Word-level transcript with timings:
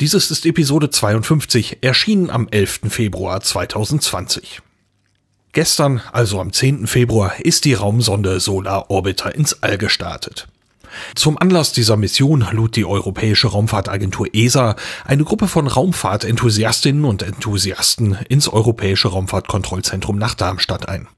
Dieses 0.00 0.30
ist 0.30 0.46
Episode 0.46 0.90
52, 0.90 1.78
erschienen 1.80 2.30
am 2.30 2.46
11. 2.48 2.82
Februar 2.88 3.40
2020. 3.40 4.62
Gestern, 5.50 6.00
also 6.12 6.40
am 6.40 6.52
10. 6.52 6.86
Februar, 6.86 7.32
ist 7.40 7.64
die 7.64 7.74
Raumsonde 7.74 8.38
Solar 8.38 8.90
Orbiter 8.90 9.34
ins 9.34 9.60
All 9.60 9.76
gestartet. 9.76 10.46
Zum 11.16 11.36
Anlass 11.36 11.72
dieser 11.72 11.96
Mission 11.96 12.46
lud 12.52 12.76
die 12.76 12.84
Europäische 12.84 13.48
Raumfahrtagentur 13.48 14.28
ESA 14.32 14.76
eine 15.04 15.24
Gruppe 15.24 15.48
von 15.48 15.66
Raumfahrtenthusiastinnen 15.66 17.04
und 17.04 17.24
Enthusiasten 17.24 18.16
ins 18.28 18.46
Europäische 18.46 19.08
Raumfahrtkontrollzentrum 19.08 20.16
nach 20.16 20.34
Darmstadt 20.34 20.88
ein. 20.88 21.08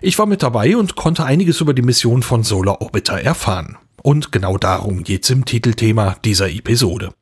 Ich 0.00 0.18
war 0.18 0.26
mit 0.26 0.42
dabei 0.42 0.76
und 0.76 0.96
konnte 0.96 1.24
einiges 1.24 1.60
über 1.60 1.74
die 1.74 1.82
Mission 1.82 2.24
von 2.24 2.42
Solar 2.42 2.80
Orbiter 2.80 3.22
erfahren. 3.22 3.78
Und 4.02 4.32
genau 4.32 4.58
darum 4.58 5.04
geht's 5.04 5.30
im 5.30 5.44
Titelthema 5.44 6.16
dieser 6.24 6.50
Episode. 6.50 7.12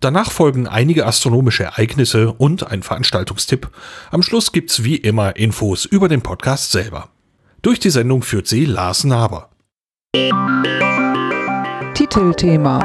Danach 0.00 0.32
folgen 0.32 0.66
einige 0.66 1.06
astronomische 1.06 1.64
Ereignisse 1.64 2.32
und 2.32 2.66
ein 2.66 2.82
Veranstaltungstipp. 2.82 3.70
Am 4.10 4.22
Schluss 4.22 4.50
gibt's 4.50 4.82
wie 4.82 4.96
immer 4.96 5.36
Infos 5.36 5.84
über 5.84 6.08
den 6.08 6.22
Podcast 6.22 6.72
selber. 6.72 7.10
Durch 7.60 7.78
die 7.78 7.90
Sendung 7.90 8.22
führt 8.22 8.46
sie 8.46 8.64
Lars 8.64 9.04
Naber. 9.04 9.50
Titelthema 11.92 12.78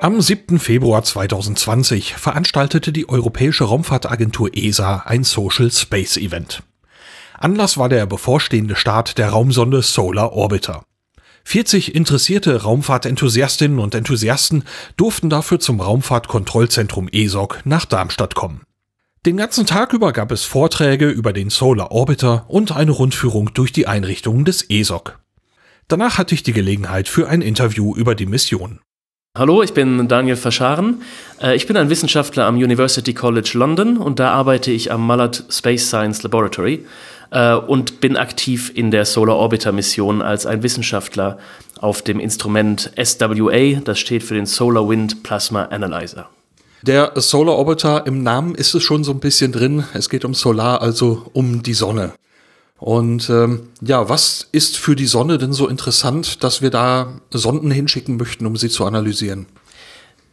Am 0.00 0.18
7. 0.18 0.58
Februar 0.58 1.02
2020 1.02 2.14
veranstaltete 2.14 2.92
die 2.92 3.10
Europäische 3.10 3.64
Raumfahrtagentur 3.64 4.50
ESA 4.54 5.02
ein 5.04 5.24
Social 5.24 5.70
Space 5.70 6.16
Event. 6.16 6.62
Anlass 7.38 7.76
war 7.76 7.90
der 7.90 8.06
bevorstehende 8.06 8.76
Start 8.76 9.18
der 9.18 9.28
Raumsonde 9.28 9.82
Solar 9.82 10.32
Orbiter. 10.32 10.84
40 11.48 11.94
interessierte 11.94 12.62
Raumfahrtenthusiastinnen 12.62 13.78
und 13.78 13.94
Enthusiasten 13.94 14.64
durften 14.96 15.30
dafür 15.30 15.60
zum 15.60 15.80
Raumfahrtkontrollzentrum 15.80 17.06
ESOC 17.06 17.60
nach 17.64 17.84
Darmstadt 17.84 18.34
kommen. 18.34 18.62
Den 19.24 19.36
ganzen 19.36 19.64
Tag 19.64 19.92
über 19.92 20.12
gab 20.12 20.32
es 20.32 20.42
Vorträge 20.42 21.08
über 21.08 21.32
den 21.32 21.50
Solar 21.50 21.92
Orbiter 21.92 22.46
und 22.48 22.72
eine 22.72 22.90
Rundführung 22.90 23.54
durch 23.54 23.70
die 23.70 23.86
Einrichtungen 23.86 24.44
des 24.44 24.68
ESOC. 24.68 25.20
Danach 25.86 26.18
hatte 26.18 26.34
ich 26.34 26.42
die 26.42 26.52
Gelegenheit 26.52 27.06
für 27.06 27.28
ein 27.28 27.42
Interview 27.42 27.94
über 27.94 28.16
die 28.16 28.26
Mission. 28.26 28.80
Hallo, 29.38 29.62
ich 29.62 29.72
bin 29.72 30.08
Daniel 30.08 30.34
Verscharen. 30.34 31.02
Äh, 31.40 31.54
ich 31.54 31.68
bin 31.68 31.76
ein 31.76 31.90
Wissenschaftler 31.90 32.46
am 32.46 32.56
University 32.56 33.14
College 33.14 33.52
London 33.54 33.98
und 33.98 34.18
da 34.18 34.32
arbeite 34.32 34.72
ich 34.72 34.90
am 34.90 35.06
Mullard 35.06 35.44
Space 35.50 35.86
Science 35.86 36.24
Laboratory 36.24 36.84
äh, 37.30 37.54
und 37.54 38.00
bin 38.00 38.16
aktiv 38.16 38.70
in 38.74 38.90
der 38.90 39.04
Solar 39.04 39.36
Orbiter 39.36 39.72
Mission 39.72 40.22
als 40.22 40.46
ein 40.46 40.62
Wissenschaftler 40.62 41.38
auf 41.80 42.02
dem 42.02 42.20
Instrument 42.20 42.90
SWA, 43.02 43.80
das 43.84 43.98
steht 43.98 44.22
für 44.22 44.34
den 44.34 44.46
Solar 44.46 44.88
Wind 44.88 45.22
Plasma 45.22 45.64
Analyzer. 45.64 46.28
Der 46.82 47.12
Solar 47.16 47.56
Orbiter 47.56 48.06
im 48.06 48.22
Namen 48.22 48.54
ist 48.54 48.74
es 48.74 48.82
schon 48.82 49.02
so 49.02 49.12
ein 49.12 49.20
bisschen 49.20 49.50
drin. 49.52 49.84
Es 49.92 50.08
geht 50.08 50.24
um 50.24 50.34
Solar, 50.34 50.82
also 50.82 51.26
um 51.32 51.62
die 51.62 51.74
Sonne. 51.74 52.12
Und 52.78 53.30
ähm, 53.30 53.68
ja, 53.80 54.08
was 54.08 54.48
ist 54.52 54.76
für 54.76 54.94
die 54.94 55.06
Sonne 55.06 55.38
denn 55.38 55.52
so 55.52 55.66
interessant, 55.66 56.44
dass 56.44 56.60
wir 56.60 56.70
da 56.70 57.20
Sonden 57.30 57.70
hinschicken 57.70 58.16
möchten, 58.16 58.46
um 58.46 58.56
sie 58.56 58.68
zu 58.68 58.84
analysieren? 58.84 59.46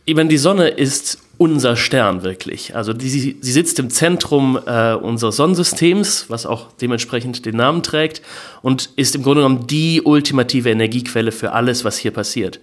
Eben 0.06 0.28
die 0.28 0.38
Sonne 0.38 0.68
ist 0.68 1.20
unser 1.38 1.76
Stern 1.76 2.24
wirklich. 2.24 2.76
Also 2.76 2.94
die, 2.94 3.10
sie 3.10 3.38
sitzt 3.42 3.80
im 3.80 3.90
Zentrum 3.90 4.60
äh, 4.66 4.94
unseres 4.94 5.36
Sonnensystems, 5.38 6.26
was 6.30 6.46
auch 6.46 6.68
dementsprechend 6.82 7.46
den 7.46 7.58
Namen 7.58 7.84
trägt, 7.84 8.22
und 8.62 8.90
ist 8.96 9.16
im 9.16 9.24
Grunde 9.24 9.42
genommen 9.42 9.68
die 9.68 10.02
ultimative 10.02 10.70
Energiequelle 10.70 11.32
für 11.32 11.54
alles, 11.54 11.84
was 11.84 11.98
hier 11.98 12.12
passiert. 12.12 12.60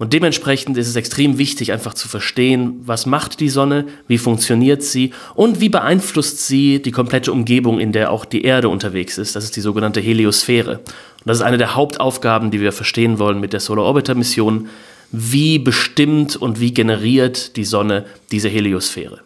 Und 0.00 0.14
dementsprechend 0.14 0.78
ist 0.78 0.88
es 0.88 0.96
extrem 0.96 1.36
wichtig, 1.36 1.72
einfach 1.72 1.92
zu 1.92 2.08
verstehen, 2.08 2.80
was 2.86 3.04
macht 3.04 3.38
die 3.38 3.50
Sonne, 3.50 3.84
wie 4.08 4.16
funktioniert 4.16 4.82
sie 4.82 5.12
und 5.34 5.60
wie 5.60 5.68
beeinflusst 5.68 6.46
sie 6.46 6.80
die 6.80 6.90
komplette 6.90 7.30
Umgebung, 7.32 7.78
in 7.78 7.92
der 7.92 8.10
auch 8.10 8.24
die 8.24 8.42
Erde 8.42 8.70
unterwegs 8.70 9.18
ist. 9.18 9.36
Das 9.36 9.44
ist 9.44 9.56
die 9.56 9.60
sogenannte 9.60 10.00
Heliosphäre. 10.00 10.78
Und 10.78 11.26
das 11.26 11.36
ist 11.36 11.42
eine 11.42 11.58
der 11.58 11.74
Hauptaufgaben, 11.74 12.50
die 12.50 12.62
wir 12.62 12.72
verstehen 12.72 13.18
wollen 13.18 13.40
mit 13.40 13.52
der 13.52 13.60
Solar 13.60 13.84
Orbiter 13.84 14.14
Mission, 14.14 14.70
wie 15.12 15.58
bestimmt 15.58 16.36
und 16.36 16.60
wie 16.60 16.72
generiert 16.72 17.56
die 17.56 17.64
Sonne 17.64 18.06
diese 18.30 18.48
Heliosphäre. 18.48 19.20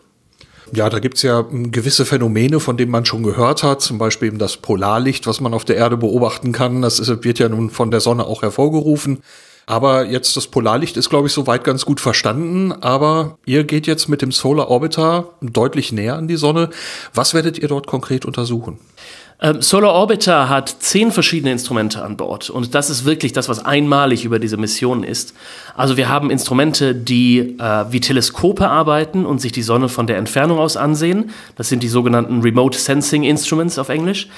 Ja, 0.73 0.89
da 0.89 0.99
gibt's 0.99 1.23
ja 1.23 1.45
hm, 1.49 1.71
gewisse 1.73 2.05
Phänomene, 2.05 2.59
von 2.61 2.77
denen 2.77 2.91
man 2.91 3.05
schon 3.05 3.23
gehört 3.23 3.63
hat, 3.63 3.83
zum 3.83 3.99
Beispiel 3.99 4.29
eben 4.29 4.39
das 4.39 4.57
Polarlicht, 4.57 5.27
was 5.27 5.41
man 5.41 5.55
auf 5.55 5.65
der 5.65 5.77
Erde 5.77 5.97
beobachten 5.97 6.53
kann. 6.53 6.83
Das 6.83 7.07
wird 7.07 7.39
ja 7.39 7.49
nun 7.49 7.71
von 7.71 7.91
der 7.91 8.01
Sonne 8.01 8.25
auch 8.27 8.43
hervorgerufen. 8.43 9.21
Aber 9.67 10.05
jetzt 10.07 10.37
das 10.37 10.47
Polarlicht 10.47 10.97
ist, 10.99 11.09
glaube 11.09 11.29
ich, 11.29 11.33
soweit 11.33 11.65
ganz 11.65 11.87
gut 11.87 12.01
verstanden. 12.01 12.73
Aber 12.73 13.39
ihr 13.47 13.65
geht 13.65 13.87
jetzt 13.87 14.09
mit 14.09 14.21
dem 14.21 14.31
Solar 14.31 14.69
Orbiter 14.69 15.31
deutlich 15.41 15.91
näher 15.93 16.17
an 16.17 16.29
die 16.29 16.37
Sonne. 16.37 16.71
Was 17.15 17.33
werdet 17.33 17.59
ihr 17.59 17.69
dort 17.69 17.87
konkret 17.87 18.27
untersuchen? 18.27 18.79
Ähm, 19.45 19.61
Solar 19.61 19.93
Orbiter 19.93 20.49
hat 20.49 20.75
zehn 20.79 21.13
verschiedene 21.13 21.53
Instrumente 21.53 22.03
an 22.03 22.17
Bord 22.17 22.49
und 22.49 22.75
das 22.75 22.89
ist 22.89 23.05
wirklich 23.05 23.35
das, 23.35 23.51
was 23.51 23.63
einmalig 23.63 24.25
über 24.25 24.39
diese 24.39 24.57
Mission 24.57 25.05
ist. 25.05 25.35
Also 25.77 25.99
wir 25.99 26.09
haben 26.09 26.31
Instrumente, 26.31 26.95
die 26.95 27.59
äh, 27.59 27.85
wie 27.91 28.01
Teleskope 28.01 28.67
arbeiten 28.67 29.27
und 29.27 29.43
sich 29.43 29.53
die 29.53 29.61
Sonne 29.61 29.91
von 29.91 30.07
der 30.07 30.17
Entfernung 30.17 30.59
aus 30.59 30.79
ansehen. 30.79 31.31
Das 31.57 31.69
sind 31.69 31.83
die 31.83 31.89
sogenannten 31.89 32.41
Remote 32.41 32.79
Sensing 32.79 33.23
Instruments 33.23 33.79
auf 33.79 33.91
Englisch. 33.91 34.29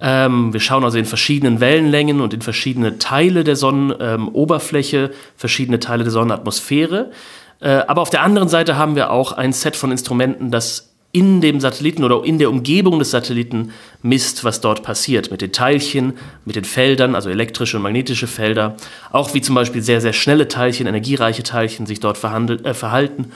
Ähm, 0.00 0.52
wir 0.52 0.58
schauen 0.58 0.82
also 0.82 0.98
in 0.98 1.04
verschiedenen 1.04 1.60
Wellenlängen 1.60 2.20
und 2.20 2.34
in 2.34 2.42
verschiedene 2.42 2.98
Teile 2.98 3.44
der 3.44 3.54
Sonnenoberfläche, 3.54 5.12
verschiedene 5.36 5.78
Teile 5.78 6.02
der 6.02 6.10
Sonnenatmosphäre. 6.10 7.12
Äh, 7.60 7.68
aber 7.86 8.02
auf 8.02 8.10
der 8.10 8.22
anderen 8.22 8.48
Seite 8.48 8.76
haben 8.76 8.96
wir 8.96 9.12
auch 9.12 9.30
ein 9.30 9.52
Set 9.52 9.76
von 9.76 9.92
Instrumenten, 9.92 10.50
das 10.50 10.95
in 11.16 11.40
dem 11.40 11.60
Satelliten 11.60 12.04
oder 12.04 12.22
in 12.24 12.38
der 12.38 12.50
Umgebung 12.50 12.98
des 12.98 13.10
Satelliten 13.10 13.72
misst, 14.02 14.44
was 14.44 14.60
dort 14.60 14.82
passiert. 14.82 15.30
Mit 15.30 15.40
den 15.40 15.50
Teilchen, 15.50 16.12
mit 16.44 16.56
den 16.56 16.64
Feldern, 16.66 17.14
also 17.14 17.30
elektrische 17.30 17.78
und 17.78 17.84
magnetische 17.84 18.26
Felder. 18.26 18.76
Auch 19.12 19.32
wie 19.32 19.40
zum 19.40 19.54
Beispiel 19.54 19.80
sehr, 19.80 20.02
sehr 20.02 20.12
schnelle 20.12 20.46
Teilchen, 20.46 20.86
energiereiche 20.86 21.42
Teilchen 21.42 21.86
sich 21.86 22.00
dort 22.00 22.22
äh, 22.22 22.74
verhalten. 22.74 23.32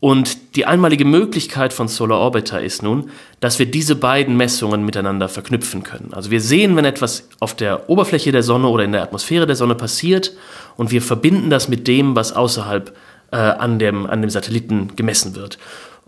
Und 0.00 0.56
die 0.56 0.64
einmalige 0.64 1.04
Möglichkeit 1.04 1.74
von 1.74 1.88
Solar 1.88 2.20
Orbiter 2.20 2.62
ist 2.62 2.82
nun, 2.82 3.10
dass 3.40 3.58
wir 3.58 3.66
diese 3.66 3.94
beiden 3.94 4.34
Messungen 4.38 4.86
miteinander 4.86 5.28
verknüpfen 5.28 5.82
können. 5.82 6.14
Also 6.14 6.30
wir 6.30 6.40
sehen, 6.40 6.76
wenn 6.76 6.86
etwas 6.86 7.28
auf 7.40 7.54
der 7.54 7.90
Oberfläche 7.90 8.32
der 8.32 8.42
Sonne 8.42 8.68
oder 8.68 8.84
in 8.84 8.92
der 8.92 9.02
Atmosphäre 9.02 9.46
der 9.46 9.56
Sonne 9.56 9.74
passiert 9.74 10.32
und 10.78 10.92
wir 10.92 11.02
verbinden 11.02 11.50
das 11.50 11.68
mit 11.68 11.86
dem, 11.88 12.16
was 12.16 12.32
außerhalb 12.32 12.96
äh, 13.32 13.36
an, 13.36 13.78
dem, 13.78 14.06
an 14.06 14.22
dem 14.22 14.30
Satelliten 14.30 14.96
gemessen 14.96 15.36
wird. 15.36 15.58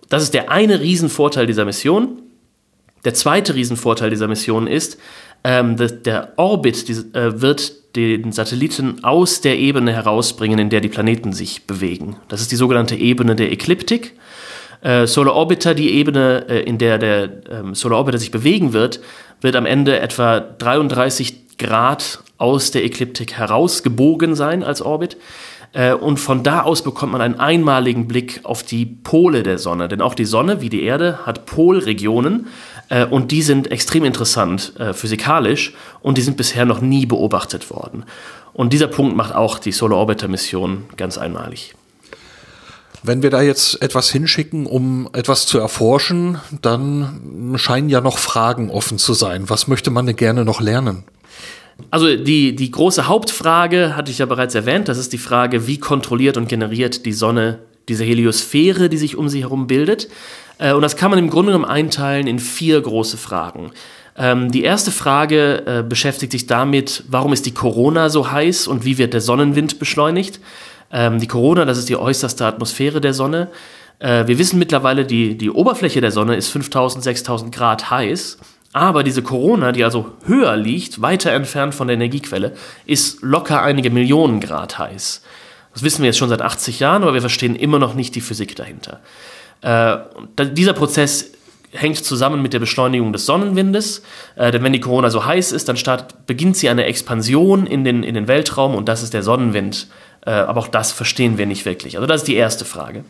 Das 0.09 0.23
ist 0.23 0.35
der 0.35 0.51
eine 0.51 0.81
Riesenvorteil 0.81 1.47
dieser 1.47 1.65
Mission. 1.65 2.23
Der 3.05 3.15
zweite 3.15 3.55
Riesenvorteil 3.55 4.11
dieser 4.11 4.29
Mission 4.29 4.67
ist, 4.67 4.99
ähm, 5.45 5.77
der 5.77 6.33
Orbit 6.37 6.89
die, 6.89 6.93
äh, 7.17 7.41
wird 7.41 7.97
den 7.97 8.33
Satelliten 8.33 9.03
aus 9.03 9.41
der 9.41 9.59
Ebene 9.59 9.93
herausbringen, 9.93 10.59
in 10.59 10.71
der 10.71 10.81
die 10.81 10.89
Planeten 10.89 11.33
sich 11.33 11.67
bewegen. 11.67 12.17
Das 12.29 12.41
ist 12.41 12.53
die 12.53 12.57
sogenannte 12.57 12.95
Ebene 12.95 13.35
der 13.35 13.51
Ekliptik. 13.51 14.15
Äh, 14.83 15.07
Solar 15.07 15.35
Orbiter, 15.35 15.75
die 15.75 15.91
Ebene, 15.91 16.47
äh, 16.49 16.63
in 16.63 16.79
der 16.79 16.99
der 16.99 17.31
ähm, 17.51 17.75
Solar 17.75 17.99
Orbiter 17.99 18.19
sich 18.19 18.31
bewegen 18.31 18.73
wird, 18.73 19.01
wird 19.41 19.57
am 19.57 19.67
Ende 19.67 19.99
etwa 20.01 20.41
33 20.41 21.59
Grad 21.59 22.21
aus 22.39 22.71
der 22.71 22.85
Ekliptik 22.85 23.35
herausgebogen 23.35 24.35
sein 24.35 24.63
als 24.63 24.81
Orbit. 24.81 25.17
Äh, 25.73 25.95
und 25.95 26.19
von 26.19 26.43
da 26.43 26.63
aus 26.63 26.83
bekommt 26.83 27.13
man 27.13 27.21
einen 27.21 27.39
einmaligen 27.39 28.09
Blick 28.09 28.41
auf 28.45 28.63
die 28.63 28.87
Pole 28.87 29.43
der 29.43 29.59
Sonne. 29.59 29.89
Denn 29.89 30.01
auch 30.01 30.15
die 30.15 30.25
Sonne, 30.25 30.61
wie 30.61 30.69
die 30.69 30.83
Erde, 30.83 31.21
hat 31.27 31.47
Polregionen. 31.47 32.49
Äh, 32.89 33.07
und 33.07 33.31
die 33.31 33.43
sind 33.43 33.71
extrem 33.71 34.05
interessant 34.05 34.75
äh, 34.79 34.93
physikalisch 34.93 35.75
und 36.01 36.19
die 36.19 36.23
sind 36.23 36.37
bisher 36.37 36.65
noch 36.65 36.81
nie 36.81 37.07
beobachtet 37.07 37.71
worden. 37.71 38.05
Und 38.53 38.73
dieser 38.73 38.89
Punkt 38.89 39.17
macht 39.17 39.35
auch 39.35 39.59
die 39.59 39.73
Solar 39.73 39.99
Orbiter 39.99 40.29
Mission 40.29 40.85
ganz 40.97 41.19
einmalig. 41.19 41.75
Wenn 43.03 43.23
wir 43.23 43.31
da 43.31 43.41
jetzt 43.41 43.81
etwas 43.81 44.11
hinschicken, 44.11 44.67
um 44.67 45.09
etwas 45.15 45.47
zu 45.47 45.59
erforschen, 45.59 46.39
dann 46.61 47.55
scheinen 47.57 47.89
ja 47.89 48.03
noch 48.03 48.19
Fragen 48.19 48.71
offen 48.71 48.99
zu 48.99 49.15
sein. 49.15 49.49
Was 49.49 49.69
möchte 49.69 49.91
man 49.91 50.05
denn 50.05 50.17
gerne 50.17 50.45
noch 50.45 50.61
lernen? 50.61 51.05
Also 51.91 52.17
die, 52.17 52.55
die 52.55 52.71
große 52.71 53.07
Hauptfrage 53.07 53.97
hatte 53.97 54.11
ich 54.11 54.19
ja 54.19 54.27
bereits 54.27 54.55
erwähnt, 54.55 54.89
das 54.89 54.99
ist 54.99 55.13
die 55.13 55.19
Frage, 55.19 55.67
wie 55.67 55.79
kontrolliert 55.79 56.37
und 56.37 56.49
generiert 56.49 57.07
die 57.07 57.13
Sonne 57.13 57.59
diese 57.89 58.05
Heliosphäre, 58.05 58.89
die 58.89 58.99
sich 58.99 59.17
um 59.17 59.29
sie 59.29 59.41
herum 59.41 59.67
bildet. 59.67 60.09
Äh, 60.59 60.73
und 60.73 60.83
das 60.83 60.97
kann 60.97 61.11
man 61.11 61.19
im 61.19 61.31
Grunde 61.31 61.53
genommen 61.53 61.71
einteilen 61.71 62.27
in 62.27 62.39
vier 62.39 62.81
große 62.81 63.17
Fragen. 63.17 63.73
Ähm, 64.17 64.51
die 64.51 64.63
erste 64.63 64.91
Frage 64.91 65.63
äh, 65.67 65.83
beschäftigt 65.83 66.33
sich 66.33 66.47
damit, 66.47 67.05
warum 67.09 67.33
ist 67.33 67.47
die 67.47 67.55
Corona 67.55 68.11
so 68.11 68.31
heiß 68.31 68.67
und 68.67 68.85
wie 68.85 68.99
wird 68.99 69.15
der 69.15 69.21
Sonnenwind 69.21 69.79
beschleunigt. 69.79 70.41
Ähm, 70.93 71.21
die 71.21 71.27
Corona, 71.27 71.65
das 71.65 71.79
ist 71.79 71.89
die 71.89 71.97
äußerste 71.97 72.45
Atmosphäre 72.45 73.01
der 73.01 73.15
Sonne. 73.15 73.49
Äh, 73.99 74.27
wir 74.27 74.39
wissen 74.39 74.59
mittlerweile, 74.59 75.05
die, 75.05 75.39
die 75.39 75.51
Oberfläche 75.51 76.01
der 76.01 76.11
Sonne 76.11 76.37
ist 76.37 76.49
5000, 76.49 77.05
6000 77.05 77.55
Grad 77.55 77.91
heiß. 77.91 78.39
Aber 78.73 79.03
diese 79.03 79.23
Corona, 79.23 79.73
die 79.73 79.83
also 79.83 80.13
höher 80.27 80.57
liegt, 80.57 81.03
weiter 81.03 81.33
entfernt 81.33 81.75
von 81.75 81.89
der 81.89 81.95
Energiequelle, 81.95 82.55
ist 82.87 83.21
locker 83.23 83.63
einige 83.63 83.91
Millionen 83.91 84.41
Grad 84.41 84.79
heiß. 84.79 85.23
Das 85.73 85.83
wissen 85.83 86.03
wir 86.03 86.07
jetzt 86.07 86.19
schon 86.19 86.29
seit 86.29 86.43
80 86.43 86.81
Jahren, 86.81 87.03
aber 87.03 87.15
wir 87.15 87.21
verstehen 87.21 87.57
immer 87.57 87.79
noch 87.79 87.95
nicht 87.95 88.15
die 88.15 88.21
Physik 88.21 88.55
dahinter. 88.57 89.01
Äh, 89.63 89.99
dieser 90.53 90.73
Prozess 90.73 91.33
hängt 91.73 91.99
zusammen 91.99 92.43
mit 92.43 92.53
der 92.53 92.59
Beschleunigung 92.59 93.13
des 93.13 93.27
Sonnenwindes, 93.27 94.03
äh, 94.37 94.51
denn 94.51 94.63
wenn 94.63 94.73
die 94.73 94.81
Corona 94.81 95.11
so 95.11 95.25
heiß 95.25 95.53
ist, 95.53 95.69
dann 95.69 95.77
start, 95.77 96.27
beginnt 96.27 96.57
sie 96.57 96.69
eine 96.69 96.85
Expansion 96.85 97.67
in 97.67 97.85
den, 97.85 98.03
in 98.03 98.15
den 98.15 98.29
Weltraum 98.29 98.75
und 98.75 98.89
das 98.89 99.03
ist 99.03 99.15
der 99.15 99.23
Sonnenwind. 99.23 99.89
Äh, 100.27 100.31
aber 100.31 100.61
auch 100.61 100.69
das 100.69 100.93
verstehen 100.93 101.39
wir 101.39 101.47
nicht 101.47 101.65
wirklich. 101.65 101.97
Also 101.97 102.07
das 102.07 102.23
ist 102.23 102.29
die 102.29 102.35
erste 102.35 102.65
Frage. 102.65 103.05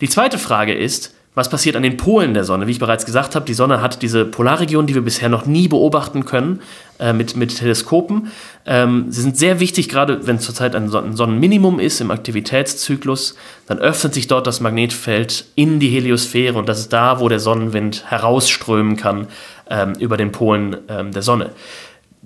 Die 0.00 0.08
zweite 0.08 0.38
Frage 0.38 0.74
ist, 0.74 1.14
was 1.34 1.48
passiert 1.48 1.76
an 1.76 1.82
den 1.82 1.96
Polen 1.96 2.34
der 2.34 2.44
Sonne? 2.44 2.66
Wie 2.66 2.72
ich 2.72 2.78
bereits 2.78 3.06
gesagt 3.06 3.34
habe, 3.36 3.46
die 3.46 3.54
Sonne 3.54 3.80
hat 3.80 4.02
diese 4.02 4.24
Polarregion, 4.24 4.86
die 4.86 4.94
wir 4.94 5.02
bisher 5.02 5.28
noch 5.28 5.46
nie 5.46 5.68
beobachten 5.68 6.24
können 6.24 6.60
äh, 6.98 7.12
mit, 7.12 7.36
mit 7.36 7.56
Teleskopen. 7.56 8.32
Ähm, 8.66 9.06
sie 9.10 9.22
sind 9.22 9.36
sehr 9.36 9.60
wichtig, 9.60 9.88
gerade 9.88 10.26
wenn 10.26 10.40
zurzeit 10.40 10.74
ein 10.74 10.88
Sonnenminimum 10.88 11.78
ist 11.78 12.00
im 12.00 12.10
Aktivitätszyklus, 12.10 13.36
dann 13.66 13.78
öffnet 13.78 14.14
sich 14.14 14.26
dort 14.26 14.46
das 14.46 14.60
Magnetfeld 14.60 15.44
in 15.54 15.78
die 15.78 15.90
Heliosphäre 15.90 16.58
und 16.58 16.68
das 16.68 16.80
ist 16.80 16.92
da, 16.92 17.20
wo 17.20 17.28
der 17.28 17.40
Sonnenwind 17.40 18.10
herausströmen 18.10 18.96
kann 18.96 19.28
ähm, 19.70 19.92
über 20.00 20.16
den 20.16 20.32
Polen 20.32 20.76
ähm, 20.88 21.12
der 21.12 21.22
Sonne. 21.22 21.50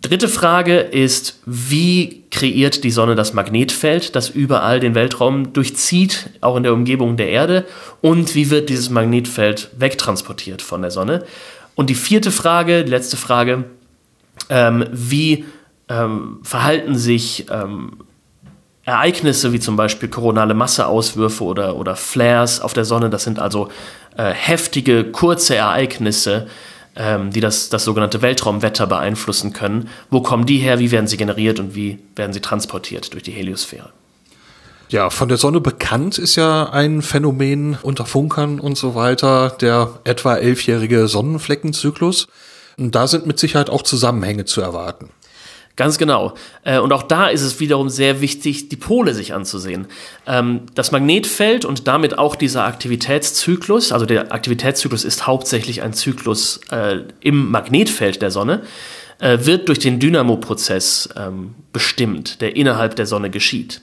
Dritte 0.03 0.29
Frage 0.29 0.79
ist, 0.81 1.39
wie 1.47 2.25
kreiert 2.33 2.83
die 2.83 2.91
Sonne 2.91 3.15
das 3.15 3.35
Magnetfeld, 3.35 4.17
das 4.17 4.31
überall 4.31 4.81
den 4.81 4.97
Weltraum 4.97 5.53
durchzieht, 5.53 6.29
auch 6.41 6.57
in 6.57 6.65
der 6.65 6.73
Umgebung 6.73 7.17
der 7.17 7.29
Erde? 7.29 7.65
Und 8.01 8.35
wie 8.35 8.51
wird 8.51 8.69
dieses 8.69 8.91
Magnetfeld 8.91 9.71
wegtransportiert 9.79 10.61
von 10.61 10.83
der 10.83 10.91
Sonne? 10.91 11.25
Und 11.77 11.89
die 11.89 11.95
vierte 11.95 12.33
Frage, 12.33 12.83
die 12.83 12.91
letzte 12.91 13.17
Frage, 13.17 13.65
ähm, 14.49 14.85
wie 14.91 15.45
ähm, 15.89 16.41
verhalten 16.43 16.97
sich 16.97 17.47
ähm, 17.49 17.99
Ereignisse 18.85 19.53
wie 19.53 19.61
zum 19.61 19.77
Beispiel 19.77 20.09
koronale 20.09 20.55
Masseauswürfe 20.55 21.45
oder, 21.45 21.77
oder 21.77 21.95
Flares 21.95 22.61
auf 22.61 22.73
der 22.73 22.85
Sonne? 22.85 23.09
Das 23.09 23.23
sind 23.23 23.39
also 23.39 23.69
äh, 24.17 24.33
heftige, 24.33 25.05
kurze 25.05 25.55
Ereignisse, 25.55 26.49
die 26.95 27.41
das, 27.41 27.71
das 27.71 27.85
sogenannte 27.85 28.21
Weltraumwetter 28.21 28.87
beeinflussen 28.87 29.53
können. 29.53 29.89
Wo 30.11 30.21
kommen 30.21 30.45
die 30.45 30.59
her, 30.59 30.79
wie 30.79 30.91
werden 30.91 31.07
sie 31.07 31.17
generiert 31.17 31.59
und 31.59 31.75
wie 31.75 31.99
werden 32.17 32.33
sie 32.33 32.41
transportiert 32.41 33.13
durch 33.15 33.23
die 33.23 33.33
Heliosphäre? 33.33 33.91
Ja, 34.91 35.09
von 35.09 35.29
der 35.31 35.39
Sonne 35.39 35.63
bekannt 35.63 36.19
ist 36.19 36.37
ja 36.37 36.69
ein 36.69 37.01
Phänomen 37.01 37.79
unter 37.81 38.05
Funkern 38.05 38.61
und 38.61 38.77
so 38.77 38.95
weiter, 38.95 39.57
der 39.59 40.01
etwa 40.05 40.37
elfjährige 40.37 41.09
Sonnenfleckenzyklus. 41.09 42.29
Und 42.77 42.95
da 42.95 43.07
sind 43.07 43.27
mit 43.27 43.39
Sicherheit 43.39 43.71
auch 43.71 43.83
Zusammenhänge 43.83 44.45
zu 44.45 44.61
erwarten. 44.61 45.09
Ganz 45.75 45.97
genau. 45.97 46.35
Äh, 46.65 46.79
und 46.79 46.93
auch 46.93 47.03
da 47.03 47.29
ist 47.29 47.43
es 47.43 47.59
wiederum 47.59 47.89
sehr 47.89 48.21
wichtig, 48.21 48.69
die 48.69 48.77
Pole 48.77 49.15
sich 49.15 49.33
anzusehen. 49.33 49.87
Ähm, 50.27 50.63
das 50.75 50.93
Magnetfeld 50.93 51.65
und 51.65 51.89
damit 51.89 52.19
auch 52.19 52.37
dieser 52.37 52.65
Aktivitätszyklus, 52.65 53.91
also 53.91 54.05
der 54.05 54.33
Aktivitätszyklus 54.33 55.05
ist 55.05 55.27
hauptsächlich 55.27 55.83
ein 55.83 55.95
Zyklus 55.95 56.61
äh, 56.71 56.99
im 57.21 57.51
Magnetfeld 57.51 58.21
der 58.21 58.31
Sonne, 58.31 58.63
äh, 59.19 59.39
wird 59.43 59.69
durch 59.69 59.79
den 59.79 59.99
Dynamo-Prozess 59.99 61.09
ähm, 61.17 61.55
bestimmt, 61.73 62.43
der 62.43 62.55
innerhalb 62.55 62.97
der 62.97 63.07
Sonne 63.07 63.31
geschieht. 63.31 63.81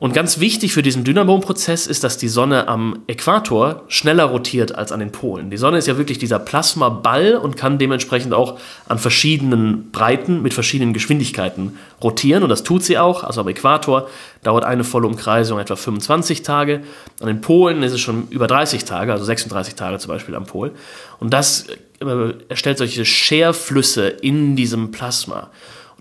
Und 0.00 0.14
ganz 0.14 0.40
wichtig 0.40 0.72
für 0.72 0.80
diesen 0.80 1.04
Dynamo-Prozess 1.04 1.86
ist, 1.86 2.04
dass 2.04 2.16
die 2.16 2.28
Sonne 2.28 2.68
am 2.68 3.00
Äquator 3.06 3.84
schneller 3.88 4.24
rotiert 4.24 4.74
als 4.74 4.92
an 4.92 5.00
den 5.00 5.12
Polen. 5.12 5.50
Die 5.50 5.58
Sonne 5.58 5.76
ist 5.76 5.86
ja 5.86 5.98
wirklich 5.98 6.16
dieser 6.16 6.38
Plasmaball 6.38 7.36
und 7.36 7.58
kann 7.58 7.76
dementsprechend 7.76 8.32
auch 8.32 8.58
an 8.88 8.98
verschiedenen 8.98 9.90
Breiten 9.90 10.40
mit 10.40 10.54
verschiedenen 10.54 10.94
Geschwindigkeiten 10.94 11.76
rotieren. 12.02 12.42
Und 12.42 12.48
das 12.48 12.62
tut 12.62 12.82
sie 12.82 12.96
auch. 12.96 13.24
Also 13.24 13.42
am 13.42 13.48
Äquator 13.48 14.08
dauert 14.42 14.64
eine 14.64 14.84
volle 14.84 15.06
Umkreisung 15.06 15.58
etwa 15.58 15.76
25 15.76 16.42
Tage. 16.42 16.80
An 17.20 17.26
den 17.26 17.42
Polen 17.42 17.82
ist 17.82 17.92
es 17.92 18.00
schon 18.00 18.26
über 18.30 18.46
30 18.46 18.86
Tage, 18.86 19.12
also 19.12 19.26
36 19.26 19.74
Tage 19.74 19.98
zum 19.98 20.08
Beispiel 20.08 20.34
am 20.34 20.46
Pol. 20.46 20.72
Und 21.18 21.34
das 21.34 21.66
äh, 22.00 22.32
erstellt 22.48 22.78
solche 22.78 23.04
Scherflüsse 23.04 24.08
in 24.08 24.56
diesem 24.56 24.92
Plasma. 24.92 25.50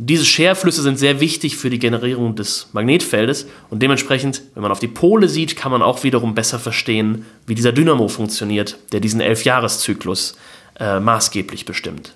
Diese 0.01 0.23
Scherflüsse 0.23 0.81
sind 0.81 0.97
sehr 0.97 1.19
wichtig 1.19 1.57
für 1.57 1.69
die 1.69 1.77
Generierung 1.77 2.33
des 2.33 2.69
Magnetfeldes 2.71 3.47
und 3.69 3.83
dementsprechend, 3.83 4.43
wenn 4.53 4.63
man 4.63 4.71
auf 4.71 4.79
die 4.79 4.87
Pole 4.87 5.27
sieht, 5.27 5.57
kann 5.57 5.73
man 5.73 5.81
auch 5.81 6.03
wiederum 6.03 6.35
besser 6.35 6.57
verstehen, 6.57 7.25
wie 7.45 7.53
dieser 7.53 7.73
Dynamo 7.73 8.07
funktioniert, 8.07 8.77
der 8.93 9.01
diesen 9.01 9.19
Elfjahreszyklus 9.19 10.37
äh, 10.79 11.01
maßgeblich 11.01 11.65
bestimmt. 11.65 12.13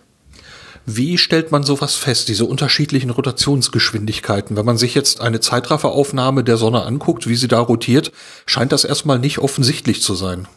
Wie 0.85 1.17
stellt 1.17 1.51
man 1.51 1.63
sowas 1.63 1.95
fest, 1.95 2.29
diese 2.29 2.45
unterschiedlichen 2.45 3.09
Rotationsgeschwindigkeiten? 3.09 4.55
Wenn 4.55 4.65
man 4.65 4.77
sich 4.77 4.95
jetzt 4.95 5.19
eine 5.19 5.41
Zeitrafferaufnahme 5.41 6.45
der 6.45 6.55
Sonne 6.55 6.83
anguckt, 6.83 7.27
wie 7.27 7.35
sie 7.35 7.49
da 7.49 7.59
rotiert, 7.59 8.13
scheint 8.45 8.71
das 8.71 8.85
erstmal 8.85 9.19
nicht 9.19 9.39
offensichtlich 9.39 10.01
zu 10.01 10.15
sein. 10.15 10.47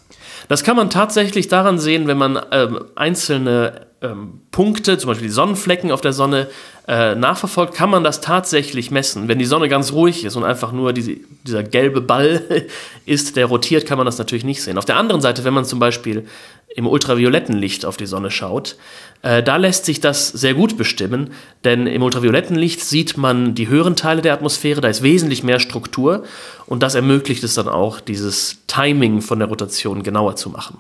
Das 0.49 0.63
kann 0.63 0.77
man 0.77 0.91
tatsächlich 0.91 1.49
daran 1.49 1.81
sehen, 1.81 2.07
wenn 2.07 2.19
man 2.19 2.41
ähm, 2.53 2.85
einzelne 2.95 3.87
ähm, 4.03 4.43
Punkte, 4.51 4.99
zum 4.99 5.09
Beispiel 5.09 5.29
die 5.29 5.33
Sonnenflecken 5.33 5.91
auf 5.91 6.01
der 6.01 6.13
Sonne, 6.13 6.49
äh, 6.89 7.15
nachverfolgt, 7.15 7.75
kann 7.75 7.91
man 7.91 8.05
das 8.05 8.21
tatsächlich 8.21 8.91
messen. 8.91 9.27
Wenn 9.27 9.39
die 9.39 9.45
Sonne 9.45 9.69
ganz 9.69 9.93
ruhig 9.93 10.25
ist 10.25 10.37
und 10.37 10.45
einfach 10.45 10.73
nur 10.73 10.93
diese, 10.93 11.17
dieser 11.45 11.63
gelbe 11.63 12.01
Ball 12.01 12.43
ist, 13.07 13.37
der 13.37 13.47
rotiert, 13.47 13.87
kann 13.87 13.99
man 13.99 14.07
das 14.07 14.19
natürlich 14.19 14.45
nicht 14.45 14.63
sehen. 14.63 14.79
Auf 14.79 14.85
der 14.85 14.97
anderen 14.97 15.21
Seite, 15.21 15.45
wenn 15.45 15.55
man 15.55 15.65
zum 15.65 15.79
Beispiel 15.79 16.27
im 16.77 16.87
ultravioletten 16.87 17.57
Licht 17.57 17.85
auf 17.85 17.97
die 17.97 18.07
Sonne 18.07 18.31
schaut, 18.31 18.77
äh, 19.23 19.43
da 19.43 19.57
lässt 19.57 19.85
sich 19.85 20.01
das 20.01 20.29
sehr 20.29 20.55
gut 20.55 20.77
bestimmen, 20.77 21.31
denn 21.65 21.87
im 21.87 22.03
ultravioletten 22.03 22.55
Licht 22.55 22.81
sieht 22.81 23.17
man 23.17 23.55
die 23.55 23.69
höheren 23.69 23.97
Teile 23.97 24.23
der 24.23 24.35
Atmosphäre, 24.35 24.81
da 24.81 24.89
ist 24.89 25.03
wesentlich 25.03 25.43
mehr 25.43 25.59
Struktur 25.59 26.25
und 26.67 26.83
das 26.83 26.95
ermöglicht 26.95 27.43
es 27.43 27.55
dann 27.55 27.69
auch, 27.69 28.01
dieses 28.01 28.59
Timing 28.67 29.23
von 29.23 29.39
der 29.39 29.49
Rotation 29.49 30.03
genauer 30.03 30.37
zu 30.37 30.51
machen. 30.51 30.79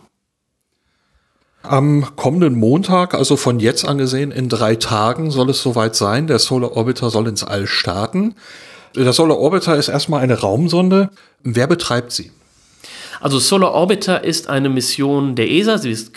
Am 1.68 2.16
kommenden 2.16 2.58
Montag, 2.58 3.14
also 3.14 3.37
von 3.37 3.61
jetzt 3.61 3.87
angesehen 3.87 4.30
in 4.30 4.49
drei 4.49 4.76
Tagen, 4.76 5.30
soll 5.30 5.50
es 5.50 5.62
soweit 5.62 5.96
sein. 5.96 6.26
Der 6.26 6.38
Solar 6.38 6.76
Orbiter 6.76 7.11
soll 7.11 7.28
ins 7.28 7.44
All 7.44 7.66
starten. 7.66 8.35
Der 8.94 9.12
Solar 9.12 9.38
Orbiter 9.38 9.76
ist 9.76 9.88
erstmal 9.88 10.23
eine 10.23 10.40
Raumsonde. 10.40 11.11
Wer 11.42 11.66
betreibt 11.66 12.12
sie? 12.12 12.30
Also 13.20 13.38
Solar 13.38 13.73
Orbiter 13.73 14.25
ist 14.25 14.49
eine 14.49 14.68
Mission 14.68 15.35
der 15.35 15.50
ESA, 15.50 15.78
sie 15.78 15.90
ist 15.90 16.12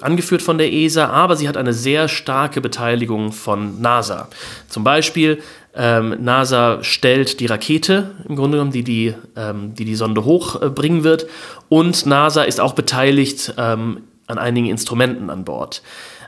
angeführt 0.00 0.42
von 0.42 0.58
der 0.58 0.72
ESA, 0.72 1.06
aber 1.06 1.36
sie 1.36 1.48
hat 1.48 1.56
eine 1.56 1.72
sehr 1.72 2.08
starke 2.08 2.60
Beteiligung 2.60 3.32
von 3.32 3.80
NASA. 3.80 4.28
Zum 4.68 4.84
Beispiel 4.84 5.40
ähm, 5.74 6.16
NASA 6.20 6.82
stellt 6.82 7.40
die 7.40 7.46
Rakete 7.46 8.10
im 8.28 8.36
Grunde 8.36 8.58
genommen, 8.58 8.72
die 8.72 8.84
die, 8.84 9.14
ähm, 9.36 9.74
die, 9.74 9.84
die 9.84 9.94
Sonde 9.94 10.24
hochbringen 10.24 11.04
wird 11.04 11.26
und 11.68 12.06
NASA 12.06 12.42
ist 12.42 12.60
auch 12.60 12.74
beteiligt 12.74 13.54
ähm, 13.56 14.02
an 14.26 14.38
einigen 14.38 14.68
Instrumenten 14.68 15.30
an 15.30 15.44
Bord. 15.44 15.82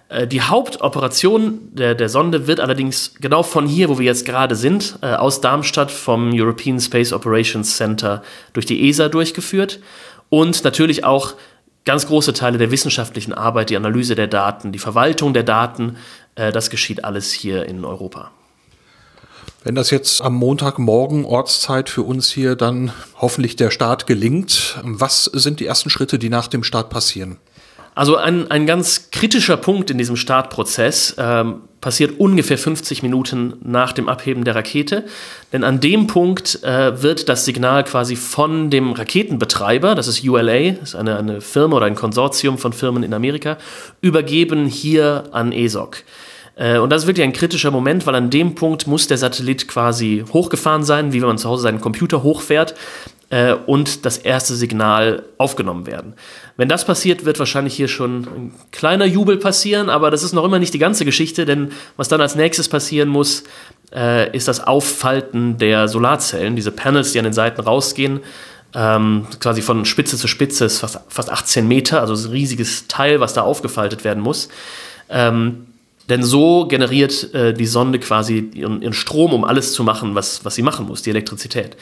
Äh, 0.09 0.27
die 0.27 0.43
Hauptoperation 0.43 1.59
der, 1.73 1.95
der 1.95 2.09
Sonde 2.09 2.47
wird 2.47 2.61
allerdings 2.61 3.15
genau 3.21 3.43
von 3.43 3.67
hier, 3.67 3.89
wo 3.89 3.99
wir 3.99 4.07
jetzt 4.07 4.27
gerade 4.27 4.57
sind, 4.57 4.99
äh, 5.03 5.15
aus 5.15 5.41
Darmstadt 5.41 5.91
vom 5.91 6.33
European 6.33 6.81
Space 6.81 7.13
Operations 7.13 7.77
Center 7.77 8.23
durch 8.53 8.67
die 8.67 8.89
ESA 8.89 9.09
durchgeführt 9.09 9.81
und 10.29 10.65
natürlich 10.65 11.05
auch 11.05 11.35
ganz 11.85 12.07
große 12.07 12.33
Teile 12.33 12.59
der 12.59 12.71
wissenschaftlichen 12.71 13.33
Arbeit, 13.33 13.71
die 13.71 13.77
Analyse 13.77 14.15
der 14.15 14.27
Daten, 14.27 14.73
die 14.73 14.79
Verwaltung 14.79 15.35
der 15.35 15.43
Daten, 15.43 15.97
äh, 16.35 16.53
das 16.53 16.71
geschieht 16.71 17.05
alles 17.05 17.33
hier 17.33 17.67
in 17.67 17.85
Europa. 17.85 18.31
Wenn 19.63 19.75
das 19.75 19.91
jetzt 19.91 20.21
am 20.21 20.35
Montagmorgen 20.35 21.25
Ortszeit 21.25 21.89
für 21.89 22.03
uns 22.03 22.31
hier 22.31 22.55
dann 22.55 22.93
hoffentlich 23.17 23.57
der 23.57 23.71
Start 23.71 24.07
gelingt, 24.07 24.79
was 24.83 25.25
sind 25.25 25.59
die 25.59 25.65
ersten 25.65 25.89
Schritte, 25.89 26.19
die 26.19 26.29
nach 26.29 26.49
dem 26.49 26.63
Start 26.63 26.91
passieren? 26.91 27.39
Also 27.95 28.17
ein, 28.17 28.51
ein 28.51 28.67
ganz 28.67 29.11
kritischer 29.13 29.57
Punkt 29.57 29.91
in 29.91 29.99
diesem 29.99 30.17
Startprozess 30.17 31.15
ähm, 31.17 31.61
passiert 31.81 32.19
ungefähr 32.19 32.59
50 32.59 33.03
Minuten 33.03 33.55
nach 33.63 33.93
dem 33.93 34.09
Abheben 34.09 34.45
der 34.45 34.57
Rakete. 34.57 35.05
Denn 35.53 35.63
an 35.63 35.81
dem 35.81 36.09
Punkt 36.09 36.65
äh, 36.65 37.03
wird 37.03 37.29
das 37.29 37.45
Signal 37.45 37.85
quasi 37.85 38.17
von 38.17 38.71
dem 38.71 38.93
Raketenbetreiber, 38.93 39.95
das 39.95 40.09
ist 40.09 40.25
ULA, 40.25 40.73
das 40.73 40.91
ist 40.91 40.95
eine, 40.97 41.19
eine 41.19 41.41
Firma 41.41 41.77
oder 41.77 41.87
ein 41.87 41.95
Konsortium 41.95 42.59
von 42.59 42.73
Firmen 42.73 43.05
in 43.05 43.15
Amerika, 43.15 43.59
übergeben 44.01 44.67
hier 44.67 45.25
an 45.31 45.53
ESOC. 45.53 46.03
Äh, 46.57 46.79
und 46.79 46.91
das 46.91 47.03
ist 47.03 47.07
wirklich 47.07 47.25
ein 47.25 47.33
kritischer 47.33 47.71
Moment, 47.71 48.07
weil 48.07 48.15
an 48.15 48.31
dem 48.31 48.55
Punkt 48.57 48.87
muss 48.87 49.07
der 49.07 49.19
Satellit 49.19 49.69
quasi 49.69 50.25
hochgefahren 50.33 50.83
sein, 50.83 51.13
wie 51.13 51.21
wenn 51.21 51.29
man 51.29 51.39
zu 51.39 51.49
Hause 51.49 51.63
seinen 51.65 51.81
Computer 51.81 52.23
hochfährt 52.23 52.75
äh, 53.31 53.55
und 53.55 54.05
das 54.05 54.19
erste 54.19 54.55
Signal 54.55 55.25
aufgenommen 55.39 55.87
werden. 55.87 56.15
Wenn 56.57 56.69
das 56.69 56.85
passiert, 56.85 57.25
wird 57.25 57.39
wahrscheinlich 57.39 57.75
hier 57.75 57.89
schon 57.89 58.23
ein 58.23 58.53
kleiner 58.71 59.07
Jubel 59.07 59.37
passieren, 59.39 59.89
aber 59.89 60.11
das 60.11 60.23
ist 60.23 60.33
noch 60.33 60.45
immer 60.45 60.59
nicht 60.59 60.75
die 60.75 60.79
ganze 60.79 61.05
Geschichte, 61.05 61.45
denn 61.45 61.73
was 61.97 62.09
dann 62.09 62.21
als 62.21 62.37
nächstes 62.37 62.69
passieren 62.69 63.09
muss, 63.09 63.45
äh, 63.95 64.35
ist 64.37 64.49
das 64.49 64.67
Auffalten 64.67 65.59
der 65.59 65.89
Solarzellen, 65.89 66.57
diese 66.57 66.71
Panels, 66.71 67.13
die 67.13 67.19
an 67.19 67.25
den 67.25 67.33
Seiten 67.33 67.61
rausgehen. 67.61 68.21
Ähm, 68.77 69.27
quasi 69.41 69.63
von 69.63 69.85
Spitze 69.85 70.17
zu 70.17 70.27
Spitze 70.27 70.65
ist 70.65 70.79
fast, 70.79 71.01
fast 71.09 71.31
18 71.31 71.67
Meter, 71.67 72.01
also 72.01 72.15
ein 72.15 72.33
riesiges 72.33 72.89
Teil, 72.89 73.21
was 73.21 73.35
da 73.35 73.43
aufgefaltet 73.43 74.05
werden 74.05 74.23
muss. 74.23 74.49
Ähm, 75.09 75.67
denn 76.09 76.23
so 76.23 76.67
generiert 76.67 77.33
äh, 77.35 77.55
die 77.55 77.67
Sonde 77.67 77.99
quasi 77.99 78.51
ihren, 78.55 78.83
ihren, 78.83 78.93
Strom, 78.93 79.33
um 79.33 79.45
alles 79.45 79.73
zu 79.73 79.85
machen, 79.85 80.15
was, 80.15 80.45
was 80.45 80.55
sie 80.55 80.63
machen 80.63 80.87
muss, 80.87 81.03
die 81.03 81.11
Elektrizität. 81.11 81.77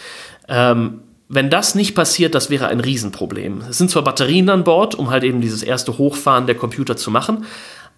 Ähm, 0.49 1.01
wenn 1.35 1.49
das 1.49 1.75
nicht 1.75 1.95
passiert, 1.95 2.35
das 2.35 2.51
wäre 2.51 2.67
ein 2.67 2.81
Riesenproblem. 2.81 3.63
Es 3.71 3.79
sind 3.79 3.91
zwar 3.91 4.05
Batterien 4.05 4.51
an 4.51 4.65
Bord, 4.65 4.95
um 4.95 5.09
halt 5.09 5.25
eben 5.25 5.41
dieses 5.41 5.63
erste 5.63 5.97
Hochfahren 5.97 6.47
der 6.47 6.57
Computer 6.57 6.95
zu 6.95 7.11
machen, 7.11 7.47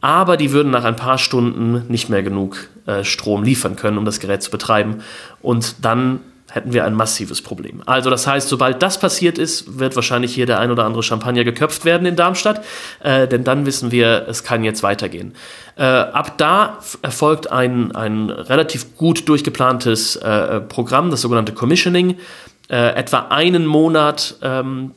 aber 0.00 0.36
die 0.36 0.52
würden 0.52 0.70
nach 0.70 0.84
ein 0.84 0.94
paar 0.94 1.18
Stunden 1.18 1.82
nicht 1.88 2.08
mehr 2.08 2.22
genug 2.22 2.68
äh, 2.86 3.02
Strom 3.02 3.42
liefern 3.42 3.74
können, 3.74 3.98
um 3.98 4.04
das 4.04 4.20
Gerät 4.20 4.44
zu 4.44 4.52
betreiben. 4.52 5.02
Und 5.42 5.84
dann 5.84 6.20
hätten 6.48 6.72
wir 6.72 6.84
ein 6.84 6.94
massives 6.94 7.42
Problem. 7.42 7.82
Also 7.86 8.08
das 8.08 8.28
heißt, 8.28 8.48
sobald 8.48 8.80
das 8.80 9.00
passiert 9.00 9.38
ist, 9.38 9.80
wird 9.80 9.96
wahrscheinlich 9.96 10.32
hier 10.32 10.46
der 10.46 10.60
ein 10.60 10.70
oder 10.70 10.84
andere 10.84 11.02
Champagner 11.02 11.42
geköpft 11.42 11.84
werden 11.84 12.06
in 12.06 12.14
Darmstadt, 12.14 12.64
äh, 13.00 13.26
denn 13.26 13.42
dann 13.42 13.66
wissen 13.66 13.90
wir, 13.90 14.26
es 14.28 14.44
kann 14.44 14.62
jetzt 14.62 14.84
weitergehen. 14.84 15.34
Äh, 15.74 15.82
ab 15.82 16.38
da 16.38 16.78
erfolgt 17.02 17.50
ein, 17.50 17.90
ein 17.96 18.30
relativ 18.30 18.96
gut 18.96 19.28
durchgeplantes 19.28 20.14
äh, 20.16 20.60
Programm, 20.60 21.10
das 21.10 21.22
sogenannte 21.22 21.52
Commissioning. 21.52 22.16
Äh, 22.68 22.94
etwa 22.94 23.26
einen 23.30 23.66
Monat 23.66 24.37
ähm, 24.42 24.92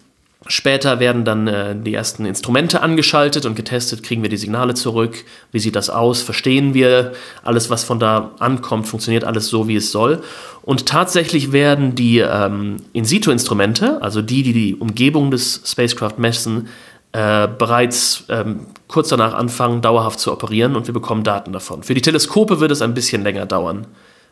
Später 0.49 0.99
werden 0.99 1.25
dann 1.25 1.47
äh, 1.47 1.75
die 1.75 1.93
ersten 1.93 2.25
Instrumente 2.25 2.81
angeschaltet 2.81 3.45
und 3.45 3.55
getestet, 3.55 4.03
kriegen 4.03 4.21
wir 4.21 4.29
die 4.29 4.37
Signale 4.37 4.75
zurück, 4.75 5.25
wie 5.51 5.59
sieht 5.59 5.75
das 5.75 5.89
aus, 5.89 6.21
verstehen 6.21 6.73
wir 6.73 7.13
alles, 7.43 7.69
was 7.69 7.83
von 7.83 7.99
da 7.99 8.31
ankommt, 8.39 8.87
funktioniert 8.87 9.23
alles 9.23 9.47
so, 9.47 9.67
wie 9.67 9.75
es 9.75 9.91
soll. 9.91 10.21
Und 10.61 10.85
tatsächlich 10.85 11.51
werden 11.51 11.95
die 11.95 12.19
ähm, 12.19 12.77
In-situ-Instrumente, 12.93 14.01
also 14.01 14.21
die, 14.21 14.43
die 14.43 14.53
die 14.53 14.75
Umgebung 14.75 15.31
des 15.31 15.61
Spacecraft 15.65 16.17
messen, 16.17 16.69
äh, 17.11 17.47
bereits 17.47 18.25
ähm, 18.29 18.67
kurz 18.87 19.09
danach 19.09 19.33
anfangen, 19.33 19.81
dauerhaft 19.81 20.19
zu 20.19 20.31
operieren 20.31 20.75
und 20.75 20.87
wir 20.87 20.93
bekommen 20.93 21.23
Daten 21.23 21.51
davon. 21.51 21.83
Für 21.83 21.93
die 21.93 22.01
Teleskope 22.01 22.59
wird 22.59 22.71
es 22.71 22.81
ein 22.81 22.93
bisschen 22.93 23.23
länger 23.23 23.45
dauern, 23.45 23.87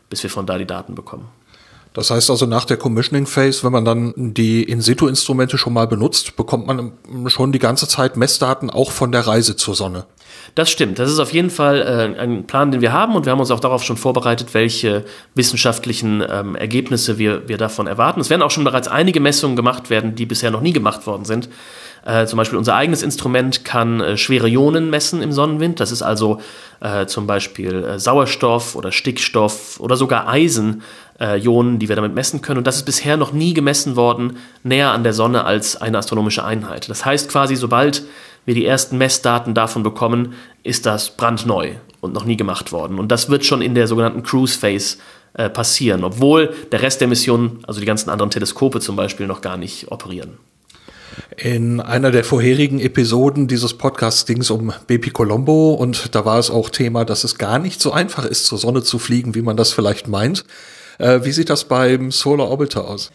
bis 0.08 0.22
wir 0.22 0.30
von 0.30 0.46
da 0.46 0.56
die 0.56 0.66
Daten 0.66 0.94
bekommen. 0.94 1.26
Das 1.96 2.10
heißt 2.10 2.28
also 2.28 2.44
nach 2.44 2.66
der 2.66 2.76
Commissioning 2.76 3.24
Phase, 3.24 3.64
wenn 3.64 3.72
man 3.72 3.86
dann 3.86 4.12
die 4.16 4.62
In-situ-Instrumente 4.62 5.56
schon 5.56 5.72
mal 5.72 5.86
benutzt, 5.86 6.36
bekommt 6.36 6.66
man 6.66 6.92
schon 7.28 7.52
die 7.52 7.58
ganze 7.58 7.88
Zeit 7.88 8.18
Messdaten 8.18 8.68
auch 8.68 8.90
von 8.90 9.12
der 9.12 9.26
Reise 9.26 9.56
zur 9.56 9.74
Sonne. 9.74 10.04
Das 10.54 10.68
stimmt. 10.68 10.98
Das 10.98 11.10
ist 11.10 11.18
auf 11.18 11.32
jeden 11.32 11.48
Fall 11.48 11.80
äh, 11.80 12.20
ein 12.20 12.46
Plan, 12.46 12.70
den 12.70 12.82
wir 12.82 12.92
haben 12.92 13.14
und 13.14 13.24
wir 13.24 13.32
haben 13.32 13.40
uns 13.40 13.50
auch 13.50 13.60
darauf 13.60 13.82
schon 13.82 13.96
vorbereitet, 13.96 14.52
welche 14.52 15.06
wissenschaftlichen 15.34 16.22
ähm, 16.28 16.54
Ergebnisse 16.54 17.16
wir, 17.16 17.48
wir 17.48 17.56
davon 17.56 17.86
erwarten. 17.86 18.20
Es 18.20 18.28
werden 18.28 18.42
auch 18.42 18.50
schon 18.50 18.64
bereits 18.64 18.88
einige 18.88 19.20
Messungen 19.20 19.56
gemacht 19.56 19.88
werden, 19.88 20.14
die 20.14 20.26
bisher 20.26 20.50
noch 20.50 20.60
nie 20.60 20.74
gemacht 20.74 21.06
worden 21.06 21.24
sind. 21.24 21.48
Äh, 22.06 22.26
zum 22.26 22.36
Beispiel 22.36 22.56
unser 22.56 22.76
eigenes 22.76 23.02
Instrument 23.02 23.64
kann 23.64 24.00
äh, 24.00 24.16
schwere 24.16 24.48
Ionen 24.48 24.90
messen 24.90 25.22
im 25.22 25.32
Sonnenwind. 25.32 25.80
Das 25.80 25.90
ist 25.90 26.02
also 26.02 26.40
äh, 26.80 27.06
zum 27.06 27.26
Beispiel 27.26 27.84
äh, 27.84 27.98
Sauerstoff 27.98 28.76
oder 28.76 28.92
Stickstoff 28.92 29.80
oder 29.80 29.96
sogar 29.96 30.28
Eisen. 30.28 30.82
Ionen, 31.18 31.78
die 31.78 31.88
wir 31.88 31.96
damit 31.96 32.14
messen 32.14 32.42
können. 32.42 32.58
Und 32.58 32.66
das 32.66 32.76
ist 32.76 32.82
bisher 32.84 33.16
noch 33.16 33.32
nie 33.32 33.54
gemessen 33.54 33.96
worden, 33.96 34.36
näher 34.64 34.90
an 34.90 35.02
der 35.02 35.14
Sonne 35.14 35.44
als 35.44 35.80
eine 35.80 35.96
astronomische 35.96 36.44
Einheit. 36.44 36.90
Das 36.90 37.06
heißt 37.06 37.30
quasi, 37.30 37.56
sobald 37.56 38.02
wir 38.44 38.54
die 38.54 38.66
ersten 38.66 38.98
Messdaten 38.98 39.54
davon 39.54 39.82
bekommen, 39.82 40.34
ist 40.62 40.84
das 40.84 41.16
brandneu 41.16 41.70
und 42.02 42.12
noch 42.12 42.26
nie 42.26 42.36
gemacht 42.36 42.70
worden. 42.70 42.98
Und 42.98 43.08
das 43.08 43.30
wird 43.30 43.46
schon 43.46 43.62
in 43.62 43.74
der 43.74 43.86
sogenannten 43.86 44.24
Cruise 44.24 44.58
Phase 44.58 44.98
äh, 45.32 45.48
passieren, 45.48 46.04
obwohl 46.04 46.52
der 46.70 46.82
Rest 46.82 47.00
der 47.00 47.08
Mission, 47.08 47.60
also 47.66 47.80
die 47.80 47.86
ganzen 47.86 48.10
anderen 48.10 48.30
Teleskope 48.30 48.80
zum 48.80 48.94
Beispiel, 48.94 49.26
noch 49.26 49.40
gar 49.40 49.56
nicht 49.56 49.90
operieren. 49.90 50.36
In 51.36 51.80
einer 51.80 52.10
der 52.10 52.24
vorherigen 52.24 52.80
Episoden 52.80 53.48
dieses 53.48 53.74
Podcasts 53.74 54.26
ging 54.26 54.40
es 54.40 54.50
um 54.50 54.72
Baby 54.86 55.10
Colombo 55.10 55.74
und 55.74 56.14
da 56.14 56.24
war 56.24 56.38
es 56.38 56.50
auch 56.50 56.70
Thema, 56.70 57.04
dass 57.04 57.24
es 57.24 57.38
gar 57.38 57.58
nicht 57.58 57.80
so 57.80 57.92
einfach 57.92 58.24
ist, 58.24 58.46
zur 58.46 58.58
Sonne 58.58 58.82
zu 58.82 58.98
fliegen, 58.98 59.34
wie 59.34 59.42
man 59.42 59.56
das 59.56 59.72
vielleicht 59.72 60.08
meint. 60.08 60.44
Äh, 60.98 61.20
wie 61.24 61.32
sieht 61.32 61.50
das 61.50 61.64
beim 61.64 62.10
Solar 62.10 62.48
Orbiter 62.48 62.88
aus? 62.88 63.10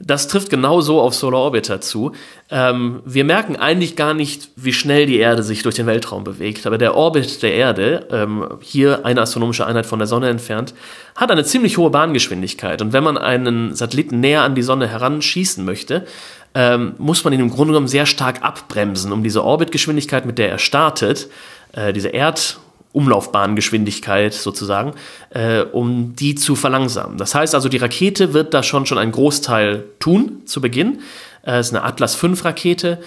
Das 0.00 0.26
trifft 0.26 0.50
genauso 0.50 1.00
auf 1.00 1.14
Solar 1.14 1.40
Orbiter 1.40 1.80
zu. 1.80 2.12
Ähm, 2.50 3.00
wir 3.04 3.24
merken 3.24 3.56
eigentlich 3.56 3.94
gar 3.94 4.12
nicht, 4.12 4.48
wie 4.56 4.72
schnell 4.72 5.06
die 5.06 5.18
Erde 5.18 5.44
sich 5.44 5.62
durch 5.62 5.76
den 5.76 5.86
Weltraum 5.86 6.24
bewegt. 6.24 6.66
Aber 6.66 6.78
der 6.78 6.96
Orbit 6.96 7.42
der 7.42 7.54
Erde, 7.54 8.08
ähm, 8.10 8.48
hier 8.60 9.06
eine 9.06 9.22
astronomische 9.22 9.66
Einheit 9.66 9.86
von 9.86 10.00
der 10.00 10.08
Sonne 10.08 10.28
entfernt, 10.28 10.74
hat 11.14 11.30
eine 11.30 11.44
ziemlich 11.44 11.78
hohe 11.78 11.90
Bahngeschwindigkeit. 11.90 12.82
Und 12.82 12.92
wenn 12.92 13.04
man 13.04 13.16
einen 13.16 13.74
Satelliten 13.74 14.18
näher 14.18 14.42
an 14.42 14.56
die 14.56 14.62
Sonne 14.62 14.88
heranschießen 14.88 15.64
möchte, 15.64 16.06
ähm, 16.54 16.94
muss 16.98 17.24
man 17.24 17.32
ihn 17.32 17.40
im 17.40 17.50
Grunde 17.50 17.72
genommen 17.72 17.88
sehr 17.88 18.06
stark 18.06 18.44
abbremsen, 18.44 19.10
um 19.12 19.24
diese 19.24 19.44
Orbitgeschwindigkeit, 19.44 20.24
mit 20.24 20.38
der 20.38 20.50
er 20.50 20.58
startet, 20.58 21.28
äh, 21.72 21.92
diese 21.92 22.10
Erdumlaufbahngeschwindigkeit 22.10 24.32
sozusagen, 24.32 24.92
äh, 25.30 25.62
um 25.62 26.14
die 26.14 26.36
zu 26.36 26.54
verlangsamen. 26.54 27.18
Das 27.18 27.34
heißt 27.34 27.56
also, 27.56 27.68
die 27.68 27.78
Rakete 27.78 28.34
wird 28.34 28.54
da 28.54 28.62
schon 28.62 28.86
schon 28.86 28.98
einen 28.98 29.10
Großteil 29.12 29.84
tun 29.98 30.42
zu 30.44 30.60
Beginn. 30.60 31.00
Äh, 31.44 31.58
es 31.58 31.66
ist 31.68 31.74
eine 31.74 31.82
Atlas 31.82 32.14
V 32.14 32.28
Rakete. 32.44 33.00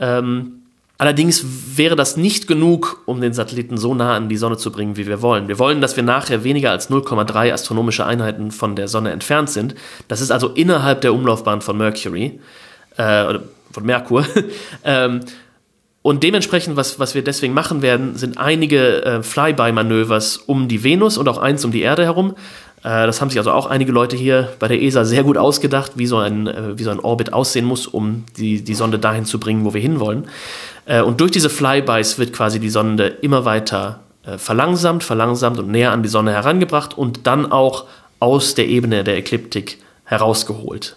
Ähm, 0.00 0.62
allerdings 0.96 1.44
wäre 1.76 1.96
das 1.96 2.16
nicht 2.16 2.46
genug, 2.46 3.02
um 3.04 3.20
den 3.20 3.34
Satelliten 3.34 3.76
so 3.76 3.94
nah 3.94 4.16
an 4.16 4.30
die 4.30 4.38
Sonne 4.38 4.56
zu 4.56 4.72
bringen, 4.72 4.96
wie 4.96 5.06
wir 5.06 5.20
wollen. 5.20 5.46
Wir 5.46 5.58
wollen, 5.58 5.82
dass 5.82 5.96
wir 5.96 6.02
nachher 6.02 6.42
weniger 6.42 6.70
als 6.70 6.88
0,3 6.88 7.52
astronomische 7.52 8.06
Einheiten 8.06 8.50
von 8.50 8.76
der 8.76 8.88
Sonne 8.88 9.10
entfernt 9.10 9.50
sind. 9.50 9.74
Das 10.08 10.22
ist 10.22 10.30
also 10.30 10.48
innerhalb 10.48 11.02
der 11.02 11.12
Umlaufbahn 11.12 11.60
von 11.60 11.76
Mercury 11.76 12.26
äh, 12.26 12.38
oder 13.02 13.42
von 13.72 13.84
Merkur. 13.84 14.24
ähm, 14.84 15.20
und 16.02 16.22
dementsprechend, 16.22 16.76
was, 16.76 16.98
was 16.98 17.14
wir 17.14 17.24
deswegen 17.24 17.54
machen 17.54 17.80
werden, 17.80 18.16
sind 18.16 18.36
einige 18.36 19.04
äh, 19.04 19.22
Flyby-Manövers 19.22 20.36
um 20.36 20.68
die 20.68 20.84
Venus 20.84 21.16
und 21.16 21.28
auch 21.28 21.38
eins 21.38 21.64
um 21.64 21.72
die 21.72 21.80
Erde 21.80 22.04
herum. 22.04 22.34
Äh, 22.82 23.06
das 23.06 23.20
haben 23.20 23.30
sich 23.30 23.38
also 23.38 23.52
auch 23.52 23.66
einige 23.66 23.90
Leute 23.90 24.14
hier 24.14 24.52
bei 24.58 24.68
der 24.68 24.82
ESA 24.82 25.06
sehr 25.06 25.24
gut 25.24 25.38
ausgedacht, 25.38 25.92
wie 25.96 26.06
so 26.06 26.18
ein, 26.18 26.46
äh, 26.46 26.78
wie 26.78 26.82
so 26.82 26.90
ein 26.90 27.00
Orbit 27.00 27.32
aussehen 27.32 27.64
muss, 27.64 27.86
um 27.86 28.24
die, 28.36 28.62
die 28.62 28.74
Sonde 28.74 28.98
dahin 28.98 29.24
zu 29.24 29.40
bringen, 29.40 29.64
wo 29.64 29.72
wir 29.72 29.80
hinwollen. 29.80 30.28
Äh, 30.84 31.00
und 31.00 31.22
durch 31.22 31.30
diese 31.30 31.48
Flybys 31.48 32.18
wird 32.18 32.34
quasi 32.34 32.60
die 32.60 32.68
Sonde 32.68 33.06
immer 33.06 33.46
weiter 33.46 34.00
äh, 34.26 34.36
verlangsamt, 34.36 35.04
verlangsamt 35.04 35.58
und 35.58 35.70
näher 35.70 35.92
an 35.92 36.02
die 36.02 36.10
Sonne 36.10 36.32
herangebracht 36.32 36.96
und 36.96 37.26
dann 37.26 37.50
auch 37.50 37.86
aus 38.20 38.54
der 38.54 38.68
Ebene 38.68 39.04
der 39.04 39.16
Ekliptik 39.16 39.78
herausgeholt. 40.04 40.96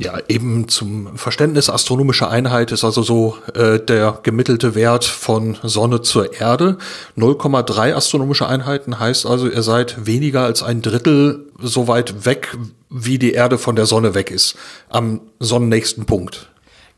Ja, 0.00 0.16
eben 0.28 0.68
zum 0.68 1.16
Verständnis 1.16 1.68
astronomische 1.68 2.28
Einheit 2.28 2.70
ist 2.70 2.84
also 2.84 3.02
so 3.02 3.36
äh, 3.54 3.80
der 3.80 4.20
gemittelte 4.22 4.76
Wert 4.76 5.04
von 5.04 5.58
Sonne 5.64 6.02
zur 6.02 6.40
Erde. 6.40 6.78
0,3 7.16 7.94
astronomische 7.94 8.46
Einheiten 8.46 9.00
heißt 9.00 9.26
also, 9.26 9.48
ihr 9.48 9.62
seid 9.62 10.06
weniger 10.06 10.44
als 10.44 10.62
ein 10.62 10.82
Drittel 10.82 11.46
so 11.60 11.88
weit 11.88 12.24
weg, 12.24 12.56
wie 12.88 13.18
die 13.18 13.32
Erde 13.32 13.58
von 13.58 13.74
der 13.74 13.86
Sonne 13.86 14.14
weg 14.14 14.30
ist, 14.30 14.56
am 14.88 15.20
sonnennächsten 15.40 16.06
Punkt. 16.06 16.48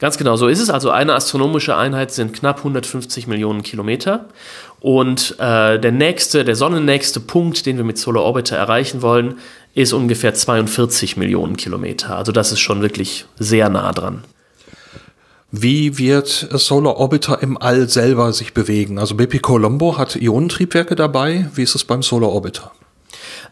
Ganz 0.01 0.17
genau, 0.17 0.37
so 0.37 0.49
ist 0.49 0.61
es. 0.61 0.71
Also 0.71 0.91
eine 0.91 1.15
astronomische 1.15 1.77
Einheit 1.77 2.11
sind 2.11 2.33
knapp 2.33 2.59
150 2.59 3.27
Millionen 3.27 3.63
Kilometer. 3.63 4.27
Und 4.81 5.37
äh, 5.39 5.79
der 5.79 5.93
nächste, 5.93 6.43
der 6.43 6.57
sonnennächste 6.57 7.21
Punkt, 7.21 7.67
den 7.67 7.77
wir 7.77 7.85
mit 7.85 7.99
Solar 7.99 8.25
Orbiter 8.25 8.57
erreichen 8.57 9.03
wollen, 9.03 9.39
ist 9.75 9.93
ungefähr 9.93 10.35
42 10.35 11.17
Millionen 11.17 11.57
Kilometer. 11.57 12.17
Also 12.17 12.33
das 12.33 12.53
ist 12.53 12.61
schon 12.61 12.83
wirklich 12.83 13.27
sehr 13.39 13.69
nah 13.69 13.93
dran. 13.93 14.25
Wie 15.53 15.99
wird 15.99 16.29
Solar 16.29 16.97
Orbiter 16.97 17.43
im 17.43 17.61
All 17.61 17.89
selber 17.89 18.33
sich 18.33 18.55
bewegen? 18.55 18.99
Also 18.99 19.17
BP 19.17 19.43
Colombo 19.43 19.99
hat 19.99 20.15
Ionentriebwerke 20.15 20.95
dabei. 20.95 21.49
Wie 21.55 21.65
ist 21.65 21.75
es 21.75 21.85
beim 21.85 22.03
Solar 22.03 22.31
Orbiter? 22.31 22.71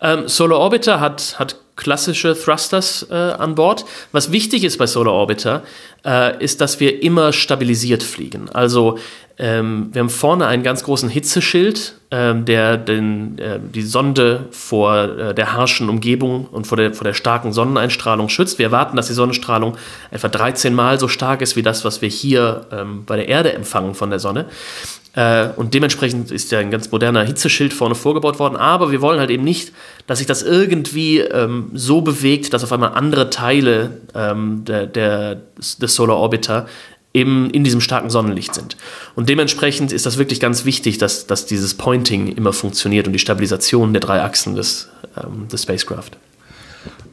Ähm, 0.01 0.29
Solar 0.29 0.61
Orbiter 0.61 1.01
hat, 1.01 1.37
hat 1.41 1.57
klassische 1.75 2.41
Thrusters 2.41 3.07
äh, 3.11 3.15
an 3.15 3.57
Bord. 3.57 3.85
Was 4.13 4.31
wichtig 4.31 4.63
ist 4.63 4.79
bei 4.79 4.87
Solar 4.87 5.13
Orbiter, 5.13 5.65
äh, 6.05 6.43
ist, 6.43 6.61
dass 6.61 6.79
wir 6.79 7.03
immer 7.03 7.33
stabilisiert 7.33 8.05
fliegen. 8.05 8.49
Also 8.49 8.99
ähm, 9.40 9.90
wir 9.92 10.00
haben 10.00 10.11
vorne 10.11 10.47
einen 10.47 10.64
ganz 10.64 10.83
großen 10.83 11.09
Hitzeschild, 11.09 11.95
ähm, 12.11 12.45
der 12.45 12.76
den, 12.76 13.38
äh, 13.38 13.61
die 13.61 13.83
Sonde 13.83 14.47
vor 14.50 14.97
äh, 14.97 15.35
der 15.35 15.52
harschen 15.52 15.88
Umgebung 15.88 16.47
und 16.47 16.66
vor 16.66 16.76
der, 16.76 16.92
vor 16.92 17.04
der 17.04 17.14
starken 17.14 17.52
Sonneneinstrahlung 17.52 18.28
schützt. 18.28 18.59
Wir 18.59 18.66
erwarten, 18.66 18.97
dass 18.97 19.07
die 19.07 19.12
Sonnenstrahlung 19.12 19.76
etwa 20.11 20.28
13 20.28 20.75
Mal 20.75 20.99
so 20.99 21.07
stark 21.07 21.40
ist 21.40 21.54
wie 21.54 21.62
das, 21.62 21.85
was 21.85 22.02
wir 22.02 22.09
hier 22.09 22.66
ähm, 22.73 23.04
bei 23.07 23.14
der 23.14 23.28
Erde 23.28 23.52
empfangen 23.52 23.95
von 23.95 24.11
der 24.11 24.18
Sonne. 24.18 24.47
Äh, 25.14 25.50
und 25.54 25.73
dementsprechend 25.73 26.33
ist 26.33 26.50
ja 26.50 26.59
ein 26.59 26.73
ganz 26.73 26.90
moderner 26.90 27.23
Hitzeschild 27.23 27.73
vorne 27.73 27.95
vorgebaut 27.95 28.40
worden. 28.40 28.57
Aber 28.57 28.90
wir 28.90 29.00
wollen 29.00 29.21
halt 29.21 29.30
eben 29.30 29.45
nicht, 29.45 29.73
dass 30.09 30.18
sich 30.18 30.26
das 30.26 30.42
irgendwie 30.42 31.21
ähm, 31.21 31.71
so 31.75 32.00
bewegt, 32.00 32.52
dass 32.52 32.64
auf 32.64 32.73
einmal 32.73 32.95
andere 32.95 33.30
Teile 33.30 34.00
ähm, 34.16 34.64
der, 34.64 34.87
der, 34.87 35.42
des 35.57 35.95
Solar 35.95 36.16
Orbiter 36.16 36.66
eben 37.19 37.51
in 37.51 37.65
diesem 37.65 37.81
starken 37.81 38.11
Sonnenlicht 38.11 38.55
sind. 38.55 38.77
Und 39.15 39.29
dementsprechend 39.29 39.93
ist 39.93 40.07
das 40.07 40.19
wirklich 40.19 40.41
ganz 40.41 40.65
wichtig, 40.65 40.99
dass, 40.99 41.27
dass 41.27 41.47
dieses 41.47 41.75
Pointing 41.75 42.29
immer 42.29 42.53
funktioniert 42.53 43.07
und 43.07 43.13
die 43.13 43.19
Stabilisation 43.19 43.93
der 43.93 44.01
drei 44.01 44.23
Achsen 44.23 44.55
des, 44.55 44.89
ähm, 45.17 45.49
des 45.49 45.63
Spacecraft. 45.63 46.11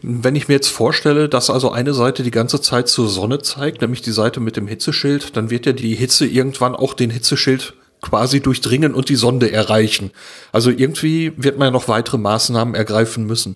Wenn 0.01 0.35
ich 0.35 0.47
mir 0.47 0.53
jetzt 0.53 0.69
vorstelle, 0.69 1.27
dass 1.27 1.49
also 1.49 1.71
eine 1.71 1.93
Seite 1.93 2.21
die 2.21 2.31
ganze 2.31 2.61
Zeit 2.61 2.87
zur 2.87 3.09
Sonne 3.09 3.41
zeigt, 3.41 3.81
nämlich 3.81 4.03
die 4.03 4.11
Seite 4.11 4.39
mit 4.39 4.55
dem 4.55 4.67
Hitzeschild, 4.67 5.35
dann 5.35 5.49
wird 5.49 5.65
ja 5.65 5.73
die 5.73 5.95
Hitze 5.95 6.27
irgendwann 6.27 6.75
auch 6.75 6.93
den 6.93 7.09
Hitzeschild 7.09 7.73
quasi 8.01 8.39
durchdringen 8.39 8.93
und 8.93 9.09
die 9.09 9.15
Sonde 9.15 9.51
erreichen. 9.51 10.11
Also 10.51 10.69
irgendwie 10.69 11.33
wird 11.37 11.57
man 11.57 11.67
ja 11.67 11.71
noch 11.71 11.87
weitere 11.87 12.19
Maßnahmen 12.19 12.75
ergreifen 12.75 13.25
müssen. 13.25 13.55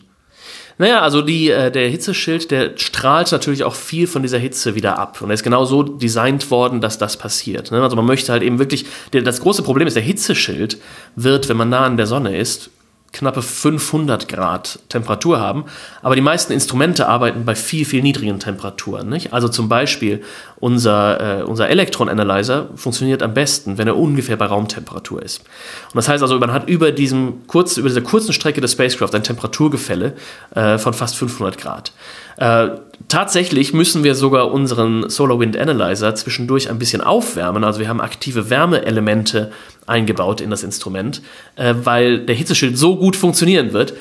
Naja, 0.79 1.01
also 1.01 1.21
die, 1.21 1.51
äh, 1.51 1.71
der 1.71 1.89
Hitzeschild, 1.89 2.51
der 2.51 2.71
strahlt 2.77 3.33
natürlich 3.33 3.65
auch 3.65 3.75
viel 3.75 4.07
von 4.07 4.21
dieser 4.21 4.37
Hitze 4.37 4.75
wieder 4.75 4.97
ab. 4.97 5.21
Und 5.21 5.29
er 5.29 5.33
ist 5.33 5.43
genau 5.43 5.65
so 5.65 5.83
designt 5.83 6.49
worden, 6.51 6.79
dass 6.79 6.97
das 6.97 7.17
passiert. 7.17 7.71
Ne? 7.71 7.83
Also 7.83 7.97
man 7.97 8.05
möchte 8.05 8.31
halt 8.31 8.43
eben 8.43 8.59
wirklich, 8.59 8.85
der, 9.11 9.21
das 9.21 9.41
große 9.41 9.61
Problem 9.61 9.87
ist, 9.87 9.95
der 9.95 10.03
Hitzeschild 10.03 10.77
wird, 11.17 11.49
wenn 11.49 11.57
man 11.57 11.67
nah 11.67 11.85
an 11.85 11.97
der 11.97 12.07
Sonne 12.07 12.37
ist, 12.37 12.69
knappe 13.11 13.41
500 13.41 14.27
Grad 14.27 14.79
Temperatur 14.89 15.39
haben, 15.39 15.65
aber 16.01 16.15
die 16.15 16.21
meisten 16.21 16.53
Instrumente 16.53 17.07
arbeiten 17.07 17.45
bei 17.45 17.55
viel, 17.55 17.85
viel 17.85 18.01
niedrigen 18.01 18.39
Temperaturen. 18.39 19.09
Nicht? 19.09 19.33
Also 19.33 19.47
zum 19.47 19.69
Beispiel 19.69 20.21
unser, 20.59 21.39
äh, 21.39 21.43
unser 21.43 21.69
Elektron-Analyzer 21.69 22.69
funktioniert 22.75 23.23
am 23.23 23.33
besten, 23.33 23.77
wenn 23.77 23.87
er 23.87 23.97
ungefähr 23.97 24.35
bei 24.35 24.45
Raumtemperatur 24.45 25.21
ist. 25.21 25.39
Und 25.39 25.95
das 25.95 26.07
heißt 26.07 26.21
also, 26.21 26.37
man 26.39 26.53
hat 26.53 26.67
über, 26.69 26.91
diesem 26.91 27.47
kurz, 27.47 27.77
über 27.77 27.87
dieser 27.87 28.01
kurzen 28.01 28.33
Strecke 28.33 28.61
des 28.61 28.73
Spacecraft 28.73 29.13
ein 29.13 29.23
Temperaturgefälle 29.23 30.13
äh, 30.55 30.77
von 30.77 30.93
fast 30.93 31.15
500 31.15 31.57
Grad. 31.57 31.93
Äh, 32.37 32.69
tatsächlich 33.07 33.73
müssen 33.73 34.03
wir 34.03 34.15
sogar 34.15 34.51
unseren 34.51 35.09
SolarWind 35.09 35.57
Analyzer 35.57 36.15
zwischendurch 36.15 36.69
ein 36.69 36.79
bisschen 36.79 37.01
aufwärmen. 37.01 37.63
Also 37.63 37.79
wir 37.79 37.89
haben 37.89 38.01
aktive 38.01 38.49
Wärmeelemente 38.49 39.51
eingebaut 39.89 40.41
in 40.41 40.49
das 40.49 40.63
Instrument, 40.63 41.21
äh, 41.55 41.73
weil 41.83 42.25
der 42.25 42.35
Hitzeschild 42.35 42.77
so 42.77 42.95
gut 42.95 43.15
funktionieren 43.15 43.73
wird, 43.73 43.93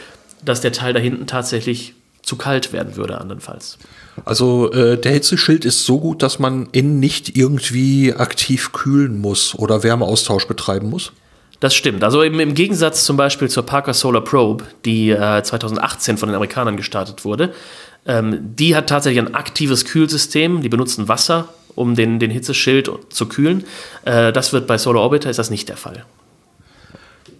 dass 0.44 0.60
der 0.60 0.72
Teil 0.72 0.92
da 0.92 1.00
hinten 1.00 1.26
tatsächlich 1.26 1.94
zu 2.22 2.36
kalt 2.36 2.72
werden 2.72 2.96
würde, 2.96 3.20
andernfalls. 3.20 3.78
Also 4.24 4.70
äh, 4.72 4.98
der 4.98 5.12
Hitzeschild 5.12 5.64
ist 5.64 5.84
so 5.84 5.98
gut, 5.98 6.22
dass 6.22 6.38
man 6.38 6.68
innen 6.72 7.00
nicht 7.00 7.36
irgendwie 7.36 8.12
aktiv 8.12 8.72
kühlen 8.72 9.20
muss 9.20 9.54
oder 9.54 9.82
Wärmeaustausch 9.82 10.46
betreiben 10.46 10.90
muss? 10.90 11.12
Das 11.60 11.74
stimmt. 11.74 12.04
Also 12.04 12.22
im, 12.22 12.38
im 12.38 12.54
Gegensatz 12.54 13.04
zum 13.04 13.16
Beispiel 13.16 13.48
zur 13.48 13.64
Parker 13.64 13.94
Solar 13.94 14.22
Probe, 14.22 14.64
die 14.84 15.10
äh, 15.10 15.42
2018 15.42 16.16
von 16.16 16.28
den 16.28 16.36
Amerikanern 16.36 16.76
gestartet 16.76 17.24
wurde, 17.24 17.52
ähm, 18.06 18.38
die 18.56 18.76
hat 18.76 18.88
tatsächlich 18.88 19.24
ein 19.24 19.34
aktives 19.34 19.84
Kühlsystem. 19.84 20.62
Die 20.62 20.68
benutzen 20.68 21.08
Wasser, 21.08 21.48
um 21.78 21.94
den, 21.94 22.18
den 22.18 22.30
Hitzeschild 22.30 22.90
zu 23.08 23.26
kühlen. 23.26 23.64
Äh, 24.04 24.32
das 24.32 24.52
wird 24.52 24.66
bei 24.66 24.76
Solar 24.78 25.02
Orbiter 25.02 25.30
ist 25.30 25.38
das 25.38 25.50
nicht 25.50 25.68
der 25.68 25.76
Fall. 25.76 26.04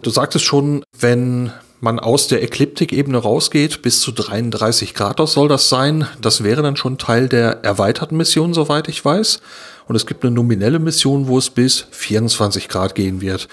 Du 0.02 0.10
sagtest 0.10 0.44
schon, 0.44 0.84
wenn 0.98 1.52
man 1.80 1.98
aus 1.98 2.28
der 2.28 2.42
Ekliptikebene 2.42 3.18
rausgeht, 3.18 3.82
bis 3.82 4.00
zu 4.00 4.12
33 4.12 4.94
Grad 4.94 5.20
aus 5.20 5.32
soll 5.32 5.48
das 5.48 5.68
sein. 5.68 6.06
Das 6.20 6.42
wäre 6.44 6.62
dann 6.62 6.76
schon 6.76 6.98
Teil 6.98 7.28
der 7.28 7.64
erweiterten 7.64 8.16
Mission, 8.16 8.54
soweit 8.54 8.88
ich 8.88 9.04
weiß. 9.04 9.40
Und 9.86 9.96
es 9.96 10.06
gibt 10.06 10.24
eine 10.24 10.34
nominelle 10.34 10.78
Mission, 10.78 11.28
wo 11.28 11.38
es 11.38 11.50
bis 11.50 11.86
24 11.90 12.68
Grad 12.68 12.94
gehen 12.94 13.20
wird. 13.20 13.48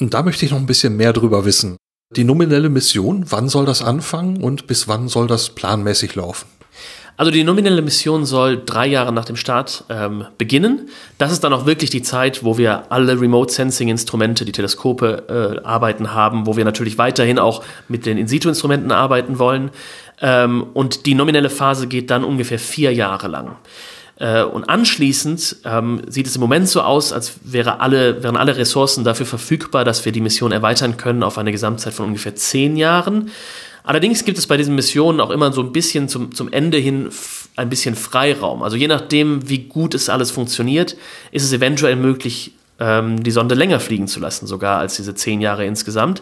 Und 0.00 0.14
da 0.14 0.22
möchte 0.22 0.44
ich 0.44 0.52
noch 0.52 0.58
ein 0.58 0.66
bisschen 0.66 0.96
mehr 0.96 1.12
drüber 1.12 1.44
wissen. 1.44 1.76
Die 2.14 2.24
nominelle 2.24 2.68
Mission, 2.68 3.26
wann 3.30 3.48
soll 3.48 3.66
das 3.66 3.82
anfangen 3.82 4.42
und 4.42 4.66
bis 4.66 4.88
wann 4.88 5.08
soll 5.08 5.26
das 5.26 5.50
planmäßig 5.50 6.14
laufen? 6.14 6.46
Also 7.16 7.30
die 7.30 7.44
nominelle 7.44 7.80
Mission 7.80 8.26
soll 8.26 8.62
drei 8.64 8.86
Jahre 8.86 9.12
nach 9.12 9.24
dem 9.24 9.36
Start 9.36 9.84
ähm, 9.88 10.26
beginnen. 10.36 10.90
Das 11.16 11.32
ist 11.32 11.42
dann 11.44 11.52
auch 11.52 11.64
wirklich 11.64 11.88
die 11.88 12.02
Zeit, 12.02 12.44
wo 12.44 12.58
wir 12.58 12.92
alle 12.92 13.18
Remote-Sensing-Instrumente, 13.18 14.44
die 14.44 14.52
Teleskope 14.52 15.60
äh, 15.62 15.66
arbeiten 15.66 16.12
haben, 16.12 16.46
wo 16.46 16.56
wir 16.56 16.64
natürlich 16.66 16.98
weiterhin 16.98 17.38
auch 17.38 17.64
mit 17.88 18.04
den 18.04 18.18
In-Situ-Instrumenten 18.18 18.92
arbeiten 18.92 19.38
wollen. 19.38 19.70
Ähm, 20.20 20.66
und 20.74 21.06
die 21.06 21.14
nominelle 21.14 21.48
Phase 21.48 21.86
geht 21.86 22.10
dann 22.10 22.22
ungefähr 22.22 22.58
vier 22.58 22.92
Jahre 22.92 23.28
lang. 23.28 23.56
Äh, 24.18 24.42
und 24.42 24.68
anschließend 24.68 25.56
ähm, 25.64 26.02
sieht 26.08 26.26
es 26.26 26.36
im 26.36 26.40
Moment 26.40 26.68
so 26.68 26.80
aus, 26.82 27.12
als 27.12 27.34
wäre 27.42 27.80
alle, 27.80 28.22
wären 28.22 28.36
alle 28.36 28.56
Ressourcen 28.56 29.04
dafür 29.04 29.26
verfügbar, 29.26 29.84
dass 29.84 30.04
wir 30.04 30.12
die 30.12 30.22
Mission 30.22 30.52
erweitern 30.52 30.96
können 30.96 31.22
auf 31.22 31.38
eine 31.38 31.52
Gesamtzeit 31.52 31.92
von 31.92 32.06
ungefähr 32.06 32.34
zehn 32.34 32.76
Jahren. 32.76 33.30
Allerdings 33.86 34.24
gibt 34.24 34.36
es 34.36 34.48
bei 34.48 34.56
diesen 34.56 34.74
Missionen 34.74 35.20
auch 35.20 35.30
immer 35.30 35.52
so 35.52 35.62
ein 35.62 35.72
bisschen 35.72 36.08
zum, 36.08 36.34
zum 36.34 36.52
Ende 36.52 36.76
hin 36.76 37.08
ein 37.54 37.68
bisschen 37.70 37.94
Freiraum. 37.94 38.64
Also 38.64 38.76
je 38.76 38.88
nachdem, 38.88 39.48
wie 39.48 39.60
gut 39.60 39.94
es 39.94 40.08
alles 40.08 40.32
funktioniert, 40.32 40.96
ist 41.30 41.44
es 41.44 41.52
eventuell 41.52 41.94
möglich, 41.94 42.52
ähm, 42.80 43.22
die 43.22 43.30
Sonde 43.30 43.54
länger 43.54 43.78
fliegen 43.78 44.08
zu 44.08 44.18
lassen, 44.18 44.48
sogar 44.48 44.80
als 44.80 44.96
diese 44.96 45.14
zehn 45.14 45.40
Jahre 45.40 45.64
insgesamt. 45.64 46.20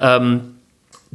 Ähm, 0.00 0.53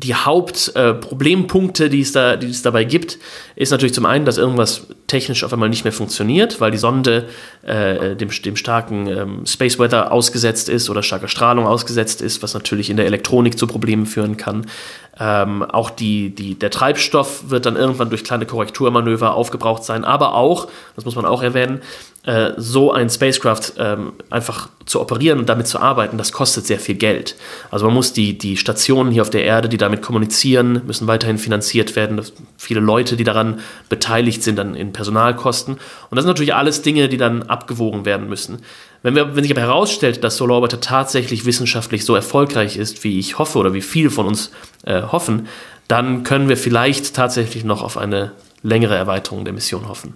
die 0.03 0.15
Hauptproblempunkte, 0.15 1.85
äh, 1.85 1.89
die, 1.89 2.01
es 2.01 2.11
da, 2.11 2.37
die 2.37 2.47
es 2.47 2.61
dabei 2.61 2.85
gibt, 2.85 3.17
ist 3.55 3.71
natürlich 3.71 3.93
zum 3.93 4.05
einen, 4.05 4.23
dass 4.25 4.37
irgendwas 4.37 4.87
technisch 5.07 5.43
auf 5.43 5.51
einmal 5.51 5.69
nicht 5.69 5.83
mehr 5.83 5.91
funktioniert, 5.91 6.61
weil 6.61 6.71
die 6.71 6.77
Sonde 6.77 7.27
äh, 7.63 8.15
dem, 8.15 8.29
dem 8.29 8.55
starken 8.55 9.07
ähm, 9.07 9.45
Space 9.45 9.77
Weather 9.77 10.11
ausgesetzt 10.11 10.69
ist 10.69 10.89
oder 10.89 11.03
starker 11.03 11.27
Strahlung 11.27 11.65
ausgesetzt 11.65 12.21
ist, 12.21 12.41
was 12.41 12.53
natürlich 12.53 12.89
in 12.89 12.97
der 12.97 13.07
Elektronik 13.07 13.57
zu 13.57 13.67
Problemen 13.67 14.05
führen 14.05 14.37
kann. 14.37 14.67
Ähm, 15.19 15.63
auch 15.63 15.89
die, 15.89 16.33
die, 16.33 16.55
der 16.55 16.71
Treibstoff 16.71 17.49
wird 17.49 17.65
dann 17.65 17.75
irgendwann 17.75 18.09
durch 18.09 18.23
kleine 18.23 18.45
Korrekturmanöver 18.45 19.33
aufgebraucht 19.33 19.83
sein, 19.83 20.05
aber 20.05 20.35
auch, 20.35 20.69
das 20.95 21.03
muss 21.03 21.15
man 21.15 21.25
auch 21.25 21.43
erwähnen, 21.43 21.81
äh, 22.23 22.51
so 22.57 22.91
ein 22.91 23.09
Spacecraft 23.09 23.73
ähm, 23.77 24.13
einfach 24.29 24.69
zu 24.85 24.99
operieren 24.99 25.39
und 25.39 25.47
damit 25.47 25.67
zu 25.67 25.79
arbeiten, 25.79 26.17
das 26.17 26.33
kostet 26.33 26.65
sehr 26.67 26.79
viel 26.79 26.95
Geld. 26.95 27.35
Also 27.71 27.85
man 27.85 27.95
muss 27.95 28.11
die, 28.11 28.37
die 28.37 28.57
Stationen 28.57 29.11
hier 29.11 29.21
auf 29.21 29.29
der 29.29 29.45
Erde, 29.45 29.69
die 29.69 29.77
damit 29.77 30.01
kommunizieren, 30.01 30.81
müssen 30.85 31.07
weiterhin 31.07 31.37
finanziert 31.37 31.95
werden. 31.95 32.21
Viele 32.57 32.81
Leute, 32.81 33.15
die 33.15 33.23
daran 33.23 33.61
beteiligt 33.87 34.43
sind, 34.43 34.57
dann 34.57 34.75
in 34.75 34.91
Personalkosten. 34.91 35.75
Und 35.75 36.15
das 36.15 36.23
sind 36.23 36.29
natürlich 36.29 36.53
alles 36.53 36.81
Dinge, 36.81 37.07
die 37.07 37.17
dann 37.17 37.43
abgewogen 37.43 38.03
werden 38.03 38.27
müssen. 38.27 38.63
Wenn, 39.01 39.15
wir, 39.15 39.35
wenn 39.35 39.43
sich 39.43 39.51
aber 39.51 39.61
herausstellt, 39.61 40.23
dass 40.23 40.35
Solar 40.35 40.57
Orbiter 40.57 40.81
tatsächlich 40.81 41.45
wissenschaftlich 41.45 42.03
so 42.03 42.15
erfolgreich 42.15 42.75
ist, 42.75 43.03
wie 43.05 43.17
ich 43.17 43.39
hoffe 43.39 43.57
oder 43.59 43.73
wie 43.73 43.81
viele 43.81 44.09
von 44.09 44.25
uns 44.25 44.51
äh, 44.83 45.03
hoffen, 45.03 45.47
dann 45.87 46.23
können 46.23 46.49
wir 46.49 46.57
vielleicht 46.57 47.15
tatsächlich 47.15 47.63
noch 47.63 47.81
auf 47.81 47.97
eine 47.97 48.33
längere 48.61 48.95
Erweiterung 48.95 49.45
der 49.45 49.53
Mission 49.53 49.87
hoffen. 49.87 50.15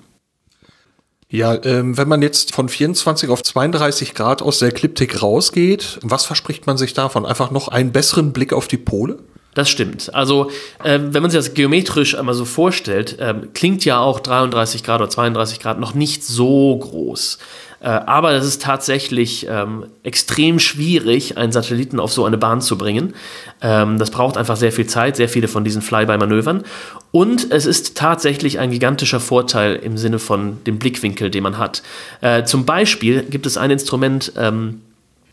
Ja, 1.34 1.58
ähm, 1.66 1.98
wenn 1.98 2.08
man 2.08 2.22
jetzt 2.22 2.54
von 2.54 2.70
24 2.70 3.32
auf 3.32 3.42
32 3.42 4.14
Grad 4.14 4.44
aus 4.44 4.60
der 4.60 4.68
Ekliptik 4.68 5.24
rausgeht, 5.24 5.98
was 6.04 6.26
verspricht 6.26 6.68
man 6.68 6.78
sich 6.78 6.94
davon? 6.94 7.26
Einfach 7.26 7.50
noch 7.50 7.70
einen 7.70 7.92
besseren 7.92 8.34
Blick 8.34 8.54
auf 8.54 8.68
die 8.68 8.78
Pole? 8.78 9.18
Das 9.54 9.70
stimmt. 9.70 10.14
Also, 10.14 10.50
äh, 10.84 11.00
wenn 11.00 11.22
man 11.22 11.30
sich 11.30 11.38
das 11.40 11.54
geometrisch 11.54 12.18
einmal 12.18 12.36
so 12.36 12.46
vorstellt, 12.46 13.20
äh, 13.20 13.36
klingt 13.54 13.86
ja 13.86 14.00
auch 14.00 14.20
33 14.20 14.84
Grad 14.84 15.02
oder 15.02 15.10
32 15.10 15.60
Grad 15.60 15.80
noch 15.80 15.94
nicht 15.94 16.24
so 16.24 16.76
groß. 16.78 17.38
Äh, 17.84 17.88
aber 17.88 18.32
es 18.32 18.46
ist 18.46 18.62
tatsächlich 18.62 19.46
ähm, 19.50 19.86
extrem 20.04 20.58
schwierig, 20.60 21.38
einen 21.38 21.52
Satelliten 21.52 22.00
auf 22.00 22.14
so 22.14 22.24
eine 22.24 22.38
Bahn 22.38 22.62
zu 22.62 22.78
bringen. 22.78 23.14
Ähm, 23.62 24.00
das 24.00 24.10
braucht 24.10 24.38
einfach 24.38 24.56
sehr 24.56 24.72
viel 24.72 24.88
Zeit, 24.88 25.18
sehr 25.18 25.28
viele 25.28 25.50
von 25.50 25.66
diesen 25.66 25.82
Flyby-Manövern. 25.82 26.64
Und 27.12 27.52
es 27.52 27.66
ist 27.66 27.98
tatsächlich 27.98 28.58
ein 28.58 28.72
gigantischer 28.72 29.20
Vorteil 29.20 29.76
im 29.76 29.98
Sinne 29.98 30.20
von 30.20 30.64
dem 30.64 30.80
Blickwinkel, 30.80 31.30
den 31.30 31.44
man 31.44 31.58
hat. 31.58 31.84
Äh, 32.22 32.46
zum 32.46 32.66
Beispiel 32.66 33.24
gibt 33.24 33.46
es 33.46 33.58
ein 33.58 33.70
Instrument, 33.70 34.32
ähm, 34.38 34.82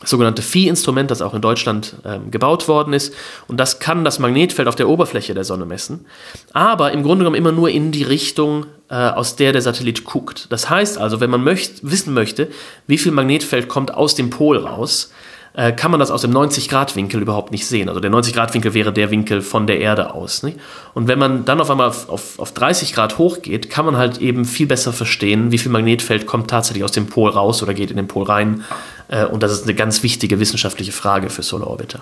sogenannte 0.03 0.41
Phi-Instrument, 0.41 1.11
das 1.11 1.21
auch 1.21 1.33
in 1.33 1.41
Deutschland 1.41 1.95
ähm, 2.05 2.31
gebaut 2.31 2.67
worden 2.67 2.93
ist. 2.93 3.13
Und 3.47 3.59
das 3.59 3.79
kann 3.79 4.03
das 4.03 4.19
Magnetfeld 4.19 4.67
auf 4.67 4.75
der 4.75 4.89
Oberfläche 4.89 5.33
der 5.33 5.43
Sonne 5.43 5.65
messen, 5.65 6.05
aber 6.53 6.91
im 6.91 7.03
Grunde 7.03 7.19
genommen 7.19 7.35
immer 7.35 7.51
nur 7.51 7.69
in 7.69 7.91
die 7.91 8.03
Richtung, 8.03 8.65
äh, 8.89 8.95
aus 8.95 9.35
der 9.35 9.53
der 9.53 9.61
Satellit 9.61 10.03
guckt. 10.03 10.47
Das 10.49 10.69
heißt 10.69 10.97
also, 10.97 11.19
wenn 11.19 11.29
man 11.29 11.43
möcht, 11.43 11.89
wissen 11.89 12.13
möchte, 12.13 12.49
wie 12.87 12.97
viel 12.97 13.11
Magnetfeld 13.11 13.67
kommt 13.67 13.93
aus 13.93 14.15
dem 14.15 14.29
Pol 14.29 14.57
raus, 14.57 15.11
äh, 15.53 15.73
kann 15.73 15.91
man 15.91 15.99
das 15.99 16.11
aus 16.11 16.21
dem 16.21 16.31
90-Grad-Winkel 16.31 17.21
überhaupt 17.21 17.51
nicht 17.51 17.65
sehen. 17.67 17.89
Also 17.89 17.99
der 17.99 18.11
90-Grad-Winkel 18.11 18.73
wäre 18.73 18.93
der 18.93 19.11
Winkel 19.11 19.41
von 19.41 19.67
der 19.67 19.79
Erde 19.79 20.13
aus. 20.13 20.43
Nicht? 20.43 20.57
Und 20.93 21.07
wenn 21.07 21.19
man 21.19 21.43
dann 21.43 21.59
auf 21.59 21.69
einmal 21.69 21.89
auf, 21.89 22.07
auf, 22.09 22.39
auf 22.39 22.53
30 22.53 22.93
Grad 22.93 23.17
hochgeht, 23.17 23.69
kann 23.69 23.85
man 23.85 23.97
halt 23.97 24.19
eben 24.19 24.45
viel 24.45 24.67
besser 24.67 24.93
verstehen, 24.93 25.51
wie 25.51 25.57
viel 25.57 25.71
Magnetfeld 25.71 26.25
kommt 26.25 26.49
tatsächlich 26.49 26.83
aus 26.83 26.93
dem 26.93 27.07
Pol 27.07 27.29
raus 27.29 27.61
oder 27.61 27.73
geht 27.73 27.91
in 27.91 27.97
den 27.97 28.07
Pol 28.07 28.23
rein. 28.23 28.63
Äh, 29.11 29.25
und 29.25 29.43
das 29.43 29.51
ist 29.51 29.63
eine 29.63 29.75
ganz 29.75 30.01
wichtige 30.01 30.39
wissenschaftliche 30.39 30.91
Frage 30.91 31.29
für 31.29 31.43
Solar 31.43 31.67
Orbiter. 31.67 32.01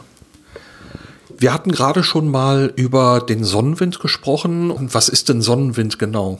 Wir 1.37 1.53
hatten 1.53 1.71
gerade 1.71 2.03
schon 2.03 2.29
mal 2.29 2.71
über 2.75 3.21
den 3.21 3.43
Sonnenwind 3.43 3.99
gesprochen. 3.99 4.71
Und 4.71 4.93
was 4.93 5.09
ist 5.09 5.27
denn 5.27 5.41
Sonnenwind 5.41 5.99
genau? 5.99 6.39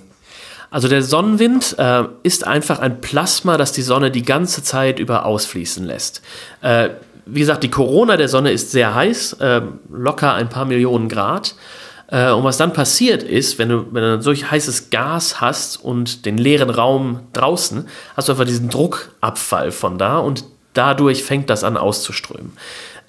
Also 0.72 0.88
der 0.88 1.02
Sonnenwind 1.02 1.76
äh, 1.80 2.04
ist 2.24 2.46
einfach 2.46 2.80
ein 2.80 3.02
Plasma, 3.02 3.58
das 3.58 3.72
die 3.72 3.82
Sonne 3.82 4.12
die 4.12 4.22
ganze 4.22 4.62
Zeit 4.62 5.00
über 5.00 5.26
ausfließen 5.26 5.84
lässt. 5.84 6.22
Äh, 6.62 6.90
wie 7.26 7.40
gesagt, 7.40 7.64
die 7.64 7.72
Corona 7.72 8.18
der 8.18 8.28
Sonne 8.28 8.52
ist 8.52 8.72
sehr 8.72 8.94
heiß, 8.94 9.34
äh, 9.34 9.62
locker 9.92 10.34
ein 10.34 10.50
paar 10.50 10.66
Millionen 10.66 11.10
Grad. 11.10 11.56
Äh, 12.08 12.32
und 12.32 12.44
was 12.44 12.58
dann 12.58 12.74
passiert 12.74 13.24
ist, 13.24 13.58
wenn 13.58 13.70
du, 13.70 13.86
wenn 13.92 14.04
du 14.04 14.22
solch 14.22 14.52
heißes 14.52 14.90
Gas 14.90 15.42
hast 15.42 15.84
und 15.84 16.26
den 16.26 16.38
leeren 16.38 16.70
Raum 16.70 17.22
draußen, 17.34 17.88
hast 18.16 18.28
du 18.28 18.34
einfach 18.34 18.46
diesen 18.46 18.70
Druckabfall 18.70 19.72
von 19.72 19.98
da 19.98 20.20
und 20.20 20.44
dadurch 20.74 21.24
fängt 21.24 21.50
das 21.50 21.64
an 21.64 21.78
auszuströmen. 21.78 22.54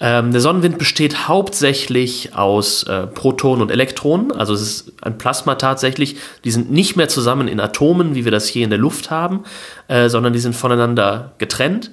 Ähm, 0.03 0.31
der 0.31 0.41
Sonnenwind 0.41 0.79
besteht 0.79 1.27
hauptsächlich 1.27 2.35
aus 2.35 2.83
äh, 2.83 3.05
Protonen 3.05 3.61
und 3.61 3.69
Elektronen, 3.69 4.31
also 4.31 4.55
es 4.55 4.61
ist 4.61 4.93
ein 5.03 5.19
Plasma 5.19 5.55
tatsächlich. 5.55 6.15
Die 6.43 6.49
sind 6.49 6.71
nicht 6.71 6.95
mehr 6.95 7.07
zusammen 7.07 7.47
in 7.47 7.59
Atomen, 7.59 8.15
wie 8.15 8.25
wir 8.25 8.31
das 8.31 8.47
hier 8.47 8.63
in 8.63 8.71
der 8.71 8.79
Luft 8.79 9.11
haben, 9.11 9.43
äh, 9.87 10.09
sondern 10.09 10.33
die 10.33 10.39
sind 10.39 10.55
voneinander 10.55 11.33
getrennt. 11.37 11.91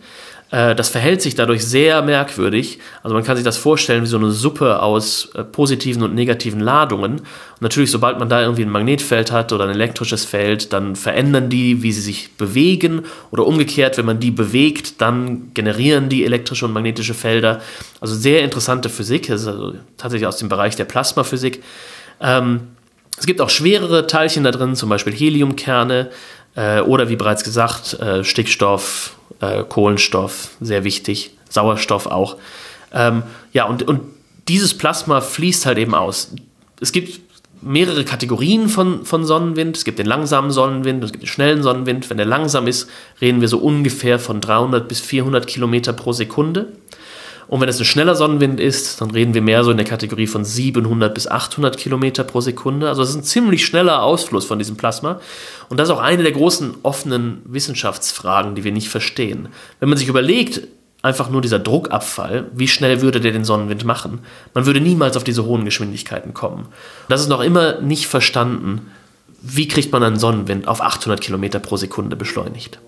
Äh, 0.51 0.75
das 0.75 0.89
verhält 0.89 1.23
sich 1.23 1.35
dadurch 1.35 1.65
sehr 1.65 2.03
merkwürdig. 2.03 2.79
Also 3.03 3.15
man 3.15 3.25
kann 3.25 3.37
sich 3.37 3.45
das 3.45 3.57
vorstellen 3.57 4.03
wie 4.03 4.07
so 4.07 4.17
eine 4.17 4.31
Suppe 4.31 4.81
aus 4.81 5.31
äh, 5.35 5.45
positiven 5.45 6.03
und 6.03 6.15
negativen 6.15 6.61
Ladungen. 6.61 7.15
Und 7.15 7.63
natürlich, 7.63 7.91
sobald 7.91 8.19
man 8.19 8.29
da 8.29 8.41
irgendwie 8.41 8.63
ein 8.63 8.71
Magnetfeld 8.71 9.31
hat 9.31 9.53
oder 9.53 9.65
ein 9.65 9.71
elektrisches 9.71 10.25
Feld, 10.25 10.73
dann 10.73 10.97
verändern 10.97 11.51
die, 11.51 11.83
wie 11.83 11.93
sie 11.93 12.01
sich 12.01 12.37
bewegen. 12.37 13.03
Oder 13.31 13.47
umgekehrt, 13.47 13.99
wenn 13.99 14.07
man 14.07 14.21
die 14.21 14.31
bewegt, 14.31 15.01
dann 15.01 15.53
generieren 15.55 16.09
die 16.09 16.25
elektrische 16.25 16.65
und 16.65 16.73
magnetische 16.73 17.15
Felder. 17.15 17.61
Also 18.01 18.15
sehr 18.15 18.43
interessante 18.43 18.89
Physik. 18.89 19.29
Das 19.29 19.43
ist 19.43 19.49
also 19.49 19.75
tatsächlich 19.97 20.27
aus 20.27 20.39
dem 20.39 20.49
Bereich 20.49 20.77
der 20.77 20.85
Plasmaphysik. 20.85 21.63
Ähm, 22.21 22.61
es 23.19 23.27
gibt 23.27 23.41
auch 23.41 23.51
schwerere 23.51 24.07
Teilchen 24.07 24.45
da 24.45 24.53
drin, 24.53 24.77
zum 24.77 24.89
Beispiel 24.89 25.13
Heliumkerne 25.13 26.11
äh, 26.55 26.81
oder 26.81 27.09
wie 27.09 27.17
bereits 27.17 27.43
gesagt, 27.43 27.95
äh, 27.95 28.23
Stickstoff, 28.23 29.18
äh, 29.41 29.63
Kohlenstoff, 29.65 30.51
sehr 30.61 30.85
wichtig, 30.85 31.31
Sauerstoff 31.49 32.07
auch. 32.07 32.37
Ähm, 32.93 33.23
ja, 33.53 33.65
und, 33.65 33.83
und 33.83 34.01
dieses 34.49 34.77
Plasma 34.77 35.21
fließt 35.21 35.67
halt 35.67 35.79
eben 35.79 35.95
aus. 35.95 36.35
Es 36.81 36.93
gibt 36.93 37.21
mehrere 37.61 38.05
Kategorien 38.05 38.69
von, 38.69 39.05
von 39.05 39.25
Sonnenwind. 39.25 39.77
Es 39.77 39.85
gibt 39.85 39.99
den 39.99 40.07
langsamen 40.07 40.51
Sonnenwind, 40.51 41.03
es 41.05 41.13
gibt 41.13 41.25
den 41.25 41.29
schnellen 41.29 41.63
Sonnenwind. 41.63 42.09
Wenn 42.09 42.17
der 42.17 42.27
langsam 42.27 42.67
ist, 42.67 42.89
reden 43.21 43.41
wir 43.41 43.49
so 43.49 43.59
ungefähr 43.59 44.19
von 44.19 44.41
300 44.41 44.89
bis 44.89 45.01
400 45.01 45.47
Kilometer 45.47 45.93
pro 45.93 46.13
Sekunde. 46.13 46.73
Und 47.49 47.63
wenn 47.63 47.69
es 47.69 47.79
ein 47.79 47.87
schneller 47.87 48.15
Sonnenwind 48.15 48.61
ist, 48.61 49.01
dann 49.01 49.11
reden 49.11 49.33
wir 49.33 49.41
mehr 49.41 49.65
so 49.65 49.71
in 49.71 49.79
der 49.79 49.87
Kategorie 49.87 50.27
von 50.27 50.45
700 50.45 51.15
bis 51.15 51.27
800 51.27 51.79
Kilometer 51.79 52.23
pro 52.23 52.43
Sekunde. 52.43 52.89
Also 52.89 53.03
es 53.03 53.11
ist 53.11 53.17
ein 53.17 53.25
ziemlich 53.25 53.65
schneller 53.65 54.03
Ausfluss 54.03 54.45
von 54.45 54.59
diesem 54.59 54.77
Plasma. 54.77 55.21
Und 55.71 55.81
das 55.81 55.89
ist 55.89 55.95
auch 55.95 56.03
eine 56.03 56.23
der 56.23 56.33
großen 56.33 56.75
offenen 56.83 57.41
Wissenschaftsfragen, 57.47 58.55
die 58.55 58.65
wir 58.65 58.73
nicht 58.73 58.91
verstehen. 58.91 59.49
Wenn 59.81 59.89
man 59.89 59.97
sich 59.97 60.09
überlegt, 60.09 60.61
einfach 61.01 61.31
nur 61.31 61.41
dieser 61.41 61.59
Druckabfall, 61.59 62.51
wie 62.53 62.69
schnell 62.69 63.01
würde 63.01 63.21
der 63.21 63.33
den 63.33 63.45
Sonnenwind 63.45 63.85
machen? 63.85 64.21
Man 64.53 64.67
würde 64.67 64.81
niemals 64.81 65.17
auf 65.17 65.25
diese 65.25 65.47
hohen 65.47 65.65
Geschwindigkeiten 65.65 66.35
kommen. 66.35 66.67
Das 67.09 67.23
ist 67.23 67.29
noch 67.29 67.41
immer 67.41 67.81
nicht 67.81 68.09
verstanden. 68.09 68.91
Wie 69.41 69.69
kriegt 69.69 69.93
man 69.93 70.03
einen 70.03 70.19
Sonnenwind 70.19 70.69
auf 70.69 70.83
800 70.83 71.21
Kilometer 71.21 71.61
pro 71.61 71.77
Sekunde 71.77 72.17
beschleunigt? 72.17 72.79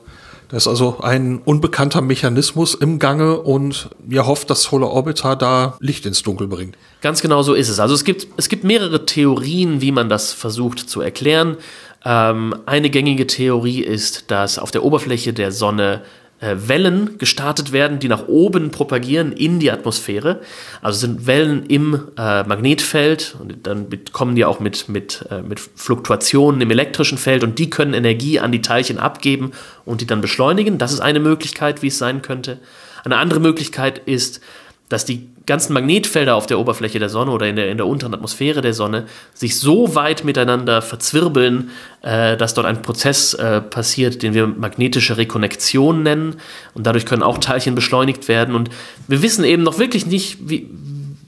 Das 0.51 0.65
ist 0.65 0.69
also 0.69 0.99
ein 1.01 1.39
unbekannter 1.45 2.01
Mechanismus 2.01 2.75
im 2.75 2.99
Gange 2.99 3.39
und 3.39 3.91
ihr 4.09 4.27
hofft, 4.27 4.51
dass 4.51 4.63
Solar 4.63 4.91
Orbiter 4.91 5.37
da 5.37 5.77
Licht 5.81 6.07
ins 6.07 6.23
Dunkel 6.23 6.49
bringt. 6.49 6.77
Ganz 7.01 7.23
genau 7.23 7.43
so 7.43 7.55
ist 7.55 7.69
es. 7.69 7.79
Also 7.79 7.95
es 7.95 8.05
gibt, 8.05 8.27
es 8.37 8.49
gibt 8.49 8.65
mehrere 8.65 9.07
Theorien, 9.07 9.81
wie 9.81 9.93
man 9.93 10.09
das 10.09 10.33
versucht 10.33 10.81
zu 10.81 11.01
erklären. 11.01 11.57
Ähm, 12.05 12.55
eine 12.67 12.91
gängige 12.91 13.27
Theorie 13.27 13.83
ist, 13.83 14.31
dass 14.31 14.59
auf 14.59 14.71
der 14.71 14.83
Oberfläche 14.83 15.33
der 15.33 15.53
Sonne 15.53 16.03
Wellen 16.41 17.19
gestartet 17.19 17.71
werden, 17.73 17.99
die 17.99 18.09
nach 18.09 18.27
oben 18.27 18.71
propagieren 18.71 19.33
in 19.33 19.61
die 19.61 19.71
Atmosphäre. 19.71 20.41
Also 20.81 21.01
sind 21.01 21.27
Wellen 21.27 21.67
im 21.67 22.09
äh, 22.17 22.45
Magnetfeld 22.45 23.37
und 23.39 23.67
dann 23.67 23.89
kommen 24.13 24.35
die 24.35 24.47
auch 24.47 24.59
mit, 24.59 24.89
mit, 24.89 25.27
äh, 25.31 25.43
mit 25.43 25.61
Fluktuationen 25.61 26.61
im 26.61 26.71
elektrischen 26.71 27.19
Feld 27.19 27.45
und 27.45 27.59
die 27.59 27.69
können 27.69 27.93
Energie 27.93 28.41
an 28.41 28.53
die 28.53 28.63
Teilchen 28.63 28.99
abgeben 28.99 29.53
und 29.85 30.01
die 30.01 30.07
dann 30.07 30.23
beschleunigen. 30.23 30.79
Das 30.79 30.93
ist 30.93 31.01
eine 31.01 31.21
Möglichkeit, 31.21 31.83
wie 31.83 31.89
es 31.89 31.99
sein 31.99 32.23
könnte. 32.23 32.59
Eine 33.05 33.19
andere 33.19 33.41
Möglichkeit 33.41 33.99
ist, 33.99 34.41
dass 34.89 35.05
die 35.05 35.29
ganzen 35.51 35.73
Magnetfelder 35.73 36.37
auf 36.37 36.47
der 36.47 36.59
Oberfläche 36.59 36.99
der 36.99 37.09
Sonne 37.09 37.33
oder 37.33 37.47
in 37.49 37.57
der, 37.57 37.71
in 37.71 37.77
der 37.77 37.87
unteren 37.87 38.15
Atmosphäre 38.15 38.63
der 38.63 38.73
Sonne 38.73 39.07
sich 39.35 39.59
so 39.59 39.95
weit 39.97 40.25
miteinander 40.25 40.81
verzwirbeln, 40.81 41.71
äh, 42.03 42.37
dass 42.37 42.55
dort 42.55 42.67
ein 42.67 42.83
Prozess 42.83 43.35
äh, 43.35 43.61
passiert, 43.61 44.23
den 44.23 44.33
wir 44.33 44.47
magnetische 44.47 45.17
Rekonnektion 45.17 46.03
nennen. 46.05 46.37
Und 46.75 46.87
dadurch 46.87 47.05
können 47.05 47.25
auch 47.25 47.39
Teilchen 47.39 47.75
beschleunigt 47.75 48.29
werden. 48.29 48.55
Und 48.55 48.71
wir 49.09 49.23
wissen 49.23 49.45
eben 49.45 49.65
noch 49.65 49.79
wirklich 49.79 50.07
nicht, 50.07 50.39
wie, 50.49 50.69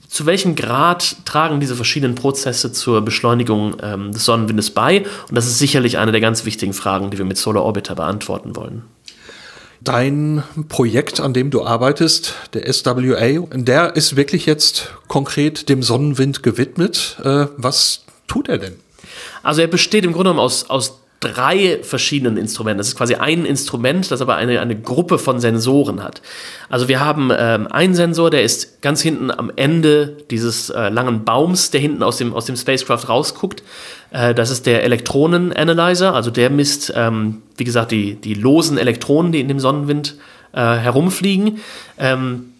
zu 0.07 0.25
welchem 0.25 0.55
Grad 0.55 1.17
tragen 1.25 1.59
diese 1.59 1.75
verschiedenen 1.75 2.15
Prozesse 2.15 2.71
zur 2.71 3.01
Beschleunigung 3.01 3.75
ähm, 3.83 4.13
des 4.13 4.23
Sonnenwindes 4.23 4.71
bei. 4.71 5.01
Und 5.27 5.35
das 5.35 5.47
ist 5.47 5.59
sicherlich 5.59 5.97
eine 5.97 6.11
der 6.13 6.21
ganz 6.21 6.45
wichtigen 6.45 6.73
Fragen, 6.73 7.11
die 7.11 7.17
wir 7.17 7.25
mit 7.25 7.37
Solar 7.37 7.63
Orbiter 7.63 7.95
beantworten 7.95 8.55
wollen. 8.55 8.83
Dein 9.83 10.43
Projekt, 10.69 11.19
an 11.19 11.33
dem 11.33 11.49
du 11.49 11.65
arbeitest, 11.65 12.35
der 12.53 12.71
SWA, 12.71 13.47
der 13.53 13.95
ist 13.95 14.15
wirklich 14.15 14.45
jetzt 14.45 14.93
konkret 15.07 15.67
dem 15.67 15.83
Sonnenwind 15.83 16.41
gewidmet. 16.41 17.17
Äh, 17.23 17.47
was 17.57 18.05
tut 18.27 18.47
er 18.47 18.59
denn? 18.59 18.75
Also 19.41 19.61
er 19.61 19.67
besteht 19.67 20.05
im 20.05 20.13
Grunde 20.13 20.29
genommen 20.29 20.39
aus, 20.39 20.69
aus 20.69 20.99
drei 21.23 21.79
verschiedenen 21.81 22.37
Instrumenten. 22.37 22.79
Das 22.79 22.89
ist 22.89 22.97
quasi 22.97 23.15
ein 23.15 23.45
Instrument, 23.45 24.11
das 24.11 24.21
aber 24.21 24.35
eine, 24.35 24.59
eine 24.59 24.79
Gruppe 24.79 25.17
von 25.17 25.39
Sensoren 25.39 26.03
hat. 26.03 26.21
Also 26.69 26.87
wir 26.87 26.99
haben 26.99 27.31
ähm, 27.35 27.67
einen 27.67 27.95
Sensor, 27.95 28.29
der 28.29 28.43
ist 28.43 28.81
ganz 28.81 29.01
hinten 29.01 29.31
am 29.31 29.51
Ende 29.55 30.17
dieses 30.29 30.69
äh, 30.69 30.89
langen 30.89 31.23
Baums, 31.23 31.71
der 31.71 31.81
hinten 31.81 32.03
aus 32.03 32.17
dem, 32.17 32.33
aus 32.33 32.45
dem 32.45 32.55
Spacecraft 32.55 33.09
rausguckt. 33.09 33.63
Äh, 34.11 34.33
das 34.35 34.51
ist 34.51 34.65
der 34.65 34.83
Elektronen-Analyzer, 34.83 36.13
also 36.13 36.29
der 36.29 36.49
misst, 36.49 36.93
ähm, 36.95 37.41
wie 37.57 37.63
gesagt, 37.63 37.91
die, 37.91 38.15
die 38.15 38.33
losen 38.33 38.77
Elektronen, 38.77 39.31
die 39.31 39.39
in 39.39 39.47
dem 39.47 39.59
Sonnenwind 39.59 40.15
äh, 40.53 40.59
herumfliegen. 40.59 41.59
Ähm, 41.97 42.52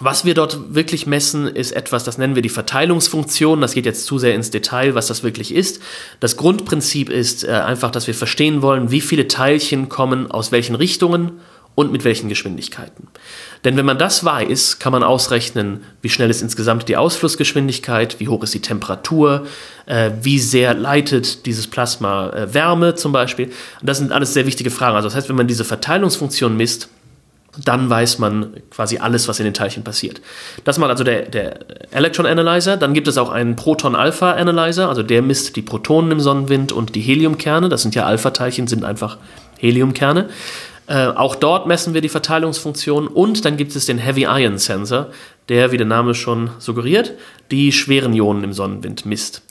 was 0.00 0.24
wir 0.24 0.34
dort 0.34 0.74
wirklich 0.74 1.06
messen, 1.06 1.48
ist 1.48 1.72
etwas, 1.72 2.04
das 2.04 2.18
nennen 2.18 2.34
wir 2.34 2.42
die 2.42 2.48
Verteilungsfunktion. 2.48 3.60
Das 3.60 3.72
geht 3.72 3.86
jetzt 3.86 4.06
zu 4.06 4.18
sehr 4.18 4.34
ins 4.34 4.50
Detail, 4.50 4.94
was 4.94 5.08
das 5.08 5.22
wirklich 5.22 5.54
ist. 5.54 5.80
Das 6.20 6.36
Grundprinzip 6.36 7.10
ist 7.10 7.44
äh, 7.44 7.50
einfach, 7.50 7.90
dass 7.90 8.06
wir 8.06 8.14
verstehen 8.14 8.62
wollen, 8.62 8.90
wie 8.90 9.00
viele 9.00 9.28
Teilchen 9.28 9.88
kommen 9.88 10.30
aus 10.30 10.52
welchen 10.52 10.74
Richtungen 10.74 11.40
und 11.74 11.92
mit 11.92 12.02
welchen 12.02 12.28
Geschwindigkeiten. 12.28 13.06
Denn 13.64 13.76
wenn 13.76 13.86
man 13.86 13.98
das 13.98 14.24
weiß, 14.24 14.80
kann 14.80 14.92
man 14.92 15.04
ausrechnen, 15.04 15.84
wie 16.02 16.08
schnell 16.08 16.28
ist 16.28 16.42
insgesamt 16.42 16.88
die 16.88 16.96
Ausflussgeschwindigkeit, 16.96 18.18
wie 18.18 18.26
hoch 18.26 18.42
ist 18.42 18.52
die 18.52 18.60
Temperatur, 18.60 19.46
äh, 19.86 20.10
wie 20.20 20.40
sehr 20.40 20.74
leitet 20.74 21.46
dieses 21.46 21.68
Plasma 21.68 22.30
äh, 22.30 22.52
Wärme 22.52 22.96
zum 22.96 23.12
Beispiel. 23.12 23.46
Und 23.80 23.88
das 23.88 23.98
sind 23.98 24.10
alles 24.10 24.34
sehr 24.34 24.46
wichtige 24.46 24.72
Fragen. 24.72 24.96
Also 24.96 25.06
das 25.06 25.14
heißt, 25.14 25.28
wenn 25.28 25.36
man 25.36 25.46
diese 25.46 25.64
Verteilungsfunktion 25.64 26.56
misst, 26.56 26.88
dann 27.64 27.90
weiß 27.90 28.18
man 28.18 28.54
quasi 28.70 28.98
alles, 28.98 29.28
was 29.28 29.38
in 29.40 29.44
den 29.44 29.54
Teilchen 29.54 29.84
passiert. 29.84 30.20
Das 30.64 30.78
macht 30.78 30.90
also 30.90 31.04
der, 31.04 31.22
der 31.22 31.60
Electron 31.90 32.26
Analyzer. 32.26 32.76
Dann 32.76 32.94
gibt 32.94 33.08
es 33.08 33.18
auch 33.18 33.30
einen 33.30 33.56
Proton 33.56 33.96
Alpha 33.96 34.32
Analyzer, 34.32 34.88
also 34.88 35.02
der 35.02 35.22
misst 35.22 35.56
die 35.56 35.62
Protonen 35.62 36.12
im 36.12 36.20
Sonnenwind 36.20 36.72
und 36.72 36.94
die 36.94 37.00
Heliumkerne. 37.00 37.68
Das 37.68 37.82
sind 37.82 37.94
ja 37.94 38.04
Alpha-Teilchen, 38.04 38.66
sind 38.66 38.84
einfach 38.84 39.18
Heliumkerne. 39.58 40.28
Äh, 40.86 41.08
auch 41.08 41.34
dort 41.34 41.66
messen 41.66 41.92
wir 41.92 42.00
die 42.00 42.08
Verteilungsfunktion 42.08 43.08
und 43.08 43.44
dann 43.44 43.58
gibt 43.58 43.76
es 43.76 43.84
den 43.84 43.98
Heavy 43.98 44.22
Ion 44.22 44.56
Sensor, 44.56 45.08
der, 45.50 45.70
wie 45.70 45.76
der 45.76 45.86
Name 45.86 46.14
schon 46.14 46.50
suggeriert, 46.58 47.12
die 47.50 47.72
schweren 47.72 48.14
Ionen 48.14 48.42
im 48.42 48.52
Sonnenwind 48.54 49.04
misst. 49.04 49.42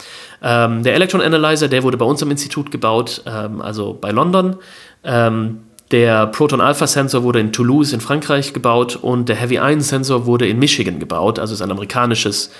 Ähm, 0.42 0.82
der 0.82 0.96
Electron 0.96 1.22
Analyzer, 1.22 1.68
der 1.68 1.84
wurde 1.84 1.98
bei 1.98 2.06
uns 2.06 2.24
am 2.24 2.32
Institut 2.32 2.72
gebaut, 2.72 3.22
ähm, 3.28 3.62
also 3.62 3.94
bei 3.94 4.10
London. 4.10 4.56
Ähm, 5.04 5.60
der 5.92 6.28
Proton-Alpha-Sensor 6.28 7.24
wurde 7.24 7.40
in 7.40 7.54
Toulouse 7.54 7.94
in 7.94 8.02
Frankreich 8.02 8.54
gebaut 8.54 8.96
und 8.96 9.30
der 9.30 9.36
Heavy-Ion-Sensor 9.36 10.26
wurde 10.26 10.48
in 10.48 10.60
Michigan 10.60 11.00
gebaut, 11.00 11.40
also 11.40 11.54
ist 11.54 11.62
ein 11.62 11.72
amerikanisches 11.72 12.52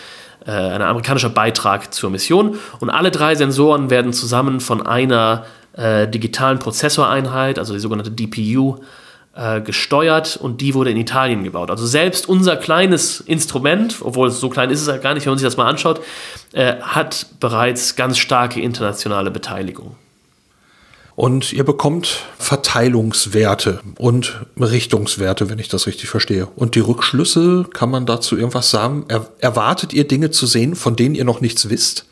äh, 0.46 0.52
ein 0.52 0.82
amerikanischer 0.82 1.30
Beitrag 1.30 1.94
zur 1.94 2.10
Mission. 2.10 2.58
Und 2.80 2.90
alle 2.90 3.12
drei 3.12 3.36
Sensoren 3.36 3.90
werden 3.90 4.14
zusammen 4.14 4.60
von 4.60 4.86
einer 4.86 5.46
äh, 5.74 6.08
digitalen 6.08 6.60
Prozessoreinheit, 6.60 7.60
also 7.60 7.74
die 7.74 7.80
sogenannte 7.80 8.12
DPU, 8.12 8.78
äh, 9.36 9.62
gesteuert 9.62 10.38
und 10.38 10.62
die 10.62 10.74
wurde 10.74 10.92
in 10.92 10.98
Italien 10.98 11.44
gebaut. 11.44 11.70
Also 11.70 11.86
selbst 11.86 12.30
unser 12.30 12.56
kleines 12.56 13.20
Instrument, 13.20 13.98
obwohl 14.02 14.30
es 14.30 14.40
so 14.40 14.50
klein 14.50 14.70
ist 14.70 14.82
es 14.82 14.88
ja 14.88 14.98
gar 14.98 15.14
nicht, 15.14 15.26
wenn 15.26 15.32
man 15.32 15.38
sich 15.38 15.46
das 15.46 15.58
mal 15.58 15.68
anschaut, 15.68 16.02
äh, 16.54 16.76
hat 16.82 17.28
bereits 17.40 17.96
ganz 17.96 18.18
starke 18.18 18.62
internationale 18.62 19.32
Beteiligung. 19.32 19.96
Und 21.18 21.52
ihr 21.52 21.64
bekommt 21.64 22.26
Verteilungswerte 22.38 23.80
und 23.98 24.46
Richtungswerte, 24.56 25.50
wenn 25.50 25.58
ich 25.58 25.68
das 25.68 25.88
richtig 25.88 26.10
verstehe. 26.10 26.46
Und 26.56 26.76
die 26.76 26.80
Rückschlüsse, 26.80 27.66
kann 27.74 27.90
man 27.90 28.06
dazu 28.06 28.38
irgendwas 28.38 28.70
sagen? 28.70 29.04
Er 29.08 29.28
erwartet 29.40 29.94
ihr 29.94 30.08
Dinge 30.08 30.30
zu 30.30 30.46
sehen, 30.46 30.76
von 30.76 30.96
denen 30.96 31.16
ihr 31.16 31.26
noch 31.26 31.42
nichts 31.42 31.72
wisst? 31.72 32.06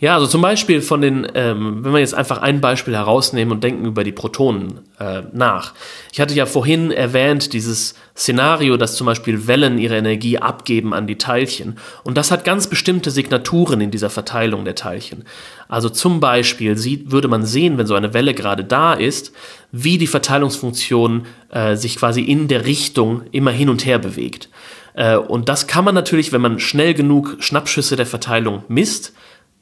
Ja, 0.00 0.14
also 0.14 0.28
zum 0.28 0.42
Beispiel 0.42 0.80
von 0.80 1.00
den, 1.00 1.26
ähm, 1.34 1.84
wenn 1.84 1.92
wir 1.92 1.98
jetzt 1.98 2.14
einfach 2.14 2.38
ein 2.38 2.60
Beispiel 2.60 2.94
herausnehmen 2.94 3.50
und 3.50 3.64
denken 3.64 3.84
über 3.84 4.04
die 4.04 4.12
Protonen 4.12 4.80
äh, 5.00 5.22
nach. 5.32 5.74
Ich 6.12 6.20
hatte 6.20 6.34
ja 6.34 6.46
vorhin 6.46 6.92
erwähnt, 6.92 7.52
dieses 7.52 7.96
Szenario, 8.16 8.76
dass 8.76 8.94
zum 8.94 9.06
Beispiel 9.06 9.48
Wellen 9.48 9.76
ihre 9.76 9.96
Energie 9.96 10.38
abgeben 10.38 10.94
an 10.94 11.08
die 11.08 11.18
Teilchen. 11.18 11.78
Und 12.04 12.16
das 12.16 12.30
hat 12.30 12.44
ganz 12.44 12.68
bestimmte 12.68 13.10
Signaturen 13.10 13.80
in 13.80 13.90
dieser 13.90 14.08
Verteilung 14.08 14.64
der 14.64 14.76
Teilchen. 14.76 15.24
Also 15.68 15.88
zum 15.88 16.20
Beispiel 16.20 16.78
sieht, 16.78 17.10
würde 17.10 17.26
man 17.26 17.44
sehen, 17.44 17.76
wenn 17.76 17.88
so 17.88 17.96
eine 17.96 18.14
Welle 18.14 18.34
gerade 18.34 18.62
da 18.62 18.94
ist, 18.94 19.32
wie 19.72 19.98
die 19.98 20.06
Verteilungsfunktion 20.06 21.26
äh, 21.50 21.74
sich 21.74 21.96
quasi 21.96 22.22
in 22.22 22.46
der 22.46 22.66
Richtung 22.66 23.22
immer 23.32 23.50
hin 23.50 23.68
und 23.68 23.84
her 23.84 23.98
bewegt. 23.98 24.48
Äh, 24.94 25.16
und 25.16 25.48
das 25.48 25.66
kann 25.66 25.84
man 25.84 25.96
natürlich, 25.96 26.32
wenn 26.32 26.40
man 26.40 26.60
schnell 26.60 26.94
genug 26.94 27.36
Schnappschüsse 27.40 27.96
der 27.96 28.06
Verteilung 28.06 28.62
misst, 28.68 29.12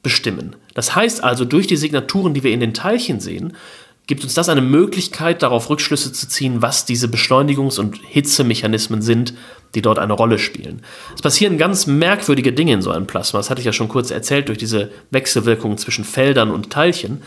bestimmen. 0.07 0.55
Das 0.73 0.95
heißt 0.95 1.25
also, 1.25 1.45
durch 1.45 1.67
die 1.67 1.77
Signaturen, 1.77 2.33
die 2.33 2.45
wir 2.45 2.53
in 2.53 2.61
den 2.61 2.75
Teilchen 2.75 3.19
sehen, 3.19 3.55
gibt 4.07 4.23
uns 4.23 4.35
das 4.35 4.49
eine 4.49 4.61
Möglichkeit, 4.61 5.43
darauf 5.43 5.69
Rückschlüsse 5.69 6.13
zu 6.13 6.29
ziehen, 6.29 6.63
was 6.63 6.85
diese 6.85 7.09
Beschleunigungs- 7.09 7.81
und 7.81 7.99
Hitzemechanismen 8.07 9.03
sind, 9.03 9.35
die 9.75 9.83
dort 9.83 9.99
eine 9.99 10.13
Rolle 10.13 10.39
spielen. 10.39 10.83
Es 11.17 11.23
passieren 11.23 11.59
ganz 11.59 11.89
merkwürdige 11.89 12.53
Dinge 12.53 12.75
in 12.75 12.83
so 12.83 12.93
einem 12.93 13.09
Plasma. 13.09 13.41
Das 13.41 13.51
hatte 13.51 13.61
ich 13.61 13.67
ja 13.67 13.73
schon 13.73 13.89
kurz 13.89 14.13
erzählt 14.13 14.47
durch 14.47 14.59
diese 14.59 14.93
Wechselwirkungen 15.11 15.77
zwischen 15.77 16.05
Feldern 16.05 16.53
und 16.53 16.71
Teilchen 16.71 17.21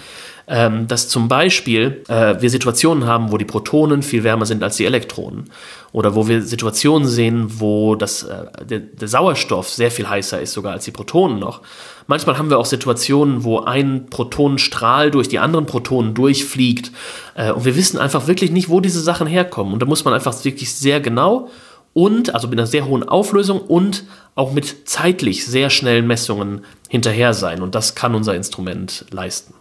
ähm, 0.49 0.87
dass 0.87 1.07
zum 1.07 1.27
Beispiel 1.27 2.03
äh, 2.07 2.41
wir 2.41 2.49
Situationen 2.49 3.05
haben, 3.05 3.31
wo 3.31 3.37
die 3.37 3.45
Protonen 3.45 4.01
viel 4.01 4.23
wärmer 4.23 4.47
sind 4.47 4.63
als 4.63 4.77
die 4.77 4.85
Elektronen. 4.85 5.51
Oder 5.91 6.15
wo 6.15 6.27
wir 6.27 6.41
Situationen 6.41 7.07
sehen, 7.07 7.59
wo 7.59 7.95
das, 7.95 8.23
äh, 8.23 8.65
der, 8.65 8.79
der 8.79 9.07
Sauerstoff 9.07 9.69
sehr 9.69 9.91
viel 9.91 10.09
heißer 10.09 10.41
ist, 10.41 10.53
sogar 10.53 10.73
als 10.73 10.85
die 10.85 10.91
Protonen 10.91 11.37
noch. 11.37 11.61
Manchmal 12.07 12.39
haben 12.39 12.49
wir 12.49 12.57
auch 12.57 12.65
Situationen, 12.65 13.43
wo 13.43 13.59
ein 13.59 14.07
Protonenstrahl 14.09 15.11
durch 15.11 15.27
die 15.29 15.37
anderen 15.37 15.67
Protonen 15.67 16.15
durchfliegt. 16.15 16.91
Äh, 17.35 17.51
und 17.51 17.65
wir 17.65 17.75
wissen 17.75 17.99
einfach 17.99 18.27
wirklich 18.27 18.49
nicht, 18.49 18.69
wo 18.69 18.79
diese 18.79 19.01
Sachen 19.01 19.27
herkommen. 19.27 19.73
Und 19.73 19.83
da 19.83 19.85
muss 19.85 20.03
man 20.03 20.15
einfach 20.15 20.43
wirklich 20.43 20.73
sehr 20.73 20.99
genau 20.99 21.49
und, 21.93 22.33
also 22.33 22.47
mit 22.47 22.57
einer 22.57 22.67
sehr 22.67 22.87
hohen 22.87 23.07
Auflösung 23.07 23.61
und 23.61 24.03
auch 24.33 24.51
mit 24.51 24.89
zeitlich 24.89 25.45
sehr 25.45 25.69
schnellen 25.69 26.07
Messungen 26.07 26.65
hinterher 26.87 27.35
sein. 27.35 27.61
Und 27.61 27.75
das 27.75 27.93
kann 27.93 28.15
unser 28.15 28.33
Instrument 28.35 29.05
leisten. 29.11 29.53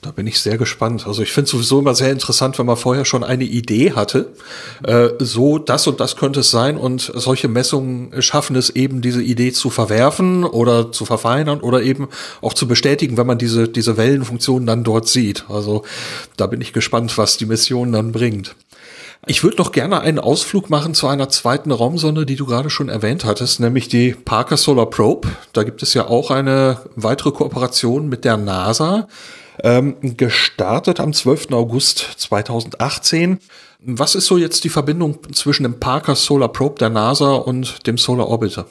Da 0.00 0.12
bin 0.12 0.28
ich 0.28 0.40
sehr 0.40 0.58
gespannt. 0.58 1.06
Also 1.08 1.22
ich 1.22 1.32
finde 1.32 1.46
es 1.46 1.50
sowieso 1.50 1.80
immer 1.80 1.94
sehr 1.94 2.12
interessant, 2.12 2.58
wenn 2.58 2.66
man 2.66 2.76
vorher 2.76 3.04
schon 3.04 3.24
eine 3.24 3.44
Idee 3.44 3.92
hatte. 3.92 4.32
Äh, 4.84 5.08
so, 5.18 5.58
das 5.58 5.88
und 5.88 5.98
das 5.98 6.16
könnte 6.16 6.40
es 6.40 6.50
sein 6.50 6.76
und 6.76 7.12
solche 7.14 7.48
Messungen 7.48 8.22
schaffen 8.22 8.54
es 8.54 8.70
eben, 8.70 9.00
diese 9.00 9.22
Idee 9.22 9.52
zu 9.52 9.70
verwerfen 9.70 10.44
oder 10.44 10.92
zu 10.92 11.04
verfeinern 11.04 11.60
oder 11.60 11.82
eben 11.82 12.08
auch 12.42 12.54
zu 12.54 12.68
bestätigen, 12.68 13.16
wenn 13.16 13.26
man 13.26 13.38
diese, 13.38 13.68
diese 13.68 13.96
Wellenfunktionen 13.96 14.66
dann 14.66 14.84
dort 14.84 15.08
sieht. 15.08 15.46
Also 15.48 15.82
da 16.36 16.46
bin 16.46 16.60
ich 16.60 16.72
gespannt, 16.72 17.18
was 17.18 17.36
die 17.36 17.46
Mission 17.46 17.90
dann 17.90 18.12
bringt. 18.12 18.54
Ich 19.26 19.42
würde 19.42 19.56
noch 19.56 19.72
gerne 19.72 20.00
einen 20.00 20.20
Ausflug 20.20 20.70
machen 20.70 20.94
zu 20.94 21.08
einer 21.08 21.28
zweiten 21.28 21.72
Raumsonde, 21.72 22.24
die 22.24 22.36
du 22.36 22.46
gerade 22.46 22.70
schon 22.70 22.88
erwähnt 22.88 23.24
hattest, 23.24 23.58
nämlich 23.58 23.88
die 23.88 24.12
Parker 24.12 24.56
Solar 24.56 24.86
Probe. 24.86 25.28
Da 25.52 25.64
gibt 25.64 25.82
es 25.82 25.92
ja 25.92 26.06
auch 26.06 26.30
eine 26.30 26.78
weitere 26.94 27.32
Kooperation 27.32 28.08
mit 28.08 28.24
der 28.24 28.36
NASA. 28.36 29.08
Ähm, 29.62 29.96
gestartet 30.16 31.00
am 31.00 31.12
12. 31.12 31.52
August 31.52 31.98
2018. 32.16 33.38
Was 33.80 34.14
ist 34.14 34.26
so 34.26 34.36
jetzt 34.36 34.64
die 34.64 34.68
Verbindung 34.68 35.18
zwischen 35.32 35.64
dem 35.64 35.80
Parker 35.80 36.14
Solar 36.14 36.48
Probe 36.48 36.78
der 36.78 36.90
NASA 36.90 37.34
und 37.34 37.86
dem 37.86 37.98
Solar 37.98 38.28
Orbiter? 38.28 38.66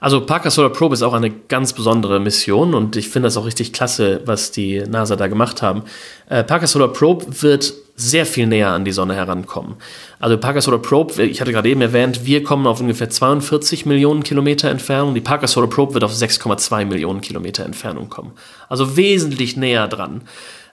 Also 0.00 0.24
Parker 0.26 0.50
Solar 0.50 0.70
Probe 0.70 0.94
ist 0.94 1.02
auch 1.02 1.14
eine 1.14 1.30
ganz 1.30 1.72
besondere 1.72 2.20
Mission 2.20 2.74
und 2.74 2.96
ich 2.96 3.08
finde 3.08 3.26
das 3.26 3.38
auch 3.38 3.46
richtig 3.46 3.72
klasse, 3.72 4.20
was 4.26 4.50
die 4.50 4.80
NASA 4.80 5.16
da 5.16 5.28
gemacht 5.28 5.62
haben. 5.62 5.84
Äh, 6.28 6.44
Parker 6.44 6.66
Solar 6.66 6.92
Probe 6.92 7.26
wird 7.42 7.72
sehr 7.96 8.26
viel 8.26 8.46
näher 8.46 8.70
an 8.70 8.84
die 8.84 8.92
Sonne 8.92 9.14
herankommen. 9.14 9.76
Also 10.18 10.36
Parker 10.36 10.60
Solar 10.60 10.80
Probe, 10.82 11.22
ich 11.22 11.40
hatte 11.40 11.52
gerade 11.52 11.68
eben 11.68 11.80
erwähnt, 11.80 12.24
wir 12.24 12.42
kommen 12.42 12.66
auf 12.66 12.80
ungefähr 12.80 13.08
42 13.08 13.86
Millionen 13.86 14.24
Kilometer 14.24 14.68
Entfernung. 14.68 15.14
Die 15.14 15.20
Parker 15.20 15.46
Solar 15.46 15.70
Probe 15.70 15.94
wird 15.94 16.04
auf 16.04 16.12
6,2 16.12 16.86
Millionen 16.86 17.20
Kilometer 17.20 17.64
Entfernung 17.64 18.08
kommen. 18.08 18.32
Also 18.68 18.96
wesentlich 18.96 19.56
näher 19.56 19.86
dran. 19.86 20.22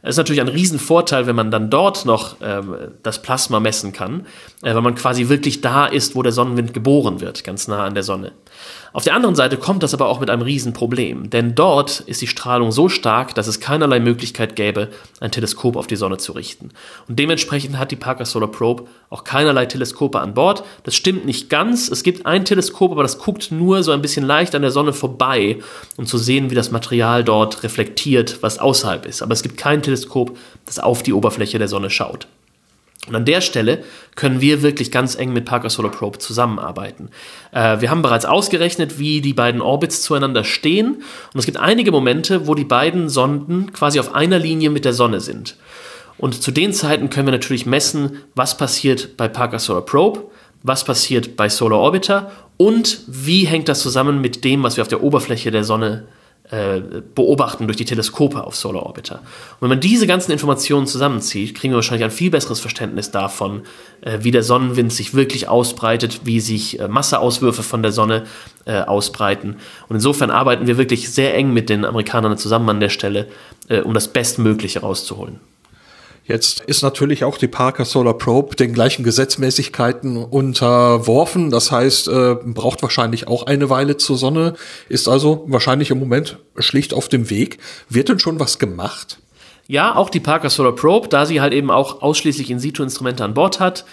Es 0.04 0.12
ist 0.12 0.18
natürlich 0.18 0.42
ein 0.42 0.48
Riesenvorteil, 0.48 1.28
wenn 1.28 1.36
man 1.36 1.52
dann 1.52 1.70
dort 1.70 2.06
noch 2.06 2.38
ähm, 2.42 2.76
das 3.04 3.22
Plasma 3.22 3.60
messen 3.60 3.94
kann, 3.94 4.26
äh, 4.64 4.74
weil 4.74 4.82
man 4.82 4.96
quasi 4.96 5.30
wirklich 5.30 5.62
da 5.62 5.86
ist, 5.86 6.16
wo 6.16 6.24
der 6.24 6.32
Sonnenwind 6.32 6.74
geboren 6.74 7.22
wird, 7.22 7.44
ganz 7.44 7.68
nah 7.68 7.86
an 7.86 7.94
der 7.94 8.04
Sonne. 8.04 8.32
Auf 8.93 9.04
der 9.04 9.15
anderen 9.15 9.36
Seite 9.36 9.58
kommt 9.58 9.84
das 9.84 9.93
aber 9.93 10.08
auch 10.08 10.19
mit 10.19 10.30
einem 10.30 10.41
Riesenproblem, 10.41 11.30
denn 11.30 11.56
dort 11.56 12.02
ist 12.02 12.21
die 12.21 12.28
Strahlung 12.28 12.71
so 12.71 12.89
stark, 12.89 13.34
dass 13.36 13.47
es 13.47 13.62
keinerlei 13.62 14.00
Möglichkeit 14.00 14.56
gäbe, 14.56 14.89
ein 15.21 15.32
Teleskop 15.32 15.78
auf 15.78 15.88
die 15.88 15.95
Sonne 15.95 16.17
zu 16.17 16.34
richten. 16.34 16.71
Und 17.08 17.17
dementsprechend 17.17 17.78
hat 17.78 17.91
die 17.91 17.95
Parker 17.95 18.26
Solar 18.26 18.52
Probe 18.52 18.86
auch 19.10 19.24
keinerlei 19.24 19.65
Teleskope 19.65 20.19
an 20.19 20.34
Bord. 20.34 20.63
Das 20.84 20.95
stimmt 20.95 21.26
nicht 21.26 21.50
ganz. 21.50 21.89
Es 21.89 22.04
gibt 22.04 22.26
ein 22.26 22.43
Teleskop, 22.43 22.91
aber 22.91 23.04
das 23.04 23.17
guckt 23.17 23.52
nur 23.52 23.84
so 23.84 23.91
ein 23.91 24.02
bisschen 24.02 24.26
leicht 24.26 24.56
an 24.56 24.62
der 24.62 24.71
Sonne 24.71 24.93
vorbei, 24.93 25.60
um 25.97 26.06
zu 26.06 26.17
sehen, 26.17 26.50
wie 26.50 26.56
das 26.56 26.71
Material 26.71 27.24
dort 27.24 27.63
reflektiert, 27.63 28.39
was 28.41 28.60
außerhalb 28.60 29.06
ist. 29.06 29.21
Aber 29.21 29.34
es 29.34 29.43
gibt 29.43 29.58
kein 29.58 29.82
Teleskop, 29.82 30.38
das 30.65 30.80
auf 30.80 31.04
die 31.04 31.13
Oberfläche 31.13 31.60
der 31.60 31.67
Sonne 31.67 31.89
schaut. 31.89 32.28
Und 33.08 33.16
an 33.16 33.26
der 33.26 33.42
Stelle 33.42 33.84
können 34.16 34.42
wir 34.42 34.62
wirklich 34.62 34.92
ganz 34.92 35.16
eng 35.16 35.34
mit 35.34 35.46
Parker 35.46 35.72
Solar 35.72 35.92
Probe 35.92 36.20
zusammenarbeiten. 36.20 37.10
Äh, 37.52 37.82
wir 37.82 37.90
haben 37.90 38.04
bereits 38.04 38.26
ausgerechnet, 38.26 39.00
wie 39.00 39.22
die 39.22 39.34
beiden 39.34 39.60
Orbits 39.60 40.04
zueinander 40.04 40.44
stehen. 40.44 41.02
Und 41.34 41.40
es 41.40 41.46
gibt 41.46 41.58
einige 41.58 41.92
Momente, 41.92 42.48
wo 42.48 42.54
die 42.54 42.64
beiden 42.64 43.10
Sonden 43.10 43.74
quasi 43.74 44.00
auf 44.00 44.14
einer 44.14 44.38
Linie 44.38 44.70
mit 44.70 44.86
der 44.86 44.94
Sonne 44.94 45.20
sind. 45.20 45.56
Und 46.20 46.44
zu 46.44 46.52
den 46.52 46.74
Zeiten 46.74 47.10
können 47.10 47.26
wir 47.26 47.32
natürlich 47.32 47.66
messen, 47.66 48.18
was 48.36 48.56
passiert 48.56 49.18
bei 49.18 49.28
Parker 49.28 49.58
Solar 49.58 49.82
Probe, 49.82 50.26
was 50.62 50.84
passiert 50.84 51.36
bei 51.36 51.50
Solar 51.50 51.80
Orbiter 51.80 52.32
und 52.58 53.00
wie 53.08 53.46
hängt 53.46 53.68
das 53.68 53.82
zusammen 53.82 54.22
mit 54.22 54.44
dem, 54.44 54.62
was 54.62 54.78
wir 54.78 54.84
auf 54.84 54.88
der 54.88 55.02
Oberfläche 55.02 55.50
der 55.50 55.64
Sonne 55.64 56.08
äh, 56.52 56.82
beobachten 57.16 57.68
durch 57.68 57.78
die 57.78 57.86
Teleskope 57.86 58.44
auf 58.44 58.58
Solar 58.58 58.86
Orbiter. 58.86 59.20
Und 59.20 59.62
wenn 59.62 59.70
man 59.70 59.80
diese 59.80 60.06
ganzen 60.06 60.34
Informationen 60.34 60.86
zusammenzieht, 60.86 61.56
kriegen 61.56 61.72
wir 61.72 61.78
wahrscheinlich 61.78 62.04
ein 62.04 62.12
viel 62.12 62.30
besseres 62.30 62.60
Verständnis 62.60 63.10
davon, 63.10 63.62
äh, 64.02 64.18
wie 64.22 64.32
der 64.32 64.44
Sonnenwind 64.44 64.92
sich 64.92 65.14
wirklich 65.14 65.48
ausbreitet, 65.48 66.22
wie 66.26 66.42
sich 66.42 66.78
äh, 66.78 66.90
Masseauswürfe 66.90 67.64
von 67.64 67.82
der 67.82 67.94
Sonne 67.94 68.26
ausbreiten. 68.64 69.56
Und 69.90 69.96
insofern 69.96 70.30
arbeiten 70.30 70.68
wir 70.68 70.78
wirklich 70.78 71.10
sehr 71.10 71.34
eng 71.34 71.52
mit 71.52 71.68
den 71.68 71.84
Amerikanern 71.84 72.38
zusammen 72.38 72.70
an 72.70 72.80
der 72.80 72.90
Stelle, 72.90 73.28
um 73.84 73.96
das 73.96 74.08
Bestmögliche 74.08 74.82
rauszuholen. 74.82 75.40
Jetzt 76.32 76.62
ist 76.62 76.82
natürlich 76.82 77.26
auch 77.26 77.38
die 77.38 77.50
Parker 77.50 77.84
Solar 77.84 78.13
Probe 78.13 78.56
den 78.56 78.72
gleichen 78.72 79.04
Gesetzmäßigkeiten 79.04 80.15
unterworfen. 80.15 81.52
Das 81.52 81.74
heißt, 81.74 82.08
äh, 82.08 82.36
braucht 82.46 82.82
wahrscheinlich 82.82 83.28
auch 83.28 83.48
eine 83.48 83.70
Weile 83.70 83.98
zur 83.98 84.15
Sonne, 84.15 84.54
ist 84.88 85.10
also 85.10 85.44
wahrscheinlich 85.48 85.91
im 85.91 86.00
Moment 86.00 86.38
schlicht 86.56 86.94
auf 86.94 87.10
dem 87.10 87.30
Weg. 87.30 87.58
Wird 87.89 88.08
denn 88.08 88.20
schon 88.20 88.39
was 88.39 88.60
gemacht? 88.60 89.20
Ja, 89.67 89.94
auch 89.94 90.10
die 90.10 90.22
Parker 90.22 90.50
Solar 90.50 90.74
Probe, 90.74 91.10
da 91.10 91.26
sie 91.26 91.41
halt 91.41 91.52
eben 91.52 91.70
auch 91.70 92.02
ausschließlich 92.02 92.50
In-situ-Instrumente 92.50 93.26
an 93.26 93.34
Bord 93.34 93.60
hat, 93.60 93.84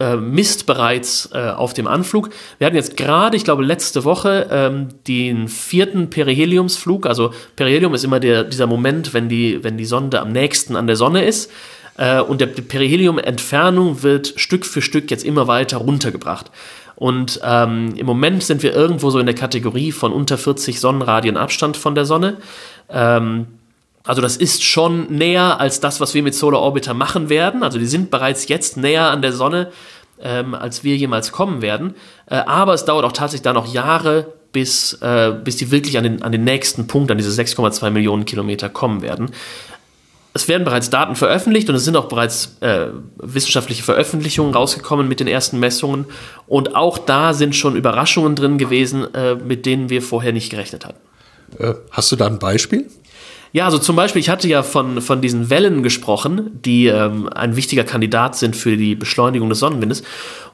äh, 0.00 0.16
misst 0.16 0.66
bereits 0.66 1.30
äh, 1.32 1.50
auf 1.50 1.72
dem 1.74 1.86
Anflug. 1.86 2.30
Wir 2.58 2.66
hatten 2.66 2.76
jetzt 2.76 2.96
gerade, 2.96 3.36
ich 3.36 3.44
glaube 3.44 3.64
letzte 3.64 4.04
Woche, 4.04 4.48
ähm, 4.50 4.88
den 5.06 5.48
vierten 5.48 6.10
Periheliumsflug. 6.10 7.06
Also 7.06 7.32
Perihelium 7.56 7.94
ist 7.94 8.04
immer 8.04 8.20
der, 8.20 8.44
dieser 8.44 8.66
Moment, 8.66 9.14
wenn 9.14 9.28
die, 9.28 9.62
wenn 9.62 9.76
die 9.76 9.84
Sonde 9.84 10.20
am 10.20 10.32
nächsten 10.32 10.76
an 10.76 10.86
der 10.86 10.96
Sonne 10.96 11.24
ist. 11.24 11.50
Äh, 11.96 12.20
und 12.20 12.40
der 12.40 12.46
Perihelium-Entfernung 12.46 14.02
wird 14.02 14.34
Stück 14.36 14.66
für 14.66 14.82
Stück 14.82 15.10
jetzt 15.10 15.24
immer 15.24 15.46
weiter 15.46 15.78
runtergebracht. 15.78 16.50
Und 16.96 17.40
ähm, 17.44 17.94
im 17.96 18.06
Moment 18.06 18.42
sind 18.42 18.62
wir 18.62 18.72
irgendwo 18.72 19.10
so 19.10 19.18
in 19.18 19.26
der 19.26 19.34
Kategorie 19.34 19.92
von 19.92 20.12
unter 20.12 20.38
40 20.38 20.78
Sonnenradien 20.78 21.36
Abstand 21.36 21.76
von 21.76 21.94
der 21.94 22.04
Sonne. 22.04 22.36
Ähm, 22.88 23.46
also 24.04 24.20
das 24.20 24.36
ist 24.36 24.62
schon 24.62 25.10
näher 25.10 25.60
als 25.60 25.80
das, 25.80 25.98
was 26.00 26.12
wir 26.12 26.22
mit 26.22 26.34
Solar 26.34 26.60
Orbiter 26.60 26.92
machen 26.92 27.30
werden. 27.30 27.62
Also 27.62 27.78
die 27.78 27.86
sind 27.86 28.10
bereits 28.10 28.48
jetzt 28.48 28.76
näher 28.76 29.10
an 29.10 29.22
der 29.22 29.32
Sonne, 29.32 29.72
ähm, 30.20 30.54
als 30.54 30.84
wir 30.84 30.96
jemals 30.96 31.32
kommen 31.32 31.62
werden. 31.62 31.94
Äh, 32.26 32.36
aber 32.36 32.74
es 32.74 32.84
dauert 32.84 33.04
auch 33.06 33.12
tatsächlich 33.12 33.42
da 33.42 33.54
noch 33.54 33.72
Jahre, 33.72 34.26
bis, 34.52 34.92
äh, 35.00 35.32
bis 35.42 35.56
die 35.56 35.70
wirklich 35.70 35.96
an 35.96 36.04
den, 36.04 36.22
an 36.22 36.32
den 36.32 36.44
nächsten 36.44 36.86
Punkt, 36.86 37.10
an 37.10 37.18
diese 37.18 37.30
6,2 37.30 37.90
Millionen 37.90 38.26
Kilometer 38.26 38.68
kommen 38.68 39.00
werden. 39.02 39.30
es 40.36 40.48
werden 40.48 40.64
bereits 40.64 40.90
Daten 40.90 41.14
veröffentlicht 41.14 41.68
und 41.70 41.76
es 41.76 41.84
sind 41.84 41.96
auch 41.96 42.08
bereits 42.08 42.56
äh, 42.60 42.88
wissenschaftliche 43.16 43.84
Veröffentlichungen 43.84 44.52
rausgekommen 44.52 45.08
mit 45.08 45.20
den 45.20 45.28
ersten 45.28 45.60
Messungen. 45.60 46.06
Und 46.46 46.74
auch 46.74 46.98
da 46.98 47.32
sind 47.34 47.54
schon 47.54 47.76
Überraschungen 47.76 48.34
drin 48.34 48.58
gewesen, 48.58 49.14
äh, 49.14 49.36
mit 49.36 49.64
denen 49.64 49.90
wir 49.90 50.02
vorher 50.02 50.32
nicht 50.32 50.50
gerechnet 50.50 50.84
hatten. 50.84 50.98
Äh, 51.58 51.74
hast 51.90 52.10
du 52.12 52.16
da 52.16 52.26
ein 52.26 52.38
Beispiel? 52.38 52.90
Ja, 53.54 53.66
also 53.66 53.78
zum 53.78 53.94
Beispiel, 53.94 54.18
ich 54.18 54.30
hatte 54.30 54.48
ja 54.48 54.64
von, 54.64 55.00
von 55.00 55.20
diesen 55.20 55.48
Wellen 55.48 55.84
gesprochen, 55.84 56.58
die 56.64 56.88
ähm, 56.88 57.28
ein 57.28 57.54
wichtiger 57.54 57.84
Kandidat 57.84 58.34
sind 58.34 58.56
für 58.56 58.76
die 58.76 58.96
Beschleunigung 58.96 59.48
des 59.48 59.60
Sonnenwindes. 59.60 60.02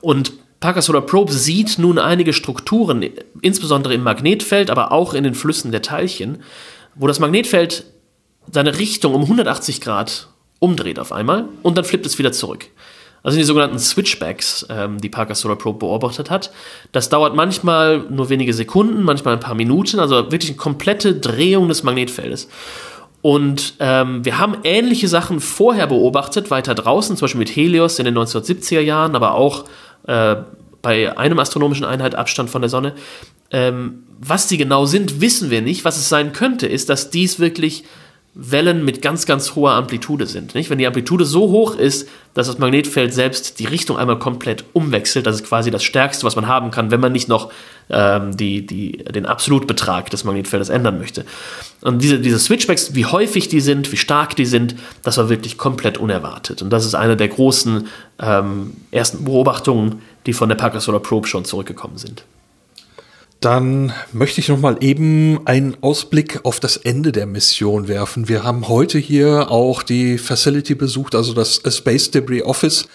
Und 0.02 0.34
Parker 0.60 0.82
Solar 0.82 1.00
Probe 1.00 1.32
sieht 1.32 1.78
nun 1.78 1.98
einige 1.98 2.34
Strukturen, 2.34 3.02
insbesondere 3.40 3.94
im 3.94 4.02
Magnetfeld, 4.02 4.68
aber 4.68 4.92
auch 4.92 5.14
in 5.14 5.24
den 5.24 5.34
Flüssen 5.34 5.72
der 5.72 5.80
Teilchen, 5.80 6.42
wo 6.94 7.06
das 7.06 7.20
Magnetfeld 7.20 7.86
seine 8.52 8.78
Richtung 8.78 9.14
um 9.14 9.22
180 9.22 9.80
Grad 9.80 10.28
umdreht 10.58 10.98
auf 10.98 11.10
einmal 11.10 11.48
und 11.62 11.78
dann 11.78 11.86
flippt 11.86 12.04
es 12.04 12.18
wieder 12.18 12.32
zurück. 12.32 12.66
Also 13.22 13.38
die 13.38 13.44
sogenannten 13.44 13.78
Switchbacks, 13.78 14.66
ähm, 14.68 15.00
die 15.00 15.08
Parker 15.08 15.34
Solar 15.34 15.56
Probe 15.56 15.78
beobachtet 15.78 16.30
hat. 16.30 16.52
Das 16.92 17.08
dauert 17.08 17.34
manchmal 17.34 18.04
nur 18.10 18.28
wenige 18.28 18.52
Sekunden, 18.52 19.02
manchmal 19.02 19.34
ein 19.34 19.40
paar 19.40 19.54
Minuten, 19.54 20.00
also 20.00 20.30
wirklich 20.30 20.50
eine 20.50 20.58
komplette 20.58 21.14
Drehung 21.14 21.68
des 21.68 21.82
Magnetfeldes. 21.82 22.48
Und 23.22 23.74
ähm, 23.80 24.24
wir 24.24 24.38
haben 24.38 24.58
ähnliche 24.64 25.08
Sachen 25.08 25.40
vorher 25.40 25.86
beobachtet, 25.86 26.50
weiter 26.50 26.74
draußen, 26.74 27.16
zum 27.16 27.26
Beispiel 27.26 27.38
mit 27.38 27.54
Helios 27.54 27.98
in 27.98 28.06
den 28.06 28.16
1970er 28.16 28.80
Jahren, 28.80 29.14
aber 29.14 29.34
auch 29.34 29.64
äh, 30.06 30.36
bei 30.80 31.16
einem 31.18 31.38
astronomischen 31.38 31.84
Einheit 31.84 32.14
Abstand 32.14 32.48
von 32.48 32.62
der 32.62 32.70
Sonne. 32.70 32.94
Ähm, 33.50 34.04
was 34.18 34.46
die 34.46 34.56
genau 34.56 34.86
sind, 34.86 35.20
wissen 35.20 35.50
wir 35.50 35.60
nicht. 35.60 35.84
Was 35.84 35.98
es 35.98 36.08
sein 36.08 36.32
könnte, 36.32 36.66
ist, 36.66 36.88
dass 36.88 37.10
dies 37.10 37.38
wirklich 37.38 37.84
Wellen 38.32 38.84
mit 38.84 39.02
ganz, 39.02 39.26
ganz 39.26 39.56
hoher 39.56 39.72
Amplitude 39.72 40.24
sind. 40.26 40.54
Nicht? 40.54 40.70
Wenn 40.70 40.78
die 40.78 40.86
Amplitude 40.86 41.24
so 41.24 41.50
hoch 41.50 41.74
ist, 41.74 42.08
dass 42.32 42.46
das 42.46 42.58
Magnetfeld 42.58 43.12
selbst 43.12 43.58
die 43.58 43.64
Richtung 43.64 43.98
einmal 43.98 44.20
komplett 44.20 44.64
umwechselt, 44.72 45.26
das 45.26 45.36
ist 45.36 45.46
quasi 45.46 45.72
das 45.72 45.82
Stärkste, 45.82 46.24
was 46.24 46.36
man 46.36 46.46
haben 46.46 46.70
kann, 46.70 46.92
wenn 46.92 47.00
man 47.00 47.10
nicht 47.10 47.28
noch 47.28 47.50
ähm, 47.90 48.36
die, 48.36 48.64
die, 48.64 48.98
den 48.98 49.26
Absolutbetrag 49.26 50.10
des 50.10 50.22
Magnetfeldes 50.22 50.68
ändern 50.68 50.98
möchte. 50.98 51.24
Und 51.80 52.02
diese, 52.02 52.20
diese 52.20 52.38
Switchbacks, 52.38 52.94
wie 52.94 53.04
häufig 53.04 53.48
die 53.48 53.60
sind, 53.60 53.90
wie 53.90 53.96
stark 53.96 54.36
die 54.36 54.46
sind, 54.46 54.76
das 55.02 55.18
war 55.18 55.28
wirklich 55.28 55.58
komplett 55.58 55.98
unerwartet. 55.98 56.62
Und 56.62 56.70
das 56.70 56.86
ist 56.86 56.94
eine 56.94 57.16
der 57.16 57.28
großen 57.28 57.88
ähm, 58.22 58.74
ersten 58.92 59.24
Beobachtungen, 59.24 60.02
die 60.26 60.34
von 60.34 60.48
der 60.48 60.56
Parker 60.56 60.80
Solar 60.80 61.00
Probe 61.00 61.26
schon 61.26 61.44
zurückgekommen 61.44 61.98
sind. 61.98 62.24
Dann 63.40 63.94
möchte 64.12 64.40
ich 64.40 64.48
noch 64.50 64.60
mal 64.60 64.76
eben 64.80 65.40
einen 65.46 65.74
Ausblick 65.80 66.40
auf 66.44 66.60
das 66.60 66.76
Ende 66.76 67.10
der 67.10 67.24
Mission 67.24 67.88
werfen. 67.88 68.28
Wir 68.28 68.44
haben 68.44 68.68
heute 68.68 68.98
hier 68.98 69.50
auch 69.50 69.82
die 69.82 70.18
Facility 70.18 70.74
besucht, 70.74 71.14
also 71.14 71.32
das 71.32 71.62
Space 71.66 72.10
Debris 72.10 72.42
Office. 72.42 72.86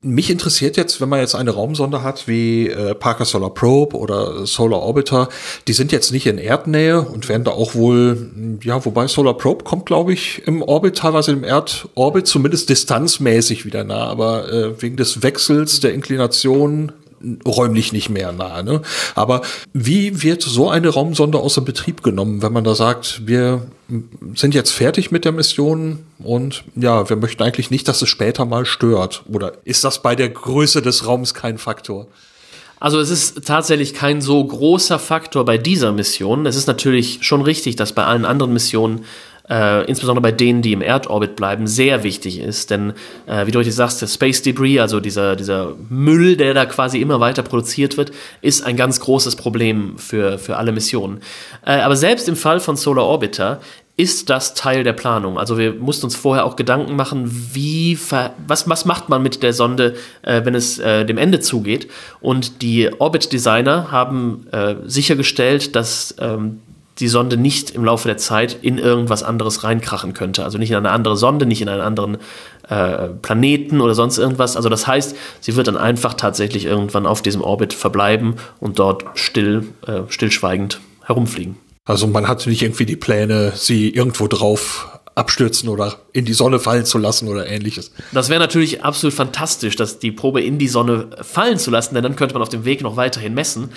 Mich 0.00 0.30
interessiert 0.30 0.78
jetzt, 0.78 1.00
wenn 1.00 1.10
man 1.10 1.20
jetzt 1.20 1.34
eine 1.34 1.50
Raumsonde 1.50 2.02
hat 2.02 2.26
wie 2.26 2.68
äh, 2.68 2.94
Parker 2.94 3.26
Solar 3.26 3.54
Probe 3.54 3.96
oder 3.96 4.46
Solar 4.46 4.80
Orbiter, 4.80 5.28
die 5.68 5.74
sind 5.74 5.92
jetzt 5.92 6.10
nicht 6.10 6.26
in 6.26 6.38
Erdnähe 6.38 7.02
und 7.02 7.28
werden 7.28 7.44
da 7.44 7.52
auch 7.52 7.74
wohl, 7.74 8.30
ja, 8.64 8.84
wobei 8.84 9.06
Solar 9.06 9.36
Probe 9.36 9.62
kommt, 9.62 9.86
glaube 9.86 10.14
ich, 10.14 10.42
im 10.46 10.62
Orbit, 10.62 10.96
teilweise 10.96 11.32
im 11.32 11.44
Erdorbit, 11.44 12.26
zumindest 12.26 12.68
distanzmäßig 12.68 13.64
wieder 13.64 13.84
nah, 13.84 14.06
aber 14.06 14.50
äh, 14.50 14.82
wegen 14.82 14.96
des 14.96 15.22
Wechsels 15.22 15.78
der 15.80 15.92
Inklination 15.92 16.92
räumlich 17.46 17.92
nicht 17.92 18.08
mehr 18.08 18.32
nahe. 18.32 18.64
Ne? 18.64 18.82
Aber 19.14 19.42
wie 19.72 20.22
wird 20.22 20.42
so 20.42 20.68
eine 20.70 20.88
Raumsonde 20.88 21.38
außer 21.38 21.60
Betrieb 21.60 22.02
genommen, 22.02 22.42
wenn 22.42 22.52
man 22.52 22.64
da 22.64 22.74
sagt, 22.74 23.26
wir 23.26 23.66
sind 24.34 24.54
jetzt 24.54 24.70
fertig 24.70 25.10
mit 25.10 25.24
der 25.24 25.32
Mission 25.32 26.00
und 26.18 26.64
ja, 26.74 27.08
wir 27.08 27.16
möchten 27.16 27.42
eigentlich 27.42 27.70
nicht, 27.70 27.88
dass 27.88 28.02
es 28.02 28.08
später 28.08 28.44
mal 28.44 28.64
stört? 28.64 29.22
Oder 29.30 29.52
ist 29.64 29.84
das 29.84 30.02
bei 30.02 30.14
der 30.14 30.28
Größe 30.28 30.82
des 30.82 31.06
Raums 31.06 31.34
kein 31.34 31.58
Faktor? 31.58 32.06
Also 32.82 32.98
es 32.98 33.10
ist 33.10 33.44
tatsächlich 33.44 33.94
kein 33.94 34.20
so 34.20 34.44
großer 34.44 34.98
Faktor 34.98 35.44
bei 35.44 35.56
dieser 35.56 35.92
Mission. 35.92 36.46
Es 36.46 36.56
ist 36.56 36.66
natürlich 36.66 37.18
schon 37.22 37.42
richtig, 37.42 37.76
dass 37.76 37.92
bei 37.92 38.04
allen 38.04 38.24
anderen 38.24 38.52
Missionen 38.52 39.04
äh, 39.48 39.84
insbesondere 39.86 40.22
bei 40.22 40.32
denen, 40.32 40.62
die 40.62 40.72
im 40.72 40.82
Erdorbit 40.82 41.36
bleiben, 41.36 41.66
sehr 41.66 42.02
wichtig 42.04 42.40
ist. 42.40 42.70
Denn, 42.70 42.92
äh, 43.26 43.46
wie 43.46 43.50
du 43.50 43.58
richtig 43.58 43.74
sagst, 43.74 44.00
der 44.00 44.06
Space 44.06 44.42
Debris, 44.42 44.78
also 44.78 45.00
dieser, 45.00 45.36
dieser 45.36 45.74
Müll, 45.88 46.36
der 46.36 46.54
da 46.54 46.66
quasi 46.66 47.00
immer 47.00 47.20
weiter 47.20 47.42
produziert 47.42 47.96
wird, 47.96 48.12
ist 48.40 48.64
ein 48.64 48.76
ganz 48.76 49.00
großes 49.00 49.36
Problem 49.36 49.98
für, 49.98 50.38
für 50.38 50.56
alle 50.56 50.72
Missionen. 50.72 51.20
Äh, 51.66 51.80
aber 51.80 51.96
selbst 51.96 52.28
im 52.28 52.36
Fall 52.36 52.60
von 52.60 52.76
Solar 52.76 53.06
Orbiter 53.06 53.60
ist 53.96 54.30
das 54.30 54.54
Teil 54.54 54.84
der 54.84 54.94
Planung. 54.94 55.38
Also 55.38 55.58
wir 55.58 55.74
mussten 55.74 56.06
uns 56.06 56.16
vorher 56.16 56.46
auch 56.46 56.56
Gedanken 56.56 56.96
machen, 56.96 57.30
wie 57.52 57.98
was, 58.46 58.68
was 58.68 58.84
macht 58.86 59.10
man 59.10 59.22
mit 59.22 59.42
der 59.42 59.52
Sonde, 59.52 59.96
äh, 60.22 60.44
wenn 60.44 60.54
es 60.54 60.78
äh, 60.78 61.04
dem 61.04 61.18
Ende 61.18 61.40
zugeht. 61.40 61.88
Und 62.20 62.62
die 62.62 62.90
Orbit 62.98 63.32
Designer 63.32 63.90
haben 63.90 64.46
äh, 64.50 64.76
sichergestellt, 64.86 65.76
dass 65.76 66.14
ähm, 66.18 66.60
die 67.02 67.08
Sonde 67.08 67.36
nicht 67.36 67.72
im 67.72 67.84
Laufe 67.84 68.06
der 68.06 68.16
Zeit 68.16 68.56
in 68.62 68.78
irgendwas 68.78 69.24
anderes 69.24 69.64
reinkrachen 69.64 70.14
könnte. 70.14 70.44
Also 70.44 70.56
nicht 70.56 70.70
in 70.70 70.76
eine 70.76 70.90
andere 70.90 71.16
Sonde, 71.16 71.46
nicht 71.46 71.60
in 71.60 71.68
einen 71.68 71.80
anderen 71.80 72.18
äh, 72.68 73.08
Planeten 73.08 73.80
oder 73.80 73.94
sonst 73.94 74.18
irgendwas. 74.18 74.56
Also 74.56 74.68
das 74.68 74.86
heißt, 74.86 75.16
sie 75.40 75.56
wird 75.56 75.66
dann 75.66 75.76
einfach 75.76 76.14
tatsächlich 76.14 76.64
irgendwann 76.64 77.06
auf 77.06 77.20
diesem 77.20 77.42
Orbit 77.42 77.74
verbleiben 77.74 78.36
und 78.60 78.78
dort 78.78 79.04
still, 79.14 79.68
äh, 79.86 80.02
stillschweigend 80.08 80.80
herumfliegen. 81.04 81.56
Also 81.84 82.06
man 82.06 82.28
hat 82.28 82.46
nicht 82.46 82.62
irgendwie 82.62 82.86
die 82.86 82.96
Pläne, 82.96 83.52
sie 83.56 83.90
irgendwo 83.90 84.28
drauf 84.28 85.00
abstürzen 85.16 85.68
oder 85.68 85.96
in 86.12 86.24
die 86.24 86.32
Sonne 86.32 86.60
fallen 86.60 86.84
zu 86.84 86.98
lassen 86.98 87.28
oder 87.28 87.46
ähnliches. 87.48 87.90
Das 88.12 88.28
wäre 88.28 88.40
natürlich 88.40 88.84
absolut 88.84 89.12
fantastisch, 89.12 89.74
dass 89.76 89.98
die 89.98 90.12
Probe 90.12 90.40
in 90.40 90.58
die 90.58 90.68
Sonne 90.68 91.10
fallen 91.20 91.58
zu 91.58 91.70
lassen, 91.70 91.94
denn 91.94 92.04
dann 92.04 92.16
könnte 92.16 92.34
man 92.34 92.42
auf 92.42 92.48
dem 92.48 92.64
Weg 92.64 92.80
noch 92.80 92.96
weiterhin 92.96 93.34
messen. 93.34 93.70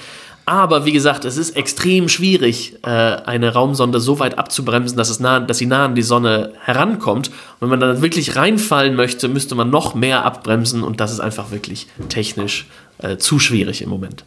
Aber 0.48 0.86
wie 0.86 0.92
gesagt, 0.92 1.26
es 1.26 1.38
ist 1.38 1.56
extrem 1.56 2.08
schwierig, 2.08 2.76
äh, 2.84 2.90
eine 2.90 3.54
Raumsonde 3.54 4.00
so 4.00 4.20
weit 4.20 4.38
abzubremsen, 4.38 4.96
dass, 4.96 5.10
es 5.10 5.20
nah, 5.20 5.40
dass 5.40 5.58
sie 5.58 5.66
nah 5.66 5.86
an 5.86 5.96
die 5.96 6.04
Sonne 6.04 6.54
herankommt. 6.62 7.30
Und 7.30 7.62
wenn 7.62 7.70
man 7.70 7.80
dann 7.80 8.02
wirklich 8.04 8.36
reinfallen 8.36 8.96
möchte, 8.96 9.28
müsste 9.28 9.56
man 9.56 9.72
noch 9.72 9.96
mehr 9.96 10.24
abbremsen 10.24 10.84
und 10.84 11.00
das 11.00 11.12
ist 11.12 11.20
einfach 11.20 11.50
wirklich 11.50 11.88
technisch 12.10 12.68
äh, 13.00 13.18
zu 13.18 13.40
schwierig 13.40 13.82
im 13.82 13.90
Moment. 13.90 14.24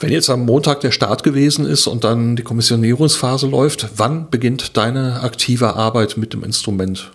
Wenn 0.00 0.10
jetzt 0.10 0.30
am 0.30 0.46
Montag 0.46 0.80
der 0.80 0.90
Start 0.90 1.22
gewesen 1.22 1.64
ist 1.64 1.86
und 1.86 2.02
dann 2.02 2.34
die 2.34 2.42
Kommissionierungsphase 2.42 3.46
läuft, 3.46 3.88
wann 3.96 4.30
beginnt 4.30 4.76
deine 4.76 5.20
aktive 5.20 5.76
Arbeit 5.76 6.16
mit 6.16 6.32
dem 6.32 6.42
Instrument? 6.42 7.12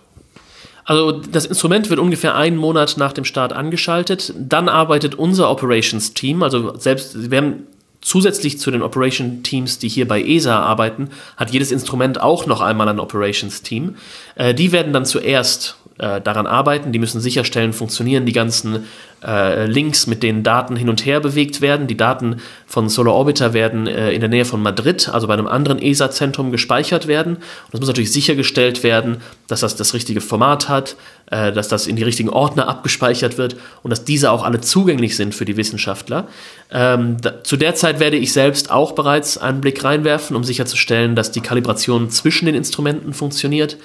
Also 0.84 1.10
das 1.10 1.46
Instrument 1.46 1.90
wird 1.90 1.98
ungefähr 1.98 2.36
einen 2.36 2.56
Monat 2.56 2.96
nach 2.96 3.12
dem 3.12 3.24
Start 3.24 3.52
angeschaltet. 3.52 4.32
Dann 4.38 4.68
arbeitet 4.68 5.16
unser 5.16 5.50
Operations 5.50 6.14
Team, 6.14 6.44
also 6.44 6.78
selbst 6.78 7.30
wir 7.30 7.38
haben 7.38 7.66
Zusätzlich 8.06 8.60
zu 8.60 8.70
den 8.70 8.82
Operation 8.82 9.42
Teams, 9.42 9.80
die 9.80 9.88
hier 9.88 10.06
bei 10.06 10.22
ESA 10.22 10.60
arbeiten, 10.60 11.10
hat 11.36 11.50
jedes 11.50 11.72
Instrument 11.72 12.20
auch 12.20 12.46
noch 12.46 12.60
einmal 12.60 12.88
ein 12.88 13.00
Operations 13.00 13.62
Team. 13.62 13.96
Äh, 14.36 14.54
die 14.54 14.70
werden 14.70 14.92
dann 14.92 15.04
zuerst 15.04 15.76
äh, 15.98 16.20
daran 16.20 16.46
arbeiten. 16.46 16.92
Die 16.92 16.98
müssen 16.98 17.20
sicherstellen, 17.20 17.72
funktionieren 17.72 18.26
die 18.26 18.32
ganzen 18.32 18.84
äh, 19.24 19.66
Links, 19.66 20.06
mit 20.06 20.22
denen 20.22 20.42
Daten 20.42 20.76
hin 20.76 20.88
und 20.88 21.06
her 21.06 21.20
bewegt 21.20 21.60
werden. 21.60 21.86
Die 21.86 21.96
Daten 21.96 22.36
von 22.66 22.88
Solar 22.88 23.14
Orbiter 23.14 23.54
werden 23.54 23.86
äh, 23.86 24.12
in 24.12 24.20
der 24.20 24.28
Nähe 24.28 24.44
von 24.44 24.62
Madrid, 24.62 25.08
also 25.08 25.26
bei 25.26 25.32
einem 25.32 25.46
anderen 25.46 25.80
ESA-Zentrum, 25.80 26.50
gespeichert 26.50 27.06
werden. 27.06 27.36
Und 27.36 27.74
es 27.74 27.80
muss 27.80 27.88
natürlich 27.88 28.12
sichergestellt 28.12 28.82
werden, 28.82 29.18
dass 29.48 29.60
das 29.60 29.76
das 29.76 29.94
richtige 29.94 30.20
Format 30.20 30.68
hat, 30.68 30.96
äh, 31.30 31.50
dass 31.50 31.68
das 31.68 31.86
in 31.86 31.96
die 31.96 32.02
richtigen 32.02 32.28
Ordner 32.28 32.68
abgespeichert 32.68 33.38
wird 33.38 33.56
und 33.82 33.90
dass 33.90 34.04
diese 34.04 34.30
auch 34.30 34.44
alle 34.44 34.60
zugänglich 34.60 35.16
sind 35.16 35.34
für 35.34 35.44
die 35.44 35.56
Wissenschaftler. 35.56 36.28
Ähm, 36.70 37.16
da, 37.20 37.42
zu 37.42 37.56
der 37.56 37.74
Zeit 37.74 38.00
werde 38.00 38.16
ich 38.16 38.32
selbst 38.32 38.70
auch 38.70 38.92
bereits 38.92 39.38
einen 39.38 39.60
Blick 39.60 39.82
reinwerfen, 39.82 40.36
um 40.36 40.44
sicherzustellen, 40.44 41.16
dass 41.16 41.32
die 41.32 41.40
Kalibration 41.40 42.10
zwischen 42.10 42.46
den 42.46 42.54
Instrumenten 42.54 43.14
funktioniert. 43.14 43.78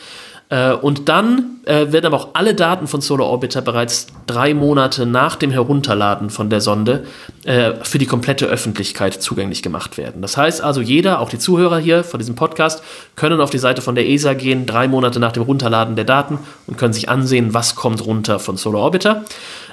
Äh, 0.52 0.74
und 0.74 1.08
dann 1.08 1.62
äh, 1.66 1.92
werden 1.92 2.08
aber 2.08 2.18
auch 2.18 2.30
alle 2.34 2.54
Daten 2.54 2.86
von 2.86 3.00
Solar 3.00 3.28
Orbiter 3.28 3.62
bereits 3.62 4.08
drei 4.28 4.54
Monate 4.54 5.06
nach 5.06 5.38
dem 5.38 5.50
Herunterladen 5.50 6.30
von 6.30 6.50
der 6.50 6.60
Sonde 6.60 7.06
äh, 7.46 7.74
für 7.84 7.98
die 7.98 8.06
komplette 8.06 8.48
Öffentlichkeit 8.48 9.14
zugänglich 9.22 9.64
gemacht 9.64 9.98
werden. 9.98 10.22
Das 10.22 10.36
heißt 10.36 10.62
also, 10.62 10.82
jeder, 10.82 11.22
auch 11.22 11.30
die 11.30 11.40
Zuhörer 11.40 11.80
hier 11.80 12.04
von 12.04 12.20
diesem 12.20 12.36
Podcast, 12.36 12.84
können 13.16 13.40
auf 13.40 13.50
die 13.50 13.60
Seite 13.60 13.82
von 13.82 13.96
der 13.96 14.08
ESA 14.10 14.34
gehen, 14.34 14.66
drei 14.66 14.90
Monate 14.90 15.22
nach 15.22 15.32
dem 15.32 15.44
Runterladen 15.44 15.96
der 15.96 16.06
Daten 16.06 16.38
und 16.68 16.78
können 16.78 16.94
sich 16.94 17.08
ansehen, 17.08 17.54
was 17.54 17.76
kommt 17.76 18.06
runter 18.06 18.38
von 18.40 18.58
Solar 18.58 18.82
Orbiter. 18.82 19.24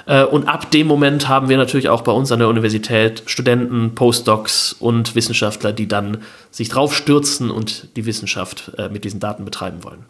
Äh, 0.05 0.23
und 0.23 0.47
ab 0.47 0.71
dem 0.71 0.87
Moment 0.87 1.27
haben 1.27 1.49
wir 1.49 1.57
natürlich 1.57 1.89
auch 1.89 2.03
bei 2.03 2.13
uns 2.13 2.31
an 2.31 2.39
der 2.39 2.47
Universität 2.47 3.23
Studenten, 3.25 3.95
Postdocs 3.95 4.77
und 4.79 5.13
Wissenschaftler, 5.15 5.73
die 5.73 5.89
dann 5.89 6.19
sich 6.51 6.69
drauf 6.69 6.95
stürzen 6.95 7.51
und 7.51 7.97
die 7.97 8.05
Wissenschaft 8.05 8.71
äh, 8.77 8.87
mit 8.87 9.03
diesen 9.03 9.19
Daten 9.19 9.43
betreiben 9.43 9.83
wollen. 9.83 10.05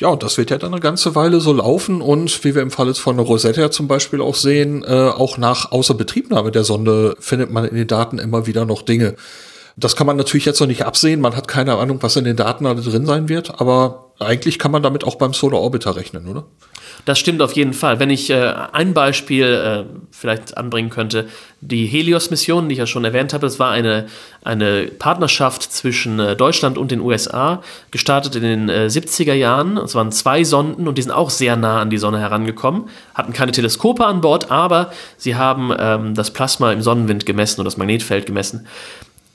Ja, 0.00 0.08
und 0.08 0.22
das 0.22 0.38
wird 0.38 0.50
ja 0.50 0.56
dann 0.56 0.72
eine 0.72 0.80
ganze 0.80 1.14
Weile 1.14 1.40
so 1.40 1.52
laufen 1.52 2.00
und 2.00 2.42
wie 2.42 2.54
wir 2.54 2.62
im 2.62 2.70
Fall 2.70 2.86
jetzt 2.86 3.00
von 3.00 3.18
Rosetta 3.18 3.70
zum 3.70 3.86
Beispiel 3.86 4.22
auch 4.22 4.34
sehen, 4.34 4.82
äh, 4.82 5.10
auch 5.10 5.36
nach 5.36 5.72
Außerbetriebnahme 5.72 6.50
der 6.50 6.64
Sonde 6.64 7.16
findet 7.20 7.50
man 7.50 7.66
in 7.66 7.74
den 7.76 7.86
Daten 7.86 8.18
immer 8.18 8.46
wieder 8.46 8.64
noch 8.64 8.80
Dinge. 8.80 9.14
Das 9.76 9.96
kann 9.96 10.06
man 10.06 10.16
natürlich 10.16 10.46
jetzt 10.46 10.58
noch 10.58 10.66
nicht 10.66 10.86
absehen. 10.86 11.20
Man 11.20 11.36
hat 11.36 11.48
keine 11.48 11.76
Ahnung, 11.76 11.98
was 12.00 12.16
in 12.16 12.24
den 12.24 12.36
Daten 12.36 12.64
alle 12.64 12.80
drin 12.80 13.04
sein 13.04 13.28
wird, 13.28 13.60
aber 13.60 14.12
eigentlich 14.18 14.58
kann 14.58 14.72
man 14.72 14.82
damit 14.82 15.04
auch 15.04 15.16
beim 15.16 15.34
Solar 15.34 15.60
Orbiter 15.60 15.94
rechnen, 15.96 16.28
oder? 16.28 16.44
Das 17.04 17.18
stimmt 17.18 17.42
auf 17.42 17.52
jeden 17.52 17.72
Fall. 17.72 17.98
Wenn 17.98 18.10
ich 18.10 18.30
äh, 18.30 18.52
ein 18.72 18.94
Beispiel 18.94 19.44
äh, 19.44 19.84
vielleicht 20.10 20.56
anbringen 20.56 20.90
könnte, 20.90 21.28
die 21.60 21.86
Helios-Mission, 21.86 22.68
die 22.68 22.74
ich 22.74 22.78
ja 22.78 22.86
schon 22.86 23.04
erwähnt 23.04 23.32
habe, 23.32 23.46
das 23.46 23.58
war 23.58 23.70
eine, 23.70 24.06
eine 24.42 24.86
Partnerschaft 24.86 25.62
zwischen 25.62 26.18
äh, 26.18 26.36
Deutschland 26.36 26.78
und 26.78 26.90
den 26.90 27.00
USA, 27.00 27.62
gestartet 27.90 28.36
in 28.36 28.42
den 28.42 28.68
äh, 28.68 28.86
70er 28.86 29.34
Jahren. 29.34 29.76
Es 29.78 29.94
waren 29.94 30.12
zwei 30.12 30.44
Sonden 30.44 30.88
und 30.88 30.98
die 30.98 31.02
sind 31.02 31.12
auch 31.12 31.30
sehr 31.30 31.56
nah 31.56 31.80
an 31.80 31.90
die 31.90 31.98
Sonne 31.98 32.18
herangekommen, 32.18 32.88
hatten 33.14 33.32
keine 33.32 33.52
Teleskope 33.52 34.06
an 34.06 34.20
Bord, 34.20 34.50
aber 34.50 34.92
sie 35.16 35.36
haben 35.36 35.72
ähm, 35.78 36.14
das 36.14 36.32
Plasma 36.32 36.72
im 36.72 36.82
Sonnenwind 36.82 37.26
gemessen 37.26 37.60
oder 37.60 37.66
das 37.66 37.76
Magnetfeld 37.76 38.26
gemessen. 38.26 38.66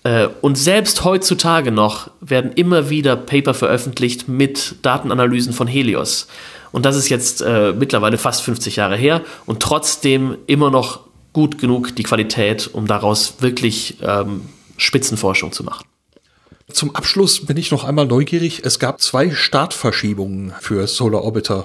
Äh, 0.04 0.28
und 0.42 0.56
selbst 0.56 1.04
heutzutage 1.04 1.72
noch 1.72 2.12
werden 2.22 2.54
immer 2.54 2.90
wieder 2.90 3.16
Paper 3.16 3.54
veröffentlicht 3.54 4.28
mit 4.28 4.76
Datenanalysen 4.84 5.52
von 5.52 5.68
Helios. 5.68 6.28
Und 6.76 6.84
das 6.86 6.98
ist 6.98 7.08
jetzt 7.08 7.42
äh, 7.42 7.72
mittlerweile 7.72 8.18
fast 8.18 8.42
50 8.42 8.76
Jahre 8.76 8.98
her 8.98 9.22
und 9.46 9.62
trotzdem 9.62 10.38
immer 10.46 10.70
noch 10.70 11.06
gut 11.32 11.58
genug 11.58 11.96
die 11.96 12.04
Qualität, 12.04 12.70
um 12.74 12.86
daraus 12.86 13.36
wirklich 13.40 13.96
ähm, 14.02 14.42
Spitzenforschung 14.76 15.54
zu 15.54 15.64
machen. 15.64 15.86
Zum 16.70 16.94
Abschluss 16.94 17.46
bin 17.46 17.56
ich 17.56 17.72
noch 17.72 17.86
einmal 17.86 18.08
neugierig. 18.08 18.64
Es 18.66 18.78
gab 18.78 19.00
zwei 19.00 19.32
Startverschiebungen 19.32 20.54
für 20.60 20.86
Solar 20.88 21.24
Orbiter. 21.24 21.64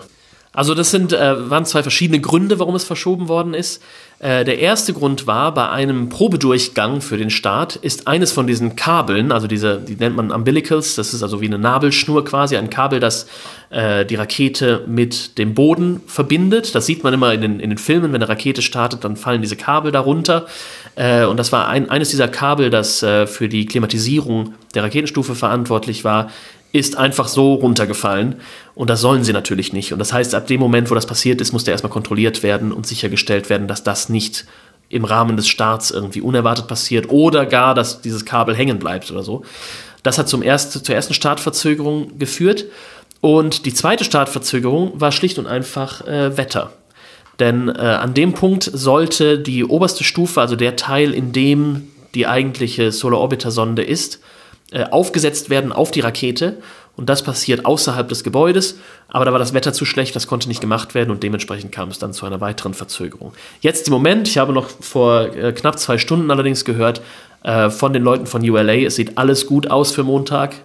Also 0.52 0.74
das 0.74 0.90
sind, 0.90 1.12
äh, 1.12 1.48
waren 1.48 1.64
zwei 1.64 1.82
verschiedene 1.82 2.20
Gründe, 2.20 2.58
warum 2.58 2.74
es 2.74 2.82
verschoben 2.82 3.28
worden 3.28 3.54
ist. 3.54 3.80
Äh, 4.18 4.44
der 4.44 4.58
erste 4.58 4.92
Grund 4.92 5.28
war, 5.28 5.54
bei 5.54 5.68
einem 5.68 6.08
Probedurchgang 6.08 7.00
für 7.00 7.16
den 7.16 7.30
Start 7.30 7.76
ist 7.76 8.08
eines 8.08 8.32
von 8.32 8.48
diesen 8.48 8.74
Kabeln, 8.74 9.30
also 9.30 9.46
diese, 9.46 9.80
die 9.80 9.94
nennt 9.94 10.16
man 10.16 10.32
Umbilicals, 10.32 10.96
das 10.96 11.14
ist 11.14 11.22
also 11.22 11.40
wie 11.40 11.46
eine 11.46 11.58
Nabelschnur 11.58 12.24
quasi, 12.24 12.56
ein 12.56 12.68
Kabel, 12.68 12.98
das 12.98 13.28
äh, 13.70 14.04
die 14.04 14.16
Rakete 14.16 14.84
mit 14.88 15.38
dem 15.38 15.54
Boden 15.54 16.00
verbindet. 16.06 16.74
Das 16.74 16.84
sieht 16.84 17.04
man 17.04 17.14
immer 17.14 17.32
in 17.32 17.40
den, 17.40 17.60
in 17.60 17.70
den 17.70 17.78
Filmen, 17.78 18.12
wenn 18.12 18.20
eine 18.20 18.28
Rakete 18.28 18.60
startet, 18.60 19.04
dann 19.04 19.16
fallen 19.16 19.42
diese 19.42 19.56
Kabel 19.56 19.92
darunter. 19.92 20.46
Äh, 20.96 21.24
und 21.26 21.36
das 21.36 21.52
war 21.52 21.68
ein, 21.68 21.88
eines 21.88 22.10
dieser 22.10 22.26
Kabel, 22.26 22.70
das 22.70 23.04
äh, 23.04 23.28
für 23.28 23.48
die 23.48 23.66
Klimatisierung 23.66 24.54
der 24.74 24.82
Raketenstufe 24.82 25.36
verantwortlich 25.36 26.02
war, 26.04 26.30
ist 26.72 26.96
einfach 26.96 27.28
so 27.28 27.54
runtergefallen. 27.54 28.36
Und 28.74 28.90
das 28.90 29.00
sollen 29.00 29.24
sie 29.24 29.32
natürlich 29.32 29.72
nicht. 29.72 29.92
Und 29.92 29.98
das 29.98 30.12
heißt, 30.12 30.34
ab 30.34 30.46
dem 30.46 30.60
Moment, 30.60 30.90
wo 30.90 30.94
das 30.94 31.06
passiert 31.06 31.40
ist, 31.40 31.52
muss 31.52 31.64
der 31.64 31.72
erstmal 31.72 31.92
kontrolliert 31.92 32.42
werden 32.42 32.72
und 32.72 32.86
sichergestellt 32.86 33.50
werden, 33.50 33.66
dass 33.68 33.82
das 33.82 34.08
nicht 34.08 34.46
im 34.88 35.04
Rahmen 35.04 35.36
des 35.36 35.48
Starts 35.48 35.90
irgendwie 35.90 36.20
unerwartet 36.20 36.66
passiert 36.66 37.10
oder 37.10 37.46
gar, 37.46 37.74
dass 37.74 38.02
dieses 38.02 38.24
Kabel 38.24 38.54
hängen 38.56 38.78
bleibt 38.78 39.10
oder 39.10 39.22
so. 39.22 39.42
Das 40.02 40.18
hat 40.18 40.28
zum 40.28 40.42
erst, 40.42 40.84
zur 40.84 40.94
ersten 40.94 41.14
Startverzögerung 41.14 42.18
geführt. 42.18 42.64
Und 43.20 43.66
die 43.66 43.74
zweite 43.74 44.04
Startverzögerung 44.04 45.00
war 45.00 45.12
schlicht 45.12 45.38
und 45.38 45.46
einfach 45.46 46.06
äh, 46.06 46.36
Wetter. 46.36 46.72
Denn 47.38 47.68
äh, 47.68 47.72
an 47.72 48.14
dem 48.14 48.32
Punkt 48.32 48.70
sollte 48.72 49.38
die 49.38 49.64
oberste 49.64 50.04
Stufe, 50.04 50.40
also 50.40 50.56
der 50.56 50.76
Teil, 50.76 51.12
in 51.12 51.32
dem 51.32 51.88
die 52.14 52.26
eigentliche 52.26 52.92
Solar 52.92 53.20
Orbiter 53.20 53.50
Sonde 53.50 53.82
ist, 53.82 54.20
äh, 54.72 54.84
aufgesetzt 54.84 55.50
werden 55.50 55.72
auf 55.72 55.90
die 55.90 56.00
Rakete. 56.00 56.58
Und 56.96 57.08
das 57.08 57.22
passiert 57.22 57.64
außerhalb 57.64 58.08
des 58.08 58.24
Gebäudes. 58.24 58.78
Aber 59.08 59.24
da 59.24 59.32
war 59.32 59.38
das 59.38 59.54
Wetter 59.54 59.72
zu 59.72 59.84
schlecht, 59.84 60.14
das 60.14 60.26
konnte 60.26 60.48
nicht 60.48 60.60
gemacht 60.60 60.94
werden 60.94 61.10
und 61.10 61.22
dementsprechend 61.22 61.72
kam 61.72 61.88
es 61.88 61.98
dann 61.98 62.12
zu 62.12 62.26
einer 62.26 62.40
weiteren 62.40 62.74
Verzögerung. 62.74 63.32
Jetzt 63.60 63.88
im 63.88 63.94
Moment, 63.94 64.28
ich 64.28 64.38
habe 64.38 64.52
noch 64.52 64.68
vor 64.68 65.34
äh, 65.34 65.52
knapp 65.52 65.78
zwei 65.78 65.98
Stunden 65.98 66.30
allerdings 66.30 66.64
gehört 66.64 67.00
äh, 67.42 67.70
von 67.70 67.92
den 67.92 68.02
Leuten 68.02 68.26
von 68.26 68.48
ULA, 68.48 68.74
es 68.74 68.96
sieht 68.96 69.16
alles 69.18 69.46
gut 69.46 69.70
aus 69.70 69.92
für 69.92 70.04
Montag. 70.04 70.56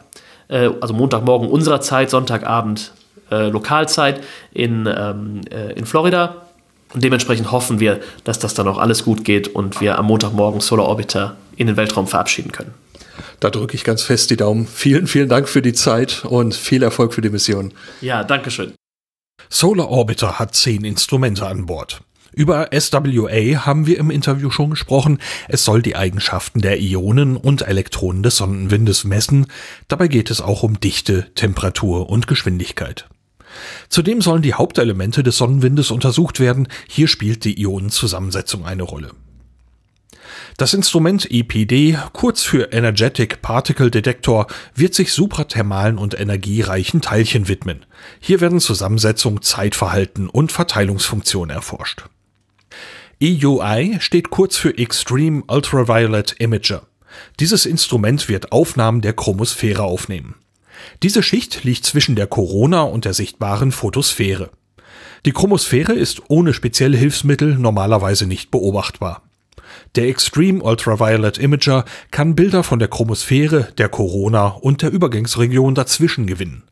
Äh, 0.49 0.69
also 0.81 0.93
Montagmorgen 0.93 1.47
unserer 1.49 1.81
Zeit, 1.81 2.09
Sonntagabend 2.09 2.91
Lokalzeit 3.31 4.21
in, 4.53 4.85
ähm, 4.85 5.41
äh, 5.49 5.73
in 5.73 5.87
Florida. 5.87 6.45
Und 6.93 7.03
dementsprechend 7.03 7.51
hoffen 7.51 7.79
wir, 7.79 7.99
dass 8.23 8.37
das 8.37 8.53
dann 8.53 8.67
auch 8.67 8.77
alles 8.77 9.03
gut 9.03 9.25
geht 9.25 9.47
und 9.47 9.81
wir 9.81 9.97
am 9.97 10.05
Montagmorgen 10.05 10.61
Solar 10.61 10.87
Orbiter 10.87 11.35
in 11.57 11.65
den 11.65 11.75
Weltraum 11.75 12.05
verabschieden 12.07 12.51
können. 12.51 12.73
Da 13.39 13.49
drücke 13.49 13.75
ich 13.75 13.83
ganz 13.83 14.03
fest 14.03 14.29
die 14.29 14.37
Daumen. 14.37 14.67
Vielen, 14.67 15.07
vielen 15.07 15.29
Dank 15.29 15.47
für 15.47 15.61
die 15.61 15.73
Zeit 15.73 16.25
und 16.25 16.55
viel 16.55 16.83
Erfolg 16.83 17.13
für 17.13 17.21
die 17.21 17.29
Mission. 17.29 17.73
Ja, 18.01 18.23
danke 18.23 18.51
schön. 18.51 18.73
Solar 19.49 19.89
Orbiter 19.89 20.39
hat 20.39 20.55
zehn 20.55 20.83
Instrumente 20.85 21.45
an 21.45 21.65
Bord. 21.65 22.01
Über 22.33 22.69
SWA 22.77 23.65
haben 23.65 23.87
wir 23.87 23.97
im 23.97 24.11
Interview 24.11 24.49
schon 24.49 24.71
gesprochen. 24.71 25.19
Es 25.47 25.63
soll 25.63 25.81
die 25.81 25.95
Eigenschaften 25.95 26.59
der 26.59 26.81
Ionen 26.81 27.37
und 27.37 27.61
Elektronen 27.61 28.23
des 28.23 28.35
Sonnenwindes 28.35 29.05
messen. 29.05 29.47
Dabei 29.87 30.09
geht 30.09 30.29
es 30.29 30.41
auch 30.41 30.61
um 30.61 30.79
Dichte, 30.81 31.33
Temperatur 31.35 32.09
und 32.09 32.27
Geschwindigkeit. 32.27 33.07
Zudem 33.87 34.21
sollen 34.21 34.41
die 34.41 34.53
Hauptelemente 34.53 35.23
des 35.23 35.37
Sonnenwindes 35.37 35.91
untersucht 35.91 36.41
werden. 36.41 36.67
Hier 36.89 37.07
spielt 37.07 37.45
die 37.45 37.57
Ionenzusammensetzung 37.61 38.65
eine 38.65 38.83
Rolle. 38.83 39.11
Das 40.57 40.73
Instrument 40.73 41.29
EPD, 41.29 41.97
kurz 42.13 42.43
für 42.43 42.71
Energetic 42.71 43.41
Particle 43.41 43.91
Detector, 43.91 44.47
wird 44.73 44.93
sich 44.93 45.11
suprathermalen 45.11 45.97
und 45.97 46.17
energiereichen 46.17 47.01
Teilchen 47.01 47.49
widmen. 47.49 47.85
Hier 48.21 48.39
werden 48.39 48.61
Zusammensetzung, 48.61 49.41
Zeitverhalten 49.41 50.29
und 50.29 50.53
Verteilungsfunktion 50.53 51.49
erforscht. 51.49 52.05
EUI 53.21 53.97
steht 53.99 54.29
kurz 54.29 54.55
für 54.55 54.77
Extreme 54.77 55.43
Ultraviolet 55.47 56.35
Imager. 56.39 56.83
Dieses 57.41 57.65
Instrument 57.65 58.29
wird 58.29 58.53
Aufnahmen 58.53 59.01
der 59.01 59.13
Chromosphäre 59.13 59.83
aufnehmen. 59.83 60.35
Diese 61.03 61.21
Schicht 61.21 61.65
liegt 61.65 61.85
zwischen 61.85 62.15
der 62.15 62.27
Corona 62.27 62.83
und 62.83 63.03
der 63.03 63.13
sichtbaren 63.13 63.73
Photosphäre. 63.73 64.51
Die 65.25 65.33
Chromosphäre 65.33 65.93
ist 65.93 66.21
ohne 66.29 66.53
spezielle 66.53 66.95
Hilfsmittel 66.97 67.57
normalerweise 67.57 68.25
nicht 68.25 68.51
beobachtbar. 68.51 69.24
Der 69.95 70.09
Extreme 70.09 70.61
Ultraviolet 70.61 71.37
Imager 71.37 71.85
kann 72.11 72.35
Bilder 72.35 72.63
von 72.63 72.79
der 72.79 72.89
Chromosphäre, 72.89 73.69
der 73.77 73.87
Corona 73.87 74.47
und 74.47 74.81
der 74.81 74.91
Übergangsregion 74.91 75.73
dazwischen 75.73 76.27
gewinnen. 76.27 76.63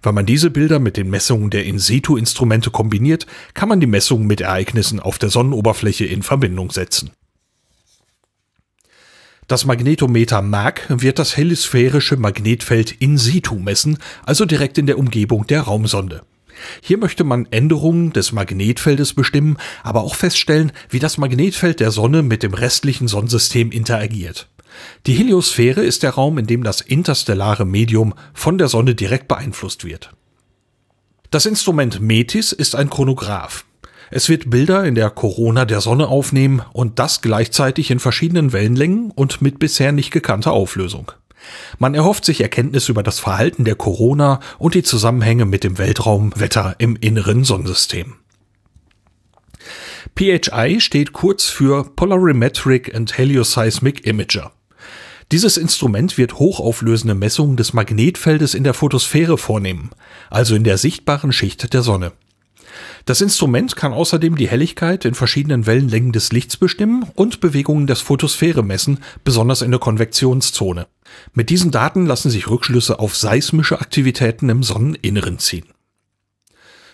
Wenn 0.00 0.14
man 0.14 0.26
diese 0.26 0.50
Bilder 0.50 0.78
mit 0.78 0.96
den 0.96 1.10
Messungen 1.10 1.50
der 1.50 1.64
In-situ-Instrumente 1.64 2.70
kombiniert, 2.70 3.26
kann 3.54 3.68
man 3.68 3.80
die 3.80 3.88
Messungen 3.88 4.28
mit 4.28 4.40
Ereignissen 4.40 5.00
auf 5.00 5.18
der 5.18 5.28
Sonnenoberfläche 5.28 6.04
in 6.04 6.22
Verbindung 6.22 6.70
setzen. 6.70 7.10
Das 9.48 9.64
Magnetometer 9.64 10.40
MAG 10.40 10.82
wird 10.88 11.18
das 11.18 11.36
helisphärische 11.36 12.16
Magnetfeld 12.16 12.92
in 12.92 13.18
situ 13.18 13.56
messen, 13.56 13.98
also 14.24 14.44
direkt 14.44 14.78
in 14.78 14.86
der 14.86 14.98
Umgebung 14.98 15.46
der 15.48 15.62
Raumsonde. 15.62 16.22
Hier 16.82 16.98
möchte 16.98 17.24
man 17.24 17.46
Änderungen 17.50 18.12
des 18.12 18.32
Magnetfeldes 18.32 19.14
bestimmen, 19.14 19.56
aber 19.82 20.02
auch 20.02 20.14
feststellen, 20.14 20.72
wie 20.90 20.98
das 20.98 21.18
Magnetfeld 21.18 21.80
der 21.80 21.90
Sonne 21.90 22.22
mit 22.22 22.42
dem 22.42 22.54
restlichen 22.54 23.08
Sonnensystem 23.08 23.70
interagiert. 23.70 24.48
Die 25.06 25.14
Heliosphäre 25.14 25.82
ist 25.82 26.02
der 26.02 26.10
Raum, 26.10 26.38
in 26.38 26.46
dem 26.46 26.62
das 26.62 26.80
interstellare 26.80 27.64
Medium 27.64 28.14
von 28.34 28.58
der 28.58 28.68
Sonne 28.68 28.94
direkt 28.94 29.28
beeinflusst 29.28 29.84
wird. 29.84 30.12
Das 31.30 31.46
Instrument 31.46 32.00
METIS 32.00 32.52
ist 32.52 32.74
ein 32.74 32.88
Chronograph. 32.88 33.64
Es 34.10 34.30
wird 34.30 34.48
Bilder 34.48 34.84
in 34.84 34.94
der 34.94 35.10
Corona 35.10 35.66
der 35.66 35.82
Sonne 35.82 36.08
aufnehmen 36.08 36.62
und 36.72 36.98
das 36.98 37.20
gleichzeitig 37.20 37.90
in 37.90 37.98
verschiedenen 37.98 38.54
Wellenlängen 38.54 39.10
und 39.10 39.42
mit 39.42 39.58
bisher 39.58 39.92
nicht 39.92 40.10
gekannter 40.10 40.52
Auflösung. 40.52 41.12
Man 41.78 41.94
erhofft 41.94 42.24
sich 42.24 42.40
Erkenntnisse 42.40 42.92
über 42.92 43.02
das 43.02 43.20
Verhalten 43.20 43.64
der 43.64 43.74
Corona 43.74 44.40
und 44.58 44.74
die 44.74 44.82
Zusammenhänge 44.82 45.44
mit 45.44 45.64
dem 45.64 45.78
Weltraumwetter 45.78 46.76
im 46.78 46.96
inneren 46.96 47.44
Sonnensystem. 47.44 48.14
PHI 50.16 50.80
steht 50.80 51.12
kurz 51.12 51.44
für 51.44 51.84
Polarimetric 51.84 52.94
and 52.94 53.16
Helioseismic 53.16 54.06
Imager. 54.06 54.52
Dieses 55.30 55.58
Instrument 55.58 56.16
wird 56.16 56.38
hochauflösende 56.38 57.14
Messungen 57.14 57.56
des 57.56 57.74
Magnetfeldes 57.74 58.54
in 58.54 58.64
der 58.64 58.72
Photosphäre 58.72 59.36
vornehmen, 59.36 59.90
also 60.30 60.54
in 60.54 60.64
der 60.64 60.78
sichtbaren 60.78 61.32
Schicht 61.32 61.72
der 61.74 61.82
Sonne. 61.82 62.12
Das 63.04 63.20
Instrument 63.20 63.76
kann 63.76 63.92
außerdem 63.92 64.36
die 64.36 64.48
Helligkeit 64.48 65.04
in 65.04 65.14
verschiedenen 65.14 65.66
Wellenlängen 65.66 66.12
des 66.12 66.32
Lichts 66.32 66.56
bestimmen 66.56 67.06
und 67.14 67.40
Bewegungen 67.40 67.86
der 67.86 67.96
Photosphäre 67.96 68.62
messen, 68.62 68.98
besonders 69.24 69.62
in 69.62 69.70
der 69.70 69.80
Konvektionszone. 69.80 70.86
Mit 71.32 71.50
diesen 71.50 71.70
Daten 71.70 72.06
lassen 72.06 72.30
sich 72.30 72.48
Rückschlüsse 72.48 72.98
auf 72.98 73.16
seismische 73.16 73.80
Aktivitäten 73.80 74.48
im 74.48 74.62
Sonneninneren 74.62 75.38
ziehen. 75.38 75.66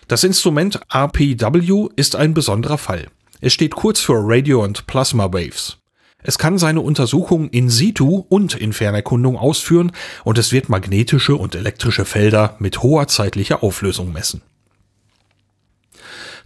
Das 0.09 0.23
Instrument 0.23 0.81
RPW 0.93 1.89
ist 1.97 2.15
ein 2.17 2.35
besonderer 2.35 2.79
Fall. 2.79 3.09
Es 3.41 3.53
steht 3.53 3.75
kurz 3.75 4.01
für 4.01 4.17
Radio 4.17 4.63
and 4.63 4.87
Plasma 4.87 5.33
Waves. 5.33 5.79
Es 6.23 6.39
kann 6.39 6.57
seine 6.57 6.81
Untersuchungen 6.81 7.51
in 7.51 7.69
situ 7.69 8.25
und 8.29 8.55
in 8.55 8.73
Fernerkundung 8.73 9.37
ausführen 9.37 9.93
und 10.25 10.39
es 10.39 10.53
wird 10.53 10.71
magnetische 10.71 11.37
und 11.37 11.55
elektrische 11.55 12.07
Felder 12.07 12.57
mit 12.59 12.83
hoher 12.83 13.09
zeitlicher 13.09 13.63
Auflösung 13.63 14.13
messen. 14.13 14.41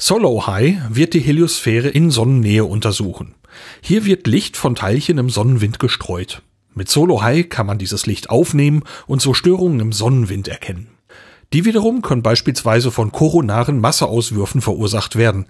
Solo 0.01 0.47
High 0.47 0.77
wird 0.91 1.13
die 1.13 1.19
Heliosphäre 1.19 1.89
in 1.89 2.13
Sonnennähe 2.13 2.65
untersuchen. 2.65 3.35
Hier 3.81 4.05
wird 4.05 4.29
Licht 4.29 4.57
von 4.57 4.77
Teilchen 4.77 5.19
im 5.19 5.29
Sonnenwind 5.29 5.81
gestreut. 5.81 6.43
Mit 6.73 6.89
Solo 6.89 7.21
High 7.21 7.49
kann 7.49 7.67
man 7.67 7.79
dieses 7.79 8.07
Licht 8.07 8.31
aufnehmen 8.31 8.85
und 9.09 9.21
so 9.21 9.35
Störungen 9.35 9.81
im 9.81 9.91
Sonnenwind 9.91 10.47
erkennen. 10.47 10.87
Die 11.53 11.65
wiederum 11.65 12.01
können 12.01 12.23
beispielsweise 12.23 12.93
von 12.93 13.11
koronaren 13.11 13.81
Masseauswürfen 13.81 14.61
verursacht 14.61 15.17
werden. 15.17 15.47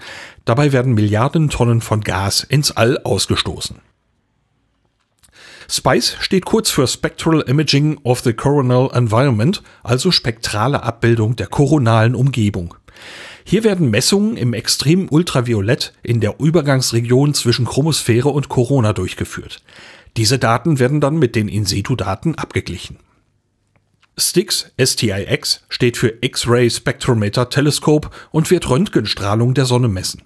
Dabei 0.47 0.73
werden 0.73 0.95
Milliarden 0.95 1.51
Tonnen 1.51 1.83
von 1.83 2.01
Gas 2.01 2.43
ins 2.43 2.71
All 2.71 2.97
ausgestoßen. 3.05 3.81
SPICE 5.69 6.17
steht 6.21 6.47
kurz 6.47 6.71
für 6.71 6.87
Spectral 6.87 7.43
Imaging 7.43 7.99
of 8.03 8.21
the 8.21 8.33
Coronal 8.33 8.89
Environment, 8.95 9.63
also 9.83 10.11
spektrale 10.11 10.83
Abbildung 10.83 11.37
der 11.37 11.49
koronalen 11.49 12.15
Umgebung. 12.15 12.75
Hier 13.51 13.65
werden 13.65 13.89
Messungen 13.89 14.37
im 14.37 14.53
extremen 14.53 15.09
Ultraviolett 15.09 15.95
in 16.03 16.21
der 16.21 16.35
Übergangsregion 16.39 17.33
zwischen 17.33 17.65
Chromosphäre 17.65 18.29
und 18.29 18.51
Corona 18.51 18.93
durchgeführt. 18.93 19.63
Diese 20.19 20.39
Daten 20.39 20.79
werden 20.79 21.01
dann 21.01 21.17
mit 21.17 21.35
den 21.35 21.49
In-situ-Daten 21.49 22.35
abgeglichen. 22.35 22.99
STIX, 24.19 24.73
STIX, 24.79 25.65
steht 25.71 25.97
für 25.97 26.19
X-Ray 26.21 26.69
Spectrometer 26.69 27.49
Telescope 27.49 28.11
und 28.33 28.51
wird 28.51 28.69
Röntgenstrahlung 28.69 29.55
der 29.55 29.65
Sonne 29.65 29.89
messen. 29.89 30.21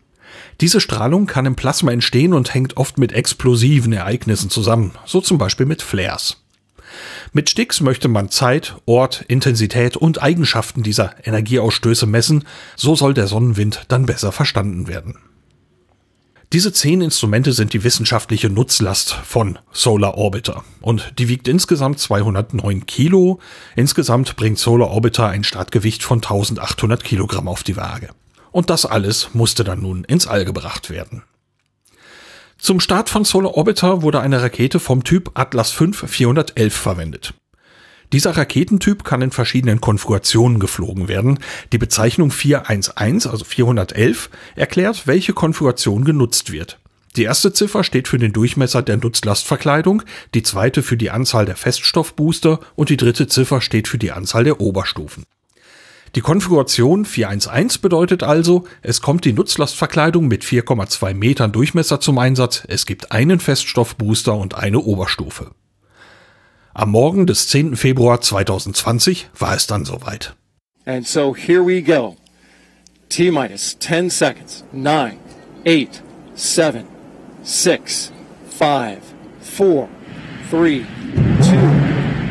Diese 0.61 0.81
Strahlung 0.81 1.27
kann 1.27 1.47
im 1.47 1.55
Plasma 1.55 1.93
entstehen 1.93 2.35
und 2.35 2.53
hängt 2.55 2.77
oft 2.77 2.99
mit 2.99 3.12
explosiven 3.12 3.93
Ereignissen 3.93 4.51
zusammen, 4.51 4.91
so 5.07 5.20
zum 5.20 5.39
Beispiel 5.39 5.66
mit 5.66 5.81
Flares. 5.81 6.41
Mit 7.32 7.51
Stix 7.51 7.80
möchte 7.80 8.09
man 8.09 8.30
Zeit, 8.30 8.76
Ort, 8.86 9.24
Intensität 9.28 9.97
und 9.97 10.22
Eigenschaften 10.22 10.82
dieser 10.82 11.14
Energieausstöße 11.26 12.07
messen, 12.07 12.45
so 12.76 12.95
soll 12.95 13.14
der 13.14 13.26
Sonnenwind 13.26 13.84
dann 13.88 14.07
besser 14.07 14.32
verstanden 14.32 14.88
werden. 14.88 15.16
Diese 16.53 16.70
zehn 16.70 17.01
Instrumente 17.01 17.55
sind 17.55 17.72
die 17.72 17.82
wissenschaftliche 17.82 18.51
Nutzlast 18.51 19.12
von 19.12 19.59
Solar 19.72 20.18
Orbiter 20.18 20.64
und 20.82 21.14
die 21.18 21.28
wiegt 21.28 21.49
insgesamt 21.49 21.99
209 21.99 22.84
Kilo. 22.84 23.40
Insgesamt 23.74 24.36
bringt 24.36 24.59
Solar 24.59 24.90
Orbiter 24.90 25.28
ein 25.28 25.45
Startgewicht 25.45 26.03
von 26.03 26.18
1800 26.18 27.03
Kilogramm 27.03 27.49
auf 27.49 27.62
die 27.62 27.78
Waage. 27.78 28.11
Und 28.51 28.68
das 28.68 28.84
alles 28.84 29.30
musste 29.32 29.64
dann 29.64 29.80
nun 29.80 30.05
ins 30.05 30.26
All 30.26 30.45
gebracht 30.45 30.90
werden. 30.90 31.22
Zum 32.62 32.78
Start 32.78 33.10
von 33.10 33.24
Solar 33.24 33.56
Orbiter 33.56 34.02
wurde 34.02 34.20
eine 34.20 34.40
Rakete 34.40 34.78
vom 34.78 35.02
Typ 35.02 35.32
Atlas 35.34 35.72
V 35.72 35.86
411 36.06 36.72
verwendet. 36.72 37.34
Dieser 38.12 38.36
Raketentyp 38.36 39.02
kann 39.02 39.20
in 39.20 39.32
verschiedenen 39.32 39.80
Konfigurationen 39.80 40.60
geflogen 40.60 41.08
werden. 41.08 41.40
Die 41.72 41.78
Bezeichnung 41.78 42.30
411, 42.30 43.26
also 43.26 43.44
411, 43.44 44.30
erklärt, 44.54 45.08
welche 45.08 45.32
Konfiguration 45.32 46.04
genutzt 46.04 46.52
wird. 46.52 46.78
Die 47.16 47.24
erste 47.24 47.52
Ziffer 47.52 47.82
steht 47.82 48.06
für 48.06 48.18
den 48.18 48.32
Durchmesser 48.32 48.82
der 48.82 48.98
Nutzlastverkleidung, 48.98 50.04
die 50.34 50.44
zweite 50.44 50.84
für 50.84 50.96
die 50.96 51.10
Anzahl 51.10 51.46
der 51.46 51.56
Feststoffbooster 51.56 52.60
und 52.76 52.90
die 52.90 52.96
dritte 52.96 53.26
Ziffer 53.26 53.60
steht 53.60 53.88
für 53.88 53.98
die 53.98 54.12
Anzahl 54.12 54.44
der 54.44 54.60
Oberstufen. 54.60 55.24
Die 56.14 56.20
Konfiguration 56.20 57.06
411 57.06 57.80
bedeutet 57.80 58.22
also, 58.22 58.64
es 58.82 59.00
kommt 59.00 59.24
die 59.24 59.32
Nutzlastverkleidung 59.32 60.28
mit 60.28 60.44
4,2 60.44 61.14
Metern 61.14 61.52
Durchmesser 61.52 62.00
zum 62.00 62.18
Einsatz, 62.18 62.64
es 62.68 62.84
gibt 62.84 63.12
einen 63.12 63.40
Feststoffbooster 63.40 64.36
und 64.36 64.54
eine 64.54 64.80
Oberstufe. 64.80 65.52
Am 66.74 66.90
Morgen 66.90 67.26
des 67.26 67.48
10. 67.48 67.76
Februar 67.76 68.20
2020 68.20 69.30
war 69.38 69.54
es 69.54 69.66
dann 69.66 69.86
soweit. 69.86 70.34
And 70.84 71.06
so 71.06 71.34
here 71.34 71.64
we 71.64 71.80
go. 71.82 72.16
T 73.08 73.30
minus 73.30 73.78
10 73.78 74.10
seconds. 74.10 74.64
9, 74.72 75.16
8, 75.66 76.02
7, 76.34 76.84
6, 77.42 78.12
5, 78.58 78.98
4, 79.40 79.88
3, 80.50 80.80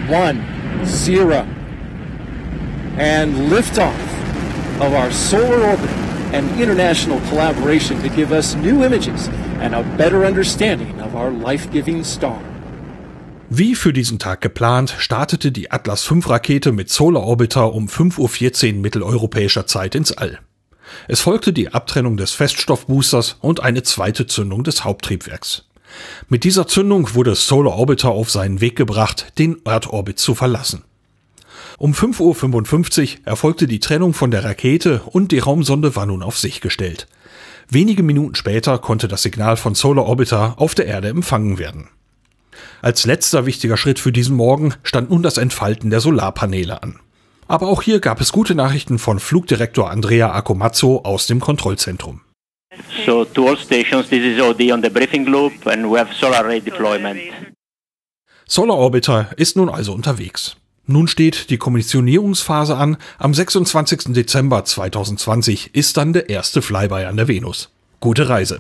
2, 0.08 0.16
1, 0.16 1.08
0. 1.08 1.61
And 2.98 3.52
liftoff 3.52 3.96
of 4.80 4.94
our 4.94 5.12
solar 5.12 5.64
orbit 5.64 5.90
and 6.34 6.50
international 6.60 7.20
collaboration 7.30 8.02
to 8.02 8.10
give 8.10 8.32
us 8.32 8.56
new 8.56 8.84
images 8.84 9.30
and 9.60 9.74
a 9.76 9.84
better 9.98 10.26
understanding 10.26 11.00
of 11.02 11.16
our 11.16 11.32
life-giving 11.32 12.04
star. 12.04 12.40
Wie 13.50 13.76
für 13.76 13.92
diesen 13.92 14.18
Tag 14.18 14.40
geplant, 14.40 14.96
startete 14.98 15.52
die 15.52 15.72
Atlas 15.72 16.04
V 16.04 16.20
Rakete 16.26 16.72
mit 16.72 16.90
Solar 16.90 17.24
Orbiter 17.24 17.74
um 17.74 17.88
5.14 17.88 18.76
Uhr 18.76 18.82
mitteleuropäischer 18.82 19.68
Zeit 19.68 19.96
ins 19.96 20.14
All. 20.14 20.40
Es 21.08 21.20
folgte 21.22 21.52
die 21.52 21.74
Abtrennung 21.74 22.18
des 22.18 22.32
Feststoffboosters 22.32 23.38
und 23.42 23.62
eine 23.62 23.84
zweite 23.84 24.26
Zündung 24.26 24.64
des 24.64 24.84
Haupttriebwerks. 24.84 25.66
Mit 26.30 26.46
dieser 26.46 26.68
Zündung 26.68 27.14
wurde 27.14 27.36
Solar 27.36 27.78
Orbiter 27.78 28.10
auf 28.10 28.32
seinen 28.32 28.62
Weg 28.62 28.78
gebracht, 28.78 29.34
den 29.38 29.58
Erdorbit 29.66 30.20
zu 30.20 30.34
verlassen. 30.34 30.84
Um 31.82 31.94
5.55 31.94 33.02
Uhr 33.02 33.20
erfolgte 33.26 33.66
die 33.66 33.80
Trennung 33.80 34.14
von 34.14 34.30
der 34.30 34.44
Rakete 34.44 35.02
und 35.04 35.32
die 35.32 35.40
Raumsonde 35.40 35.96
war 35.96 36.06
nun 36.06 36.22
auf 36.22 36.38
sich 36.38 36.62
gestellt. 36.62 37.08
Wenige 37.70 38.04
Minuten 38.04 38.36
später 38.36 38.78
konnte 38.78 39.08
das 39.08 39.24
Signal 39.24 39.58
von 39.58 39.74
Solar 39.74 40.06
Orbiter 40.06 40.54
auf 40.58 40.76
der 40.76 40.86
Erde 40.86 41.08
empfangen 41.08 41.58
werden. 41.58 41.90
Als 42.84 43.08
letzter 43.08 43.48
wichtiger 43.48 43.78
Schritt 43.78 43.98
für 43.98 44.12
diesen 44.12 44.36
Morgen 44.36 44.76
stand 44.84 45.10
nun 45.10 45.24
das 45.24 45.40
Entfalten 45.40 45.90
der 45.90 46.02
Solarpaneele 46.02 46.84
an. 46.84 47.00
Aber 47.48 47.68
auch 47.68 47.82
hier 47.82 48.00
gab 48.00 48.22
es 48.22 48.32
gute 48.32 48.54
Nachrichten 48.54 49.00
von 49.00 49.20
Flugdirektor 49.20 49.90
Andrea 49.90 50.32
Akomazzo 50.36 51.02
aus 51.04 51.26
dem 51.26 51.40
Kontrollzentrum. 51.40 52.22
So 53.08 53.26
to 53.26 53.48
all 53.48 53.58
stations, 53.58 54.08
this 54.08 54.24
is 54.24 54.40
OD 54.40 54.72
on 54.72 54.84
the 54.84 54.90
briefing 54.92 55.26
loop 55.26 55.66
and 55.66 55.92
we 55.92 55.98
have 55.98 56.14
solar 56.14 56.46
array 56.46 56.62
deployment. 56.62 57.20
Solar 58.46 58.78
Orbiter 58.78 59.32
ist 59.36 59.58
nun 59.58 59.68
also 59.68 59.94
unterwegs. 59.94 60.58
Nun 60.86 61.08
steht 61.08 61.50
die 61.50 61.58
Kommissionierungsphase 61.58 62.76
an. 62.76 62.98
Am 63.18 63.34
26. 63.34 64.14
Dezember 64.14 64.66
2020 64.66 65.76
ist 65.76 65.98
dann 65.98 66.14
der 66.14 66.30
erste 66.30 66.62
Flyby 66.62 67.06
an 67.06 67.18
der 67.18 67.28
Venus. 67.28 67.70
Gute 68.00 68.30
Reise. 68.30 68.60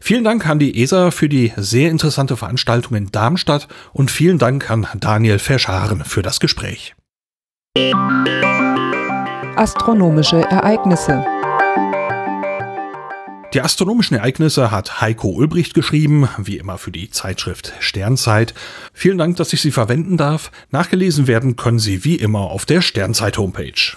Vielen 0.00 0.24
Dank 0.24 0.48
an 0.48 0.58
die 0.58 0.82
ESA 0.82 1.12
für 1.12 1.28
die 1.28 1.52
sehr 1.56 1.88
interessante 1.90 2.36
Veranstaltung 2.36 2.96
in 2.96 3.12
Darmstadt 3.12 3.68
und 3.92 4.10
vielen 4.10 4.38
Dank 4.38 4.68
an 4.68 4.88
Daniel 4.98 5.38
Verscharen 5.38 6.04
für 6.04 6.22
das 6.22 6.40
Gespräch. 6.40 6.96
Astronomische 9.54 10.42
Ereignisse 10.42 11.24
die 13.52 13.60
astronomischen 13.60 14.16
Ereignisse 14.16 14.70
hat 14.70 15.00
Heiko 15.00 15.28
Ulbricht 15.28 15.74
geschrieben, 15.74 16.28
wie 16.38 16.56
immer 16.56 16.78
für 16.78 16.90
die 16.90 17.10
Zeitschrift 17.10 17.72
Sternzeit. 17.80 18.54
Vielen 18.92 19.18
Dank, 19.18 19.36
dass 19.36 19.52
ich 19.52 19.60
sie 19.60 19.72
verwenden 19.72 20.16
darf. 20.16 20.50
Nachgelesen 20.70 21.26
werden 21.26 21.56
können 21.56 21.78
sie 21.78 22.04
wie 22.04 22.16
immer 22.16 22.50
auf 22.50 22.64
der 22.64 22.80
Sternzeit 22.80 23.36
Homepage. 23.36 23.96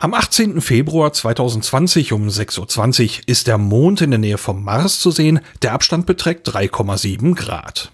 Am 0.00 0.14
18. 0.14 0.60
Februar 0.60 1.12
2020 1.12 2.12
um 2.12 2.28
6.20 2.28 3.02
Uhr 3.02 3.22
ist 3.26 3.48
der 3.48 3.58
Mond 3.58 4.00
in 4.00 4.10
der 4.10 4.20
Nähe 4.20 4.38
vom 4.38 4.62
Mars 4.62 5.00
zu 5.00 5.10
sehen. 5.10 5.40
Der 5.62 5.72
Abstand 5.72 6.06
beträgt 6.06 6.48
3,7 6.48 7.34
Grad. 7.34 7.92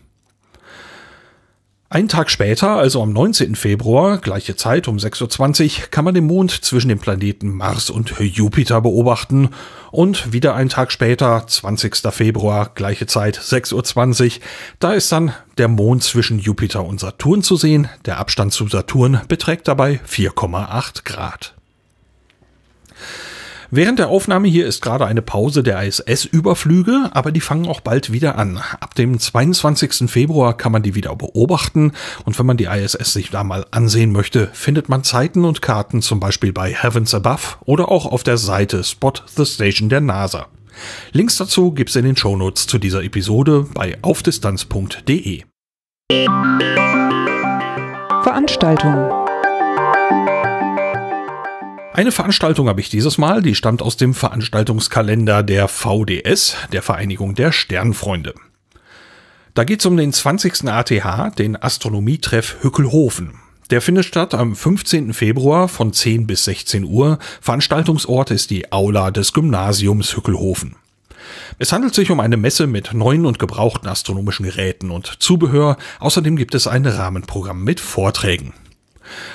Einen 1.94 2.08
Tag 2.08 2.28
später, 2.28 2.70
also 2.70 3.00
am 3.04 3.12
19. 3.12 3.54
Februar, 3.54 4.18
gleiche 4.18 4.56
Zeit 4.56 4.88
um 4.88 4.96
6.20 4.96 5.82
Uhr, 5.82 5.86
kann 5.92 6.04
man 6.04 6.12
den 6.12 6.26
Mond 6.26 6.50
zwischen 6.50 6.88
den 6.88 6.98
Planeten 6.98 7.50
Mars 7.50 7.88
und 7.88 8.18
Jupiter 8.18 8.80
beobachten. 8.80 9.50
Und 9.92 10.32
wieder 10.32 10.56
einen 10.56 10.70
Tag 10.70 10.90
später, 10.90 11.46
20. 11.46 11.94
Februar, 12.10 12.72
gleiche 12.74 13.06
Zeit, 13.06 13.38
6.20 13.38 14.24
Uhr, 14.24 14.42
da 14.80 14.92
ist 14.92 15.12
dann 15.12 15.34
der 15.56 15.68
Mond 15.68 16.02
zwischen 16.02 16.40
Jupiter 16.40 16.84
und 16.84 16.98
Saturn 16.98 17.44
zu 17.44 17.54
sehen. 17.54 17.88
Der 18.06 18.18
Abstand 18.18 18.52
zu 18.52 18.66
Saturn 18.66 19.20
beträgt 19.28 19.68
dabei 19.68 20.00
4,8 20.04 21.04
Grad. 21.04 21.54
Während 23.76 23.98
der 23.98 24.08
Aufnahme 24.08 24.46
hier 24.46 24.68
ist 24.68 24.82
gerade 24.82 25.04
eine 25.04 25.20
Pause 25.20 25.64
der 25.64 25.82
ISS-Überflüge, 25.82 27.10
aber 27.10 27.32
die 27.32 27.40
fangen 27.40 27.66
auch 27.66 27.80
bald 27.80 28.12
wieder 28.12 28.38
an. 28.38 28.58
Ab 28.78 28.94
dem 28.94 29.18
22. 29.18 30.08
Februar 30.08 30.56
kann 30.56 30.70
man 30.70 30.84
die 30.84 30.94
wieder 30.94 31.16
beobachten 31.16 31.90
und 32.24 32.38
wenn 32.38 32.46
man 32.46 32.56
die 32.56 32.66
ISS 32.66 33.14
sich 33.14 33.30
da 33.30 33.42
mal 33.42 33.66
ansehen 33.72 34.12
möchte, 34.12 34.48
findet 34.52 34.88
man 34.88 35.02
Zeiten 35.02 35.44
und 35.44 35.60
Karten 35.60 36.02
zum 36.02 36.20
Beispiel 36.20 36.52
bei 36.52 36.72
Heavens 36.72 37.14
Above 37.14 37.56
oder 37.64 37.90
auch 37.90 38.06
auf 38.06 38.22
der 38.22 38.38
Seite 38.38 38.84
Spot 38.84 39.14
the 39.34 39.44
Station 39.44 39.88
der 39.88 40.00
NASA. 40.00 40.46
Links 41.10 41.36
dazu 41.36 41.72
gibt's 41.72 41.96
in 41.96 42.04
den 42.04 42.16
Shownotes 42.16 42.68
zu 42.68 42.78
dieser 42.78 43.02
Episode 43.02 43.66
bei 43.74 43.98
aufdistanz.de. 44.02 45.42
Veranstaltung 48.22 49.23
eine 51.94 52.10
Veranstaltung 52.10 52.68
habe 52.68 52.80
ich 52.80 52.90
dieses 52.90 53.18
Mal, 53.18 53.40
die 53.40 53.54
stammt 53.54 53.80
aus 53.80 53.96
dem 53.96 54.14
Veranstaltungskalender 54.14 55.44
der 55.44 55.68
VDS, 55.68 56.56
der 56.72 56.82
Vereinigung 56.82 57.36
der 57.36 57.52
Sternfreunde. 57.52 58.34
Da 59.54 59.62
geht 59.62 59.78
es 59.78 59.86
um 59.86 59.96
den 59.96 60.12
20. 60.12 60.68
ATH, 60.68 61.36
den 61.38 61.54
Astronomietreff 61.54 62.56
Hückelhofen. 62.62 63.34
Der 63.70 63.80
findet 63.80 64.06
statt 64.06 64.34
am 64.34 64.56
15. 64.56 65.14
Februar 65.14 65.68
von 65.68 65.92
10 65.92 66.26
bis 66.26 66.44
16 66.44 66.82
Uhr. 66.82 67.20
Veranstaltungsort 67.40 68.32
ist 68.32 68.50
die 68.50 68.72
Aula 68.72 69.12
des 69.12 69.32
Gymnasiums 69.32 70.16
Hückelhofen. 70.16 70.74
Es 71.60 71.72
handelt 71.72 71.94
sich 71.94 72.10
um 72.10 72.18
eine 72.18 72.36
Messe 72.36 72.66
mit 72.66 72.92
neuen 72.92 73.24
und 73.24 73.38
gebrauchten 73.38 73.88
astronomischen 73.88 74.44
Geräten 74.44 74.90
und 74.90 75.22
Zubehör. 75.22 75.76
Außerdem 76.00 76.34
gibt 76.34 76.56
es 76.56 76.66
ein 76.66 76.84
Rahmenprogramm 76.84 77.62
mit 77.62 77.78
Vorträgen. 77.78 78.52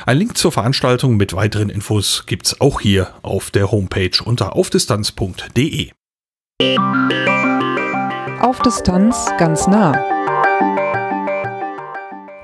Ein 0.06 0.18
Link 0.18 0.38
zur 0.38 0.52
Veranstaltung 0.52 1.18
mit 1.18 1.34
weiteren 1.34 1.70
Infos 1.70 2.24
gibt's 2.26 2.60
auch 2.62 2.82
hier 2.82 3.14
auf 3.22 3.52
der 3.52 3.72
Homepage 3.72 4.24
unter 4.24 4.56
aufdistanz.de. 4.56 5.92
Auf 8.42 8.62
Distanz 8.62 9.28
ganz 9.38 9.68
nah. 9.68 9.92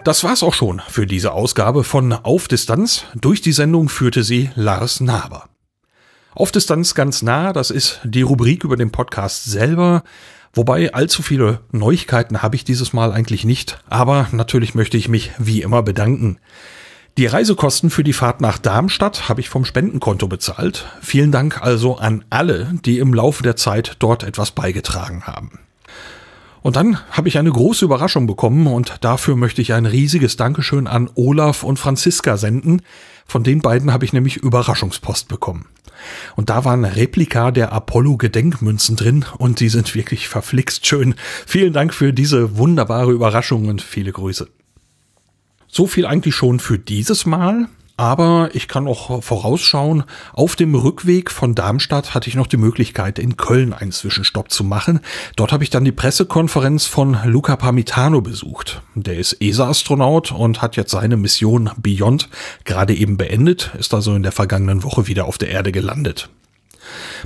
Das 0.03 0.23
war's 0.23 0.43
auch 0.43 0.53
schon 0.53 0.81
für 0.87 1.07
diese 1.07 1.31
Ausgabe 1.31 1.83
von 1.83 2.13
Auf 2.13 2.47
Distanz. 2.47 3.05
Durch 3.15 3.41
die 3.41 3.53
Sendung 3.53 3.89
führte 3.89 4.23
sie 4.23 4.51
Lars 4.53 4.99
Naber. 4.99 5.49
Auf 6.35 6.51
Distanz 6.51 6.93
ganz 6.93 7.21
nah, 7.21 7.53
das 7.53 7.71
ist 7.71 8.01
die 8.03 8.21
Rubrik 8.21 8.63
über 8.63 8.75
den 8.75 8.91
Podcast 8.91 9.45
selber. 9.45 10.03
Wobei 10.53 10.93
allzu 10.93 11.23
viele 11.23 11.61
Neuigkeiten 11.71 12.43
habe 12.43 12.55
ich 12.55 12.63
dieses 12.63 12.93
Mal 12.93 13.11
eigentlich 13.11 13.43
nicht. 13.43 13.79
Aber 13.89 14.27
natürlich 14.31 14.75
möchte 14.75 14.97
ich 14.97 15.07
mich 15.07 15.31
wie 15.37 15.61
immer 15.61 15.81
bedanken. 15.81 16.39
Die 17.17 17.27
Reisekosten 17.27 17.89
für 17.89 18.03
die 18.03 18.11
Fahrt 18.11 18.41
nach 18.41 18.57
Darmstadt 18.57 19.29
habe 19.29 19.39
ich 19.39 19.47
vom 19.47 19.63
Spendenkonto 19.63 20.27
bezahlt. 20.27 20.85
Vielen 21.01 21.31
Dank 21.31 21.61
also 21.61 21.95
an 21.95 22.25
alle, 22.29 22.73
die 22.83 22.99
im 22.99 23.13
Laufe 23.13 23.41
der 23.41 23.55
Zeit 23.55 23.95
dort 23.99 24.23
etwas 24.23 24.51
beigetragen 24.51 25.23
haben. 25.23 25.59
Und 26.61 26.75
dann 26.75 26.99
habe 27.11 27.29
ich 27.29 27.37
eine 27.37 27.51
große 27.51 27.85
Überraschung 27.85 28.27
bekommen 28.27 28.67
und 28.67 28.97
dafür 28.99 29.37
möchte 29.37 29.61
ich 29.61 29.71
ein 29.71 29.85
riesiges 29.85 30.35
Dankeschön 30.35 30.87
an 30.87 31.09
Olaf 31.15 31.63
und 31.63 31.79
Franziska 31.79 32.35
senden. 32.35 32.81
Von 33.25 33.45
den 33.45 33.61
beiden 33.61 33.93
habe 33.93 34.03
ich 34.03 34.11
nämlich 34.11 34.35
Überraschungspost 34.35 35.29
bekommen. 35.29 35.67
Und 36.35 36.49
da 36.49 36.65
waren 36.65 36.83
Replika 36.83 37.51
der 37.51 37.71
Apollo-Gedenkmünzen 37.71 38.97
drin 38.97 39.23
und 39.37 39.61
die 39.61 39.69
sind 39.69 39.95
wirklich 39.95 40.27
verflixt 40.27 40.85
schön. 40.85 41.15
Vielen 41.47 41.71
Dank 41.71 41.93
für 41.93 42.11
diese 42.11 42.57
wunderbare 42.57 43.13
Überraschung 43.13 43.69
und 43.69 43.81
viele 43.81 44.11
Grüße. 44.11 44.49
So 45.75 45.87
viel 45.87 46.05
eigentlich 46.05 46.35
schon 46.35 46.61
für 46.61 46.79
dieses 46.79 47.25
Mal. 47.25 47.67
Aber 47.97 48.49
ich 48.53 48.69
kann 48.69 48.87
auch 48.87 49.21
vorausschauen, 49.21 50.05
auf 50.31 50.55
dem 50.55 50.73
Rückweg 50.73 51.29
von 51.29 51.53
Darmstadt 51.53 52.13
hatte 52.13 52.29
ich 52.29 52.35
noch 52.35 52.47
die 52.47 52.55
Möglichkeit, 52.55 53.19
in 53.19 53.35
Köln 53.35 53.73
einen 53.73 53.91
Zwischenstopp 53.91 54.51
zu 54.51 54.63
machen. 54.63 55.01
Dort 55.35 55.51
habe 55.51 55.65
ich 55.65 55.69
dann 55.71 55.83
die 55.83 55.91
Pressekonferenz 55.91 56.85
von 56.85 57.17
Luca 57.25 57.57
Parmitano 57.57 58.21
besucht. 58.21 58.83
Der 58.95 59.17
ist 59.17 59.41
ESA-Astronaut 59.41 60.31
und 60.31 60.61
hat 60.61 60.77
jetzt 60.77 60.91
seine 60.91 61.17
Mission 61.17 61.69
Beyond 61.75 62.29
gerade 62.63 62.95
eben 62.95 63.17
beendet, 63.17 63.71
ist 63.77 63.93
also 63.93 64.15
in 64.15 64.23
der 64.23 64.31
vergangenen 64.31 64.81
Woche 64.83 65.07
wieder 65.07 65.25
auf 65.25 65.37
der 65.37 65.49
Erde 65.49 65.73
gelandet. 65.73 66.29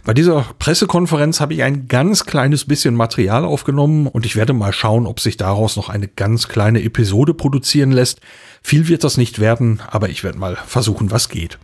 Bei 0.04 0.14
dieser 0.14 0.46
Pressekonferenz 0.60 1.40
habe 1.40 1.54
ich 1.54 1.64
ein 1.64 1.88
ganz 1.88 2.26
kleines 2.26 2.66
bisschen 2.66 2.96
Material 2.96 3.46
aufgenommen 3.46 4.08
und 4.08 4.26
ich 4.26 4.36
werde 4.36 4.54
mal 4.54 4.74
schauen, 4.74 5.06
ob 5.06 5.20
sich 5.20 5.38
daraus 5.38 5.76
noch 5.76 5.90
eine 5.90 6.08
ganz 6.08 6.48
kleine 6.48 6.84
Episode 6.84 7.34
produzieren 7.34 7.92
lässt. 7.92 8.22
Viel 8.62 8.88
wird 8.88 9.04
das 9.04 9.18
nicht 9.18 9.40
werden, 9.40 9.82
aber 9.90 10.10
ich 10.10 10.24
werde 10.24 10.40
mal 10.40 10.56
versuchen, 10.56 11.12
was 11.12 11.30
geht. 11.30 11.58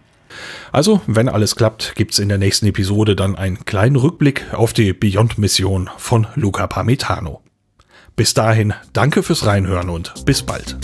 Also, 0.72 1.02
wenn 1.08 1.30
alles 1.30 1.56
klappt, 1.56 1.93
gibt's 1.96 2.20
in 2.20 2.30
der 2.30 2.38
nächsten 2.38 2.66
Episode 2.66 3.16
dann 3.16 3.36
einen 3.36 3.66
kleinen 3.66 3.96
Rückblick 3.96 4.54
auf 4.54 4.74
die 4.74 4.93
Beyond-Mission 4.93 5.89
von 5.98 6.28
Luca 6.36 6.68
Parmitano. 6.68 7.41
Bis 8.16 8.34
dahin, 8.34 8.74
danke 8.93 9.24
fürs 9.24 9.46
Reinhören 9.46 9.89
und 9.89 10.26
bis 10.26 10.43
bald. 10.43 10.78